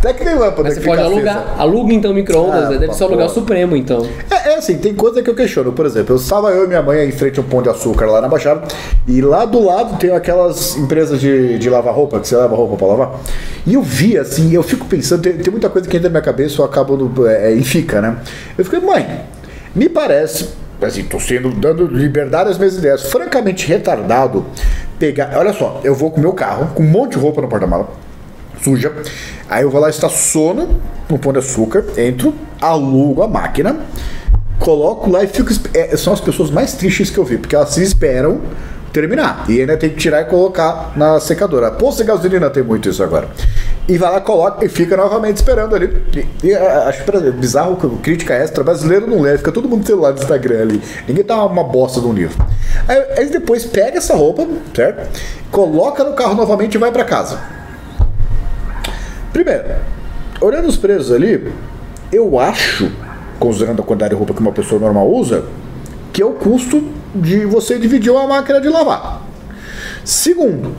Até 0.00 0.14
que 0.14 0.24
tem 0.24 0.34
lâmpada 0.34 0.62
Mas 0.62 0.74
você 0.74 0.80
pode 0.80 1.02
alugar. 1.02 1.36
acesa. 1.36 1.54
Aluga 1.58 1.92
então 1.92 2.14
micro-ondas, 2.14 2.64
Ah, 2.64 2.70
né? 2.70 2.78
Deve 2.78 2.94
ser 2.94 3.04
o 3.04 3.08
lugar 3.08 3.28
supremo 3.28 3.76
então. 3.76 4.08
É, 4.30 4.52
é 4.52 4.56
assim, 4.56 4.78
tem 4.78 4.94
coisa 4.94 5.22
que 5.22 5.28
eu 5.28 5.34
questiono. 5.34 5.72
Por 5.72 5.84
exemplo, 5.84 6.14
eu 6.14 6.16
estava 6.18 6.50
eu 6.52 6.64
e 6.64 6.68
minha 6.68 6.80
mãe 6.80 7.06
em 7.06 7.12
frente 7.12 7.38
a 7.38 7.42
um 7.42 7.44
pão 7.44 7.60
de 7.60 7.68
açúcar 7.68 8.06
lá 8.06 8.22
na 8.22 8.28
Baixada, 8.28 8.62
e 9.06 9.20
lá 9.20 9.44
do 9.44 9.62
lado 9.62 9.98
tem 9.98 10.10
aquelas 10.12 10.74
empresas 10.78 11.20
de, 11.20 11.58
de 11.58 11.68
lavar 11.68 11.94
roupa, 11.94 12.18
que 12.18 12.26
você 12.26 12.34
leva 12.34 12.56
roupa 12.56 12.76
pra 12.76 12.86
lavar. 12.86 13.20
E 13.66 13.74
eu 13.74 13.82
vi 13.82 14.16
assim, 14.16 14.54
eu 14.54 14.62
fico 14.62 14.86
pensando, 14.86 15.20
tem, 15.20 15.34
tem 15.34 15.50
muita 15.50 15.68
coisa 15.68 15.86
que 15.86 15.94
entra 15.94 16.08
na 16.08 16.14
minha 16.14 16.22
cabeça, 16.22 16.62
eu 16.62 16.64
acabo 16.64 16.96
no, 16.96 17.26
é, 17.26 17.52
e 17.52 17.62
fica, 17.62 18.00
né? 18.00 18.16
Eu 18.56 18.64
fiquei, 18.64 18.80
mãe, 18.80 19.20
me 19.74 19.86
parece, 19.86 20.48
assim, 20.80 21.04
tô 21.04 21.20
sendo 21.20 21.50
dando 21.50 21.86
liberdade 21.86 22.48
às 22.48 22.56
minhas 22.56 22.74
ideias, 22.74 23.02
francamente 23.10 23.68
retardado 23.68 24.46
pegar. 24.98 25.32
Olha 25.36 25.52
só, 25.52 25.78
eu 25.84 25.94
vou 25.94 26.10
com 26.10 26.16
o 26.16 26.20
meu 26.22 26.32
carro, 26.32 26.68
com 26.74 26.82
um 26.82 26.86
monte 26.86 27.12
de 27.12 27.18
roupa 27.18 27.42
no 27.42 27.48
porta-mala 27.48 28.09
suja. 28.62 28.92
Aí 29.48 29.62
eu 29.62 29.70
vou 29.70 29.80
lá, 29.80 29.90
estaciono 29.90 30.80
no 31.08 31.18
pão 31.18 31.32
de 31.32 31.38
açúcar, 31.38 31.84
entro, 31.96 32.34
alugo 32.60 33.22
a 33.22 33.28
máquina, 33.28 33.80
coloco 34.58 35.10
lá 35.10 35.24
e 35.24 35.26
fico. 35.26 35.50
é, 35.74 35.96
são 35.96 36.12
as 36.12 36.20
pessoas 36.20 36.50
mais 36.50 36.74
tristes 36.74 37.10
que 37.10 37.18
eu 37.18 37.24
vi, 37.24 37.38
porque 37.38 37.56
elas 37.56 37.70
se 37.70 37.82
esperam 37.82 38.40
terminar. 38.92 39.44
E 39.48 39.60
ainda 39.60 39.76
tem 39.76 39.90
que 39.90 39.96
tirar 39.96 40.22
e 40.22 40.24
colocar 40.24 40.92
na 40.96 41.18
secadora. 41.20 41.70
Posto 41.70 41.98
de 41.98 42.04
gasolina 42.04 42.50
tem 42.50 42.62
muito 42.62 42.88
isso 42.88 43.02
agora. 43.02 43.28
E 43.88 43.96
vai 43.98 44.10
lá, 44.10 44.20
coloca 44.20 44.64
e 44.64 44.68
fica 44.68 44.96
novamente 44.96 45.36
esperando 45.36 45.74
ali. 45.74 46.02
E, 46.42 46.46
e, 46.46 46.54
ah, 46.54 46.86
acho 46.88 47.02
exemplo, 47.02 47.32
bizarro, 47.32 47.76
crítica 48.02 48.34
extra, 48.34 48.62
brasileiro 48.62 49.06
não 49.06 49.20
lê, 49.20 49.36
fica 49.38 49.50
todo 49.50 49.68
mundo 49.68 49.80
no 49.80 49.86
celular 49.86 50.12
do 50.12 50.20
Instagram 50.20 50.62
ali. 50.62 50.82
Ninguém 51.08 51.24
tá 51.24 51.44
uma 51.44 51.64
bosta 51.64 52.00
um 52.00 52.12
livro. 52.12 52.36
Aí, 52.86 53.04
aí 53.16 53.30
depois 53.30 53.64
pega 53.64 53.98
essa 53.98 54.14
roupa, 54.14 54.46
certo? 54.74 55.08
Coloca 55.50 56.04
no 56.04 56.12
carro 56.12 56.34
novamente 56.34 56.74
e 56.74 56.78
vai 56.78 56.92
pra 56.92 57.04
casa. 57.04 57.59
Primeiro, 59.32 59.64
olhando 60.40 60.68
os 60.68 60.76
preços 60.76 61.12
ali, 61.12 61.52
eu 62.12 62.38
acho, 62.38 62.90
considerando 63.38 63.82
a 63.82 63.84
quantidade 63.84 64.10
de 64.10 64.16
roupa 64.16 64.34
que 64.34 64.40
uma 64.40 64.52
pessoa 64.52 64.80
normal 64.80 65.08
usa, 65.08 65.44
que 66.12 66.20
é 66.20 66.26
o 66.26 66.32
custo 66.32 66.82
de 67.14 67.44
você 67.46 67.78
dividir 67.78 68.10
uma 68.10 68.26
máquina 68.26 68.60
de 68.60 68.68
lavar. 68.68 69.22
Segundo, 70.04 70.74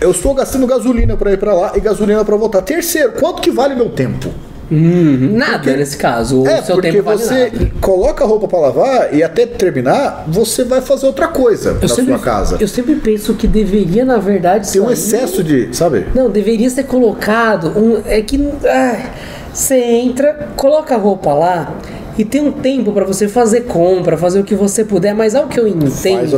eu 0.00 0.10
estou 0.10 0.34
gastando 0.34 0.66
gasolina 0.66 1.16
para 1.16 1.32
ir 1.32 1.38
para 1.38 1.54
lá 1.54 1.72
e 1.74 1.80
gasolina 1.80 2.24
para 2.24 2.36
voltar. 2.36 2.62
Terceiro, 2.62 3.12
quanto 3.12 3.40
que 3.40 3.50
vale 3.50 3.74
meu 3.74 3.90
tempo? 3.90 4.32
Nada 4.70 5.76
nesse 5.76 5.96
caso. 5.96 6.42
O 6.42 6.46
é, 6.46 6.62
seu 6.62 6.74
porque 6.74 6.90
tempo 6.90 7.04
vale 7.04 7.18
você 7.18 7.50
nada. 7.50 7.70
coloca 7.80 8.24
a 8.24 8.26
roupa 8.26 8.46
para 8.46 8.58
lavar 8.58 9.14
e 9.14 9.22
até 9.22 9.46
terminar, 9.46 10.24
você 10.28 10.64
vai 10.64 10.80
fazer 10.80 11.06
outra 11.06 11.28
coisa 11.28 11.78
na 11.80 11.88
sua 11.88 12.18
casa. 12.18 12.56
Eu 12.60 12.68
sempre 12.68 12.96
penso 12.96 13.34
que 13.34 13.46
deveria, 13.46 14.04
na 14.04 14.18
verdade, 14.18 14.70
Tem 14.70 14.80
um 14.80 14.90
excesso 14.90 15.42
de, 15.42 15.74
sabe? 15.74 16.06
Não, 16.14 16.30
deveria 16.30 16.68
ser 16.68 16.84
colocado 16.84 17.72
um. 17.76 18.02
É 18.04 18.20
que. 18.22 18.38
ai, 18.64 19.10
você 19.52 19.76
entra, 19.76 20.48
coloca 20.56 20.94
a 20.94 20.98
roupa 20.98 21.32
lá 21.32 21.74
e 22.18 22.24
tem 22.24 22.40
um 22.42 22.50
tempo 22.52 22.92
pra 22.92 23.04
você 23.04 23.28
fazer 23.28 23.62
compra, 23.62 24.16
fazer 24.18 24.40
o 24.40 24.44
que 24.44 24.54
você 24.54 24.84
puder, 24.84 25.14
mas 25.14 25.34
ao 25.34 25.46
que 25.46 25.58
eu 25.58 25.66
entenda. 25.68 25.86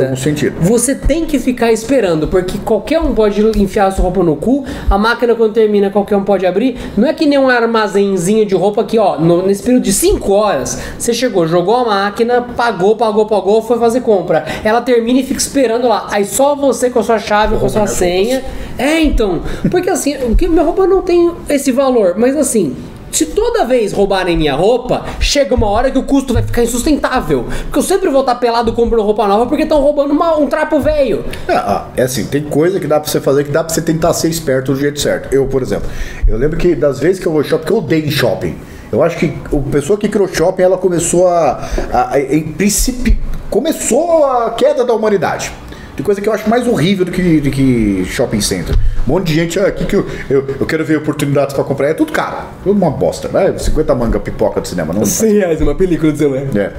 algum 0.05 0.15
sentido. 0.15 0.55
Você 0.61 0.93
tem 0.95 1.25
que 1.25 1.39
ficar 1.39 1.71
esperando, 1.71 2.27
porque 2.27 2.57
qualquer 2.59 2.99
um 3.01 3.13
pode 3.13 3.41
enfiar 3.59 3.87
a 3.87 3.91
sua 3.91 4.03
roupa 4.03 4.23
no 4.23 4.35
cu, 4.35 4.63
a 4.89 4.97
máquina 4.97 5.33
quando 5.35 5.53
termina, 5.53 5.89
qualquer 5.89 6.15
um 6.15 6.23
pode 6.23 6.45
abrir. 6.45 6.77
Não 6.95 7.07
é 7.07 7.13
que 7.13 7.25
nem 7.25 7.39
um 7.39 7.49
armazenzinho 7.49 8.45
de 8.45 8.53
roupa 8.55 8.83
que, 8.83 8.99
ó, 8.99 9.17
no- 9.19 9.45
nesse 9.45 9.63
período 9.63 9.83
de 9.83 9.93
5 9.93 10.31
horas, 10.31 10.79
você 10.99 11.13
chegou, 11.13 11.47
jogou 11.47 11.75
a 11.75 11.85
máquina, 11.85 12.41
pagou, 12.55 12.95
pagou, 12.95 13.25
pagou, 13.25 13.61
foi 13.61 13.79
fazer 13.79 14.01
compra. 14.01 14.45
Ela 14.63 14.81
termina 14.81 15.19
e 15.19 15.23
fica 15.23 15.39
esperando 15.39 15.87
lá. 15.87 16.07
Aí 16.11 16.25
só 16.25 16.55
você 16.55 16.89
com 16.89 16.99
a 16.99 17.03
sua 17.03 17.17
chave, 17.19 17.57
com 17.57 17.65
a 17.65 17.69
sua 17.69 17.81
minhas 17.81 17.97
senha. 17.97 18.43
É, 18.77 19.01
então. 19.01 19.41
Porque 19.69 19.89
assim, 19.89 20.15
o 20.29 20.35
que 20.35 20.47
minha 20.47 20.63
roupa 20.63 20.85
não 20.85 21.01
tem 21.01 21.31
esse 21.49 21.71
valor, 21.71 22.13
mas 22.17 22.35
assim. 22.37 22.75
Se 23.11 23.25
toda 23.27 23.65
vez 23.65 23.91
roubarem 23.93 24.37
minha 24.37 24.55
roupa, 24.55 25.05
chega 25.19 25.53
uma 25.53 25.67
hora 25.67 25.91
que 25.91 25.97
o 25.97 26.03
custo 26.03 26.33
vai 26.33 26.41
ficar 26.43 26.63
insustentável. 26.63 27.45
Porque 27.63 27.79
eu 27.79 27.83
sempre 27.83 28.09
vou 28.09 28.21
estar 28.21 28.35
pelado 28.35 28.71
comprando 28.73 29.03
roupa 29.03 29.27
nova 29.27 29.45
porque 29.45 29.63
estão 29.63 29.81
roubando 29.81 30.11
uma- 30.11 30.37
um 30.37 30.47
trapo 30.47 30.79
velho. 30.79 31.25
É, 31.47 31.53
ah, 31.53 31.87
é 31.97 32.03
assim, 32.03 32.25
tem 32.25 32.43
coisa 32.43 32.79
que 32.79 32.87
dá 32.87 32.99
pra 32.99 33.09
você 33.09 33.19
fazer 33.19 33.43
que 33.43 33.51
dá 33.51 33.63
pra 33.63 33.73
você 33.73 33.81
tentar 33.81 34.13
ser 34.13 34.29
esperto 34.29 34.73
do 34.73 34.79
jeito 34.79 34.99
certo. 34.99 35.33
Eu, 35.33 35.45
por 35.47 35.61
exemplo, 35.61 35.89
eu 36.27 36.37
lembro 36.37 36.57
que 36.57 36.73
das 36.75 36.99
vezes 36.99 37.19
que 37.19 37.27
eu 37.27 37.31
vou 37.31 37.43
shopping, 37.43 37.65
que 37.65 37.71
eu 37.71 37.77
odeio 37.77 38.11
shopping. 38.11 38.55
Eu 38.91 39.01
acho 39.03 39.17
que 39.17 39.33
a 39.53 39.71
pessoa 39.71 39.97
que 39.97 40.09
criou 40.09 40.27
shopping, 40.27 40.63
ela 40.63 40.77
começou 40.77 41.27
a, 41.27 41.63
a- 41.93 42.13
a- 42.13 42.19
em 42.19 42.43
princípio, 42.43 43.17
começou 43.49 44.25
a 44.25 44.51
queda 44.51 44.83
da 44.83 44.93
humanidade. 44.93 45.51
Tem 46.01 46.03
coisa 46.03 46.19
que 46.19 46.27
eu 46.27 46.33
acho 46.33 46.49
mais 46.49 46.67
horrível 46.67 47.05
do 47.05 47.11
que, 47.11 47.39
do 47.39 47.51
que 47.51 48.03
shopping 48.05 48.41
center. 48.41 48.75
Um 49.07 49.13
monte 49.13 49.27
de 49.27 49.35
gente 49.35 49.59
ah, 49.59 49.67
aqui 49.67 49.85
que 49.85 49.95
eu, 49.95 50.07
eu, 50.31 50.47
eu 50.59 50.65
quero 50.65 50.83
ver 50.83 50.97
oportunidades 50.97 51.53
pra 51.53 51.63
comprar. 51.63 51.89
É 51.89 51.93
tudo 51.93 52.11
caro. 52.11 52.47
Tudo 52.63 52.75
uma 52.75 52.89
bosta. 52.89 53.27
Né? 53.27 53.55
50 53.55 53.93
manga 53.93 54.19
pipoca 54.19 54.59
do 54.59 54.67
cinema. 54.67 54.95
Não, 54.95 55.05
100 55.05 55.33
reais 55.33 55.61
uma 55.61 55.75
película 55.75 56.11
de 56.11 56.17
celular. 56.17 56.45
é. 56.57 56.71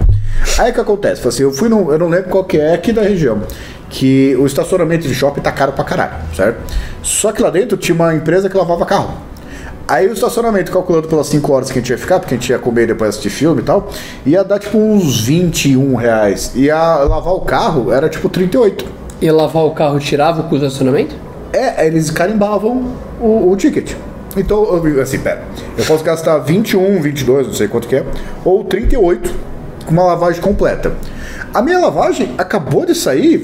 Aí 0.59 0.73
o 0.73 0.75
que 0.75 0.81
acontece? 0.81 1.27
Assim, 1.29 1.45
eu 1.45 1.53
fui 1.53 1.69
num, 1.69 1.93
eu 1.93 2.01
não 2.01 2.09
lembro 2.09 2.31
qual 2.31 2.43
que 2.43 2.59
é 2.59 2.75
aqui 2.75 2.93
da 2.93 3.03
região, 3.03 3.43
que 3.89 4.35
o 4.41 4.45
estacionamento 4.45 5.07
de 5.07 5.15
shopping 5.15 5.41
tá 5.41 5.53
caro 5.53 5.71
pra 5.71 5.85
caralho, 5.85 6.15
certo? 6.35 6.59
Só 7.01 7.31
que 7.31 7.41
lá 7.41 7.49
dentro 7.49 7.77
tinha 7.77 7.95
uma 7.95 8.13
empresa 8.13 8.51
que 8.51 8.57
lavava 8.57 8.85
carro. 8.85 9.15
Aí 9.87 10.09
o 10.09 10.13
estacionamento, 10.13 10.73
calculando 10.73 11.07
pelas 11.07 11.29
5 11.29 11.53
horas 11.53 11.71
que 11.71 11.79
a 11.79 11.81
gente 11.81 11.91
ia 11.91 11.99
ficar, 11.99 12.19
porque 12.19 12.35
a 12.35 12.39
gente 12.39 12.51
ia 12.51 12.59
comer 12.59 12.89
depois 12.89 13.11
assistir 13.11 13.31
filme 13.31 13.63
e 13.63 13.65
tal, 13.65 13.89
ia 14.27 14.43
dar 14.43 14.59
tipo 14.59 14.77
uns 14.79 15.21
21 15.21 15.95
reais. 15.95 16.51
E 16.57 16.69
a 16.69 16.97
lavar 16.97 17.35
o 17.35 17.43
carro 17.43 17.93
era 17.93 18.09
tipo 18.09 18.29
38. 18.29 19.02
E 19.23 19.31
lavar 19.31 19.65
o 19.65 19.71
carro 19.71 19.99
tirava 20.01 20.43
o 20.43 20.59
do 20.59 20.67
estacionamento? 20.67 21.15
É, 21.53 21.87
eles 21.87 22.11
carimbavam 22.11 22.93
o, 23.21 23.51
o 23.51 23.57
ticket. 23.57 23.93
Então, 24.37 24.65
eu- 24.85 25.01
assim, 25.01 25.19
pera, 25.19 25.45
eu 25.79 25.85
posso 25.85 26.03
gastar 26.03 26.39
21, 26.39 27.01
22, 27.01 27.47
não 27.47 27.55
sei 27.55 27.69
quanto 27.69 27.87
que 27.87 27.97
é, 27.97 28.05
ou 28.45 28.65
38 28.65 29.33
com 29.87 29.93
uma 29.93 30.05
lavagem 30.05 30.41
completa. 30.41 30.93
A 31.55 31.61
minha 31.63 31.79
lavagem 31.79 32.35
acabou 32.39 32.85
de 32.87 32.95
sair, 32.95 33.41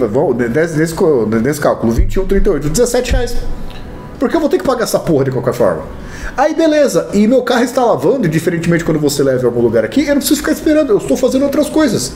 nesse, 0.54 0.76
nesse, 0.78 0.94
nesse 1.42 1.60
cálculo, 1.60 1.92
21, 1.92 2.26
38, 2.26 2.68
17 2.70 3.12
reais. 3.12 3.36
Porque 4.18 4.34
eu 4.34 4.40
vou 4.40 4.48
ter 4.48 4.58
que 4.58 4.64
pagar 4.64 4.84
essa 4.84 4.98
porra 4.98 5.26
de 5.26 5.30
qualquer 5.30 5.52
forma. 5.54 5.82
Aí 6.36 6.54
beleza, 6.54 7.08
e 7.12 7.26
meu 7.26 7.42
carro 7.42 7.62
está 7.62 7.84
lavando, 7.84 8.26
e 8.26 8.30
diferentemente 8.30 8.84
quando 8.84 8.98
você 8.98 9.22
leva 9.22 9.42
em 9.42 9.46
algum 9.46 9.60
lugar 9.60 9.84
aqui, 9.84 10.02
eu 10.02 10.08
não 10.08 10.16
preciso 10.16 10.40
ficar 10.40 10.52
esperando, 10.52 10.90
eu 10.90 10.98
estou 10.98 11.16
fazendo 11.16 11.44
outras 11.44 11.68
coisas. 11.68 12.12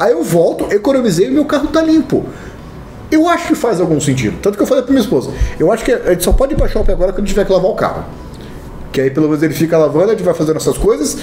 Aí 0.00 0.12
eu 0.12 0.22
volto, 0.24 0.72
economizei 0.72 1.28
e 1.28 1.30
meu 1.30 1.44
carro 1.44 1.66
está 1.66 1.80
limpo. 1.82 2.24
Eu 3.14 3.28
acho 3.28 3.46
que 3.46 3.54
faz 3.54 3.80
algum 3.80 4.00
sentido. 4.00 4.38
Tanto 4.42 4.56
que 4.56 4.62
eu 4.62 4.66
falei 4.66 4.82
pra 4.82 4.92
minha 4.92 5.02
esposa, 5.02 5.30
eu 5.56 5.70
acho 5.70 5.84
que 5.84 5.92
a 5.92 6.10
gente 6.10 6.24
só 6.24 6.32
pode 6.32 6.52
ir 6.54 6.56
pra 6.56 6.66
shopping 6.66 6.90
agora 6.90 7.12
quando 7.12 7.26
tiver 7.26 7.44
que 7.44 7.52
lavar 7.52 7.70
o 7.70 7.74
carro. 7.76 8.04
Que 8.92 9.00
aí 9.00 9.10
pelo 9.10 9.28
menos 9.28 9.40
ele 9.40 9.54
fica 9.54 9.78
lavando, 9.78 10.10
a 10.10 10.14
gente 10.14 10.24
vai 10.24 10.34
fazendo 10.34 10.56
essas 10.56 10.76
coisas, 10.76 11.18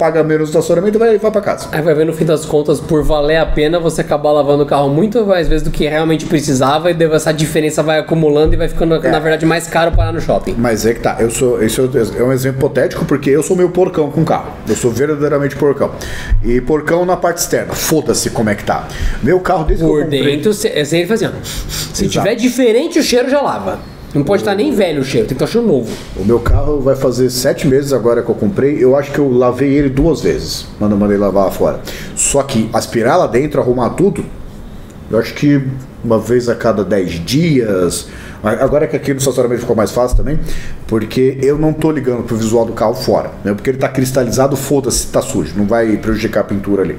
paga 0.00 0.24
menos 0.24 0.48
estacionamento 0.48 0.96
e 0.96 0.98
vai, 0.98 1.18
vai 1.18 1.30
pra 1.30 1.42
casa. 1.42 1.68
Aí 1.70 1.82
vai 1.82 1.94
ver 1.94 2.06
no 2.06 2.14
fim 2.14 2.24
das 2.24 2.46
contas, 2.46 2.80
por 2.80 3.02
valer 3.02 3.36
a 3.36 3.44
pena, 3.44 3.78
você 3.78 4.00
acabar 4.00 4.32
lavando 4.32 4.62
o 4.62 4.66
carro 4.66 4.88
muito 4.88 5.26
mais 5.26 5.46
vezes 5.46 5.62
do 5.62 5.70
que 5.70 5.86
realmente 5.86 6.24
precisava, 6.24 6.90
e 6.90 6.94
daí 6.94 7.12
essa 7.12 7.32
diferença 7.32 7.82
vai 7.82 7.98
acumulando 7.98 8.54
e 8.54 8.56
vai 8.56 8.66
ficando, 8.66 8.98
na 8.98 9.18
verdade, 9.18 9.44
mais 9.44 9.66
caro 9.66 9.92
parar 9.92 10.10
no 10.10 10.20
shopping. 10.20 10.54
Mas 10.56 10.86
é 10.86 10.94
que 10.94 11.00
tá, 11.00 11.18
eu 11.20 11.30
sou. 11.30 11.62
Esse 11.62 11.78
é 12.18 12.24
um 12.24 12.32
exemplo 12.32 12.60
hipotético 12.60 13.04
porque 13.04 13.28
eu 13.28 13.42
sou 13.42 13.54
meio 13.54 13.68
porcão 13.68 14.10
com 14.10 14.24
carro. 14.24 14.52
Eu 14.66 14.74
sou 14.74 14.90
verdadeiramente 14.90 15.54
porcão. 15.56 15.90
E 16.42 16.60
porcão 16.62 17.04
na 17.04 17.16
parte 17.16 17.38
externa. 17.38 17.74
Foda-se 17.74 18.30
como 18.30 18.48
é 18.48 18.54
que 18.54 18.64
tá. 18.64 18.88
Meu 19.22 19.38
carro 19.40 19.64
desde 19.64 19.84
Por 19.84 20.04
dentro, 20.04 20.54
você 20.54 20.82
sempre 20.86 21.08
faz 21.08 21.22
assim, 21.22 21.34
ó. 21.36 21.44
Se 21.44 22.04
Exato. 22.06 22.10
tiver 22.10 22.34
diferente, 22.36 22.98
o 22.98 23.02
cheiro 23.02 23.28
já 23.28 23.42
lava. 23.42 23.99
Não 24.12 24.24
pode 24.24 24.42
estar 24.42 24.56
nem 24.56 24.72
velho 24.72 25.02
o 25.02 25.04
cheiro, 25.04 25.28
tem 25.28 25.36
que 25.36 25.44
estar 25.44 25.52
cheiro 25.52 25.66
novo. 25.66 25.88
O 26.16 26.24
meu 26.24 26.40
carro 26.40 26.80
vai 26.80 26.96
fazer 26.96 27.30
sete 27.30 27.66
meses 27.68 27.92
agora 27.92 28.22
que 28.22 28.28
eu 28.28 28.34
comprei. 28.34 28.82
Eu 28.82 28.96
acho 28.96 29.12
que 29.12 29.18
eu 29.18 29.30
lavei 29.30 29.72
ele 29.72 29.88
duas 29.88 30.20
vezes. 30.20 30.66
Quando 30.78 30.92
eu 30.92 30.98
mandei 30.98 31.16
lavar 31.16 31.44
lá 31.44 31.50
fora. 31.50 31.80
Só 32.16 32.42
que 32.42 32.68
aspirar 32.72 33.16
lá 33.16 33.28
dentro, 33.28 33.60
arrumar 33.60 33.90
tudo, 33.90 34.24
eu 35.10 35.18
acho 35.18 35.32
que 35.34 35.62
uma 36.02 36.18
vez 36.18 36.48
a 36.48 36.56
cada 36.56 36.84
dez 36.84 37.24
dias. 37.24 38.08
Agora 38.42 38.86
que 38.86 38.96
aqui 38.96 39.12
no 39.12 39.18
estacionamento 39.18 39.60
ficou 39.60 39.76
mais 39.76 39.90
fácil 39.90 40.16
também, 40.16 40.40
porque 40.86 41.38
eu 41.42 41.58
não 41.58 41.72
tô 41.72 41.92
ligando 41.92 42.22
pro 42.22 42.36
visual 42.36 42.64
do 42.64 42.72
carro 42.72 42.94
fora. 42.94 43.30
Né? 43.44 43.52
Porque 43.54 43.70
ele 43.70 43.78
tá 43.78 43.88
cristalizado, 43.88 44.56
foda-se, 44.56 45.06
tá 45.08 45.22
sujo. 45.22 45.54
Não 45.56 45.66
vai 45.66 45.96
prejudicar 45.98 46.40
a 46.40 46.44
pintura 46.44 46.82
ali. 46.82 46.98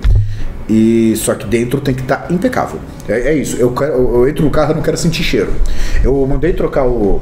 E 0.70 1.14
só 1.18 1.36
que 1.36 1.46
dentro 1.46 1.82
tem 1.82 1.94
que 1.94 2.02
estar 2.02 2.18
tá 2.18 2.34
impecável. 2.34 2.80
É, 3.08 3.30
é 3.30 3.36
isso. 3.36 3.58
Eu, 3.58 3.72
quero, 3.72 3.94
eu, 3.94 4.28
entro 4.28 4.44
no 4.44 4.52
carro 4.52 4.72
e 4.72 4.76
não 4.76 4.82
quero 4.82 4.98
sentir 4.98 5.24
cheiro. 5.24 5.52
Eu 6.04 6.26
mandei 6.26 6.54
trocar 6.54 6.86
o, 6.86 7.22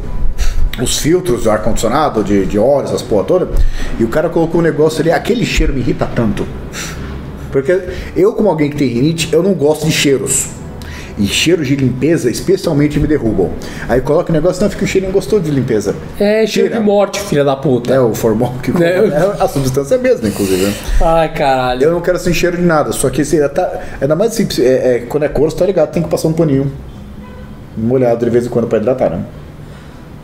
os 0.82 0.97
filtros 0.99 1.43
do 1.43 1.52
ar-condicionado, 1.52 2.23
de, 2.23 2.45
de 2.45 2.60
óleo, 2.60 2.86
essas 2.86 3.02
porra 3.02 3.23
toda, 3.23 3.49
e 3.99 4.04
o 4.04 4.08
cara 4.08 4.30
colocou 4.30 4.62
um 4.62 4.63
negócio 4.63 5.02
ali, 5.02 5.12
aquele 5.12 5.45
cheiro 5.45 5.73
me 5.73 5.80
irrita 5.80 6.08
tanto. 6.15 6.45
Porque 7.52 7.82
eu, 8.15 8.34
como 8.34 8.49
alguém 8.49 8.69
que 8.69 8.78
tem 8.78 8.88
rinite, 8.88 9.34
eu 9.34 9.41
não 9.41 9.54
gosto 9.54 9.86
de 9.86 9.91
cheiros 9.91 10.59
e 11.19 11.27
cheiros 11.27 11.67
de 11.67 11.75
limpeza 11.75 12.32
especialmente 12.32 12.99
me 12.99 13.05
derrubam. 13.05 13.51
Aí 13.88 13.99
coloca 14.01 14.32
o 14.32 14.34
negócio, 14.34 14.63
não, 14.63 14.69
fica 14.69 14.86
um 14.86 14.88
cheirinho 14.88 15.12
gostoso 15.12 15.44
de 15.44 15.52
limpeza. 15.52 15.94
É, 16.19 16.48
cheiro 16.48 16.69
Tira. 16.69 16.79
de 16.79 16.85
morte, 16.85 17.19
filha 17.19 17.44
da 17.44 17.56
puta. 17.56 17.94
É, 17.94 18.00
o 18.00 18.15
formol 18.15 18.54
que 18.63 18.71
é, 18.81 19.08
é 19.08 19.35
a 19.39 19.48
substância 19.48 19.96
é 19.96 19.98
a 19.98 20.02
mesma, 20.02 20.29
inclusive. 20.29 20.65
Né? 20.65 20.73
Ai, 21.02 21.33
caralho. 21.33 21.83
Eu 21.83 21.91
não 21.91 22.02
quero 22.02 22.17
sem 22.17 22.33
cheiro 22.33 22.56
de 22.56 22.63
nada, 22.63 22.94
só 22.94 23.10
que 23.10 23.21
assim, 23.21 23.37
tá, 23.50 23.81
ainda 24.00 24.15
mais 24.15 24.31
assim, 24.31 24.48
é, 24.62 24.96
é, 24.96 25.00
quando 25.08 25.23
é 25.23 25.29
couro, 25.29 25.52
tá 25.52 25.65
ligado, 25.65 25.91
tem 25.91 26.02
que 26.02 26.10
passar 26.10 26.29
um 26.29 26.33
paninho 26.33 26.71
molhado 27.77 28.25
de 28.25 28.31
vez 28.31 28.46
em 28.46 28.50
quando 28.50 28.67
pra 28.67 28.79
hidratar, 28.79 29.10
né? 29.10 29.23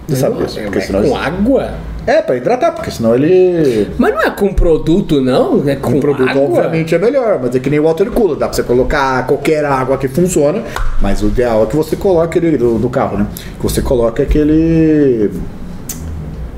Você 0.07 0.15
sabe 0.17 0.43
disso. 0.43 0.59
Com 0.91 1.15
água? 1.15 1.73
É, 2.07 2.21
pra 2.21 2.37
hidratar, 2.37 2.71
porque 2.71 2.91
senão 2.91 3.15
ele. 3.15 3.91
Mas 3.97 4.13
não 4.13 4.21
é 4.21 4.29
com 4.29 4.53
produto, 4.53 5.21
não? 5.21 5.67
É 5.67 5.75
com, 5.75 5.93
com 5.93 5.99
produto, 5.99 6.29
água? 6.29 6.43
obviamente, 6.43 6.93
é 6.93 6.99
melhor, 6.99 7.39
mas 7.41 7.55
é 7.55 7.59
que 7.59 7.69
nem 7.69 7.79
water 7.79 8.11
cooler. 8.11 8.37
Dá 8.37 8.47
pra 8.47 8.55
você 8.55 8.63
colocar 8.63 9.25
qualquer 9.25 9.65
água 9.65 9.97
que 9.97 10.07
funciona, 10.07 10.61
mas 11.01 11.23
o 11.23 11.27
ideal 11.27 11.63
é 11.63 11.65
que 11.65 11.75
você 11.75 11.95
coloque 11.95 12.37
ele 12.37 12.57
no, 12.57 12.77
no 12.77 12.89
carro, 12.89 13.17
né? 13.17 13.27
Que 13.57 13.63
você 13.63 13.81
coloque 13.81 14.21
aquele. 14.21 15.31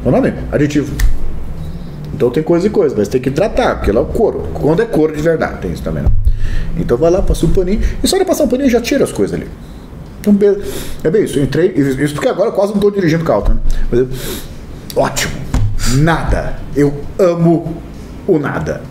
Qual 0.04 0.14
é 0.14 0.20
o 0.20 0.22
nome? 0.22 0.34
Aditivo. 0.52 0.94
Então 2.14 2.30
tem 2.30 2.44
coisa 2.44 2.68
e 2.68 2.70
coisa, 2.70 2.96
mas 2.98 3.08
tem 3.08 3.22
que 3.22 3.32
tratar, 3.32 3.76
porque 3.76 3.92
lá 3.92 4.02
é 4.02 4.04
o 4.04 4.08
couro. 4.08 4.48
Quando 4.54 4.82
é 4.82 4.86
couro 4.86 5.16
de 5.16 5.22
verdade, 5.22 5.62
tem 5.62 5.72
isso 5.72 5.84
também, 5.84 6.04
não. 6.04 6.12
Então 6.78 6.98
vai 6.98 7.10
lá, 7.10 7.22
passa 7.22 7.46
um 7.46 7.52
paninho. 7.52 7.80
E 8.04 8.08
só 8.08 8.18
de 8.18 8.26
passar 8.26 8.44
um 8.44 8.48
paninho 8.48 8.70
já 8.70 8.82
tira 8.82 9.04
as 9.04 9.12
coisas 9.12 9.34
ali. 9.36 9.48
Então, 10.20 10.36
é 11.04 11.10
bem 11.10 11.24
isso. 11.24 11.40
Eu 11.40 11.44
entrei. 11.44 11.70
Isso 11.70 12.14
porque 12.14 12.28
agora 12.28 12.50
eu 12.50 12.54
quase 12.54 12.72
não 12.72 12.78
estou 12.78 12.92
dirigindo 12.92 13.24
carro, 13.24 13.44
tá? 13.44 13.56
Mas 13.90 14.00
eu, 14.02 14.08
ótimo. 14.98 15.34
Nada. 15.96 16.58
Eu 16.76 16.94
amo 17.18 17.78
o 18.28 18.38
nada. 18.38 18.82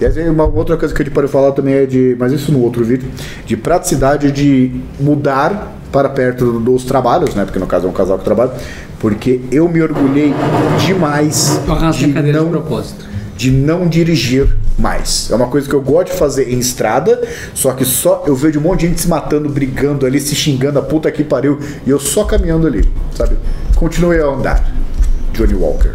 E 0.00 0.04
aí, 0.06 0.30
uma 0.30 0.44
outra 0.44 0.78
coisa 0.78 0.94
que 0.94 1.02
a 1.02 1.04
gente 1.04 1.12
pode 1.12 1.28
falar 1.28 1.52
também 1.52 1.74
é 1.74 1.86
de, 1.86 2.16
mas 2.18 2.32
isso 2.32 2.50
no 2.50 2.62
outro 2.62 2.82
vídeo, 2.82 3.10
de 3.44 3.54
praticidade 3.54 4.32
de 4.32 4.80
mudar 4.98 5.76
para 5.92 6.08
perto 6.08 6.58
dos 6.58 6.84
trabalhos, 6.84 7.34
né? 7.34 7.44
Porque 7.44 7.58
no 7.58 7.66
caso 7.66 7.86
é 7.86 7.90
um 7.90 7.92
casal 7.92 8.16
que 8.16 8.24
trabalha, 8.24 8.52
porque 8.98 9.40
eu 9.52 9.68
me 9.68 9.82
orgulhei 9.82 10.32
demais 10.86 11.60
de 11.92 12.06
não, 12.32 12.62
de 13.36 13.50
não 13.50 13.88
dirigir 13.88 14.56
mais. 14.78 15.30
É 15.30 15.34
uma 15.34 15.48
coisa 15.48 15.68
que 15.68 15.74
eu 15.74 15.82
gosto 15.82 16.12
de 16.12 16.18
fazer 16.18 16.50
em 16.50 16.58
estrada, 16.58 17.20
só 17.54 17.72
que 17.72 17.84
só 17.84 18.24
eu 18.26 18.34
vejo 18.34 18.58
um 18.58 18.62
monte 18.62 18.80
de 18.80 18.86
gente 18.88 19.02
se 19.02 19.08
matando, 19.08 19.50
brigando 19.50 20.06
ali, 20.06 20.18
se 20.18 20.34
xingando, 20.34 20.78
a 20.78 20.82
puta 20.82 21.10
que 21.10 21.22
pariu, 21.22 21.58
e 21.86 21.90
eu 21.90 22.00
só 22.00 22.24
caminhando 22.24 22.66
ali, 22.66 22.88
sabe? 23.14 23.36
Continue 23.80 24.20
a 24.20 24.26
andar. 24.26 24.62
Johnny 25.32 25.54
Walker. 25.54 25.94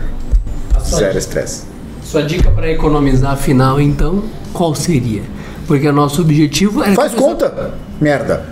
Zero 0.84 1.20
estresse. 1.20 1.66
Sua 2.04 2.24
dica 2.24 2.50
para 2.50 2.72
economizar 2.72 3.34
afinal, 3.34 3.80
então, 3.80 4.24
qual 4.52 4.74
seria? 4.74 5.22
Porque 5.68 5.88
o 5.88 5.94
nosso 5.94 6.22
objetivo 6.22 6.84
é. 6.84 6.96
Faz 6.96 7.14
conta! 7.14 7.76
Merda! 8.02 8.44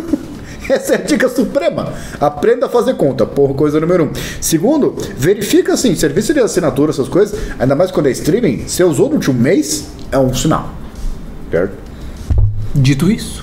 Essa 0.68 0.92
é 0.92 0.96
a 0.96 1.00
dica 1.00 1.30
suprema. 1.30 1.94
Aprenda 2.20 2.66
a 2.66 2.68
fazer 2.68 2.96
conta, 2.96 3.24
por 3.24 3.54
coisa 3.54 3.80
número 3.80 4.04
um. 4.04 4.10
Segundo, 4.42 4.94
verifica 5.16 5.72
assim, 5.72 5.94
serviço 5.94 6.34
de 6.34 6.40
assinatura, 6.40 6.90
essas 6.90 7.08
coisas, 7.08 7.40
ainda 7.58 7.74
mais 7.74 7.90
quando 7.90 8.08
é 8.08 8.10
streaming, 8.10 8.68
você 8.68 8.84
usou 8.84 9.08
no 9.08 9.14
último 9.14 9.40
mês, 9.40 9.88
é 10.12 10.18
um 10.18 10.34
sinal. 10.34 10.68
Certo? 11.50 11.72
Dito 12.74 13.10
isso. 13.10 13.42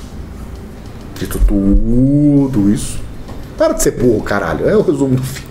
Dito 1.18 1.40
tudo 1.40 2.70
isso. 2.72 3.07
Para 3.58 3.74
de 3.74 3.82
ser 3.82 3.92
burro, 3.92 4.22
caralho. 4.24 4.70
É 4.70 4.78
o 4.78 4.82
resumo 4.82 5.16
do 5.16 5.24
filme. 5.24 5.47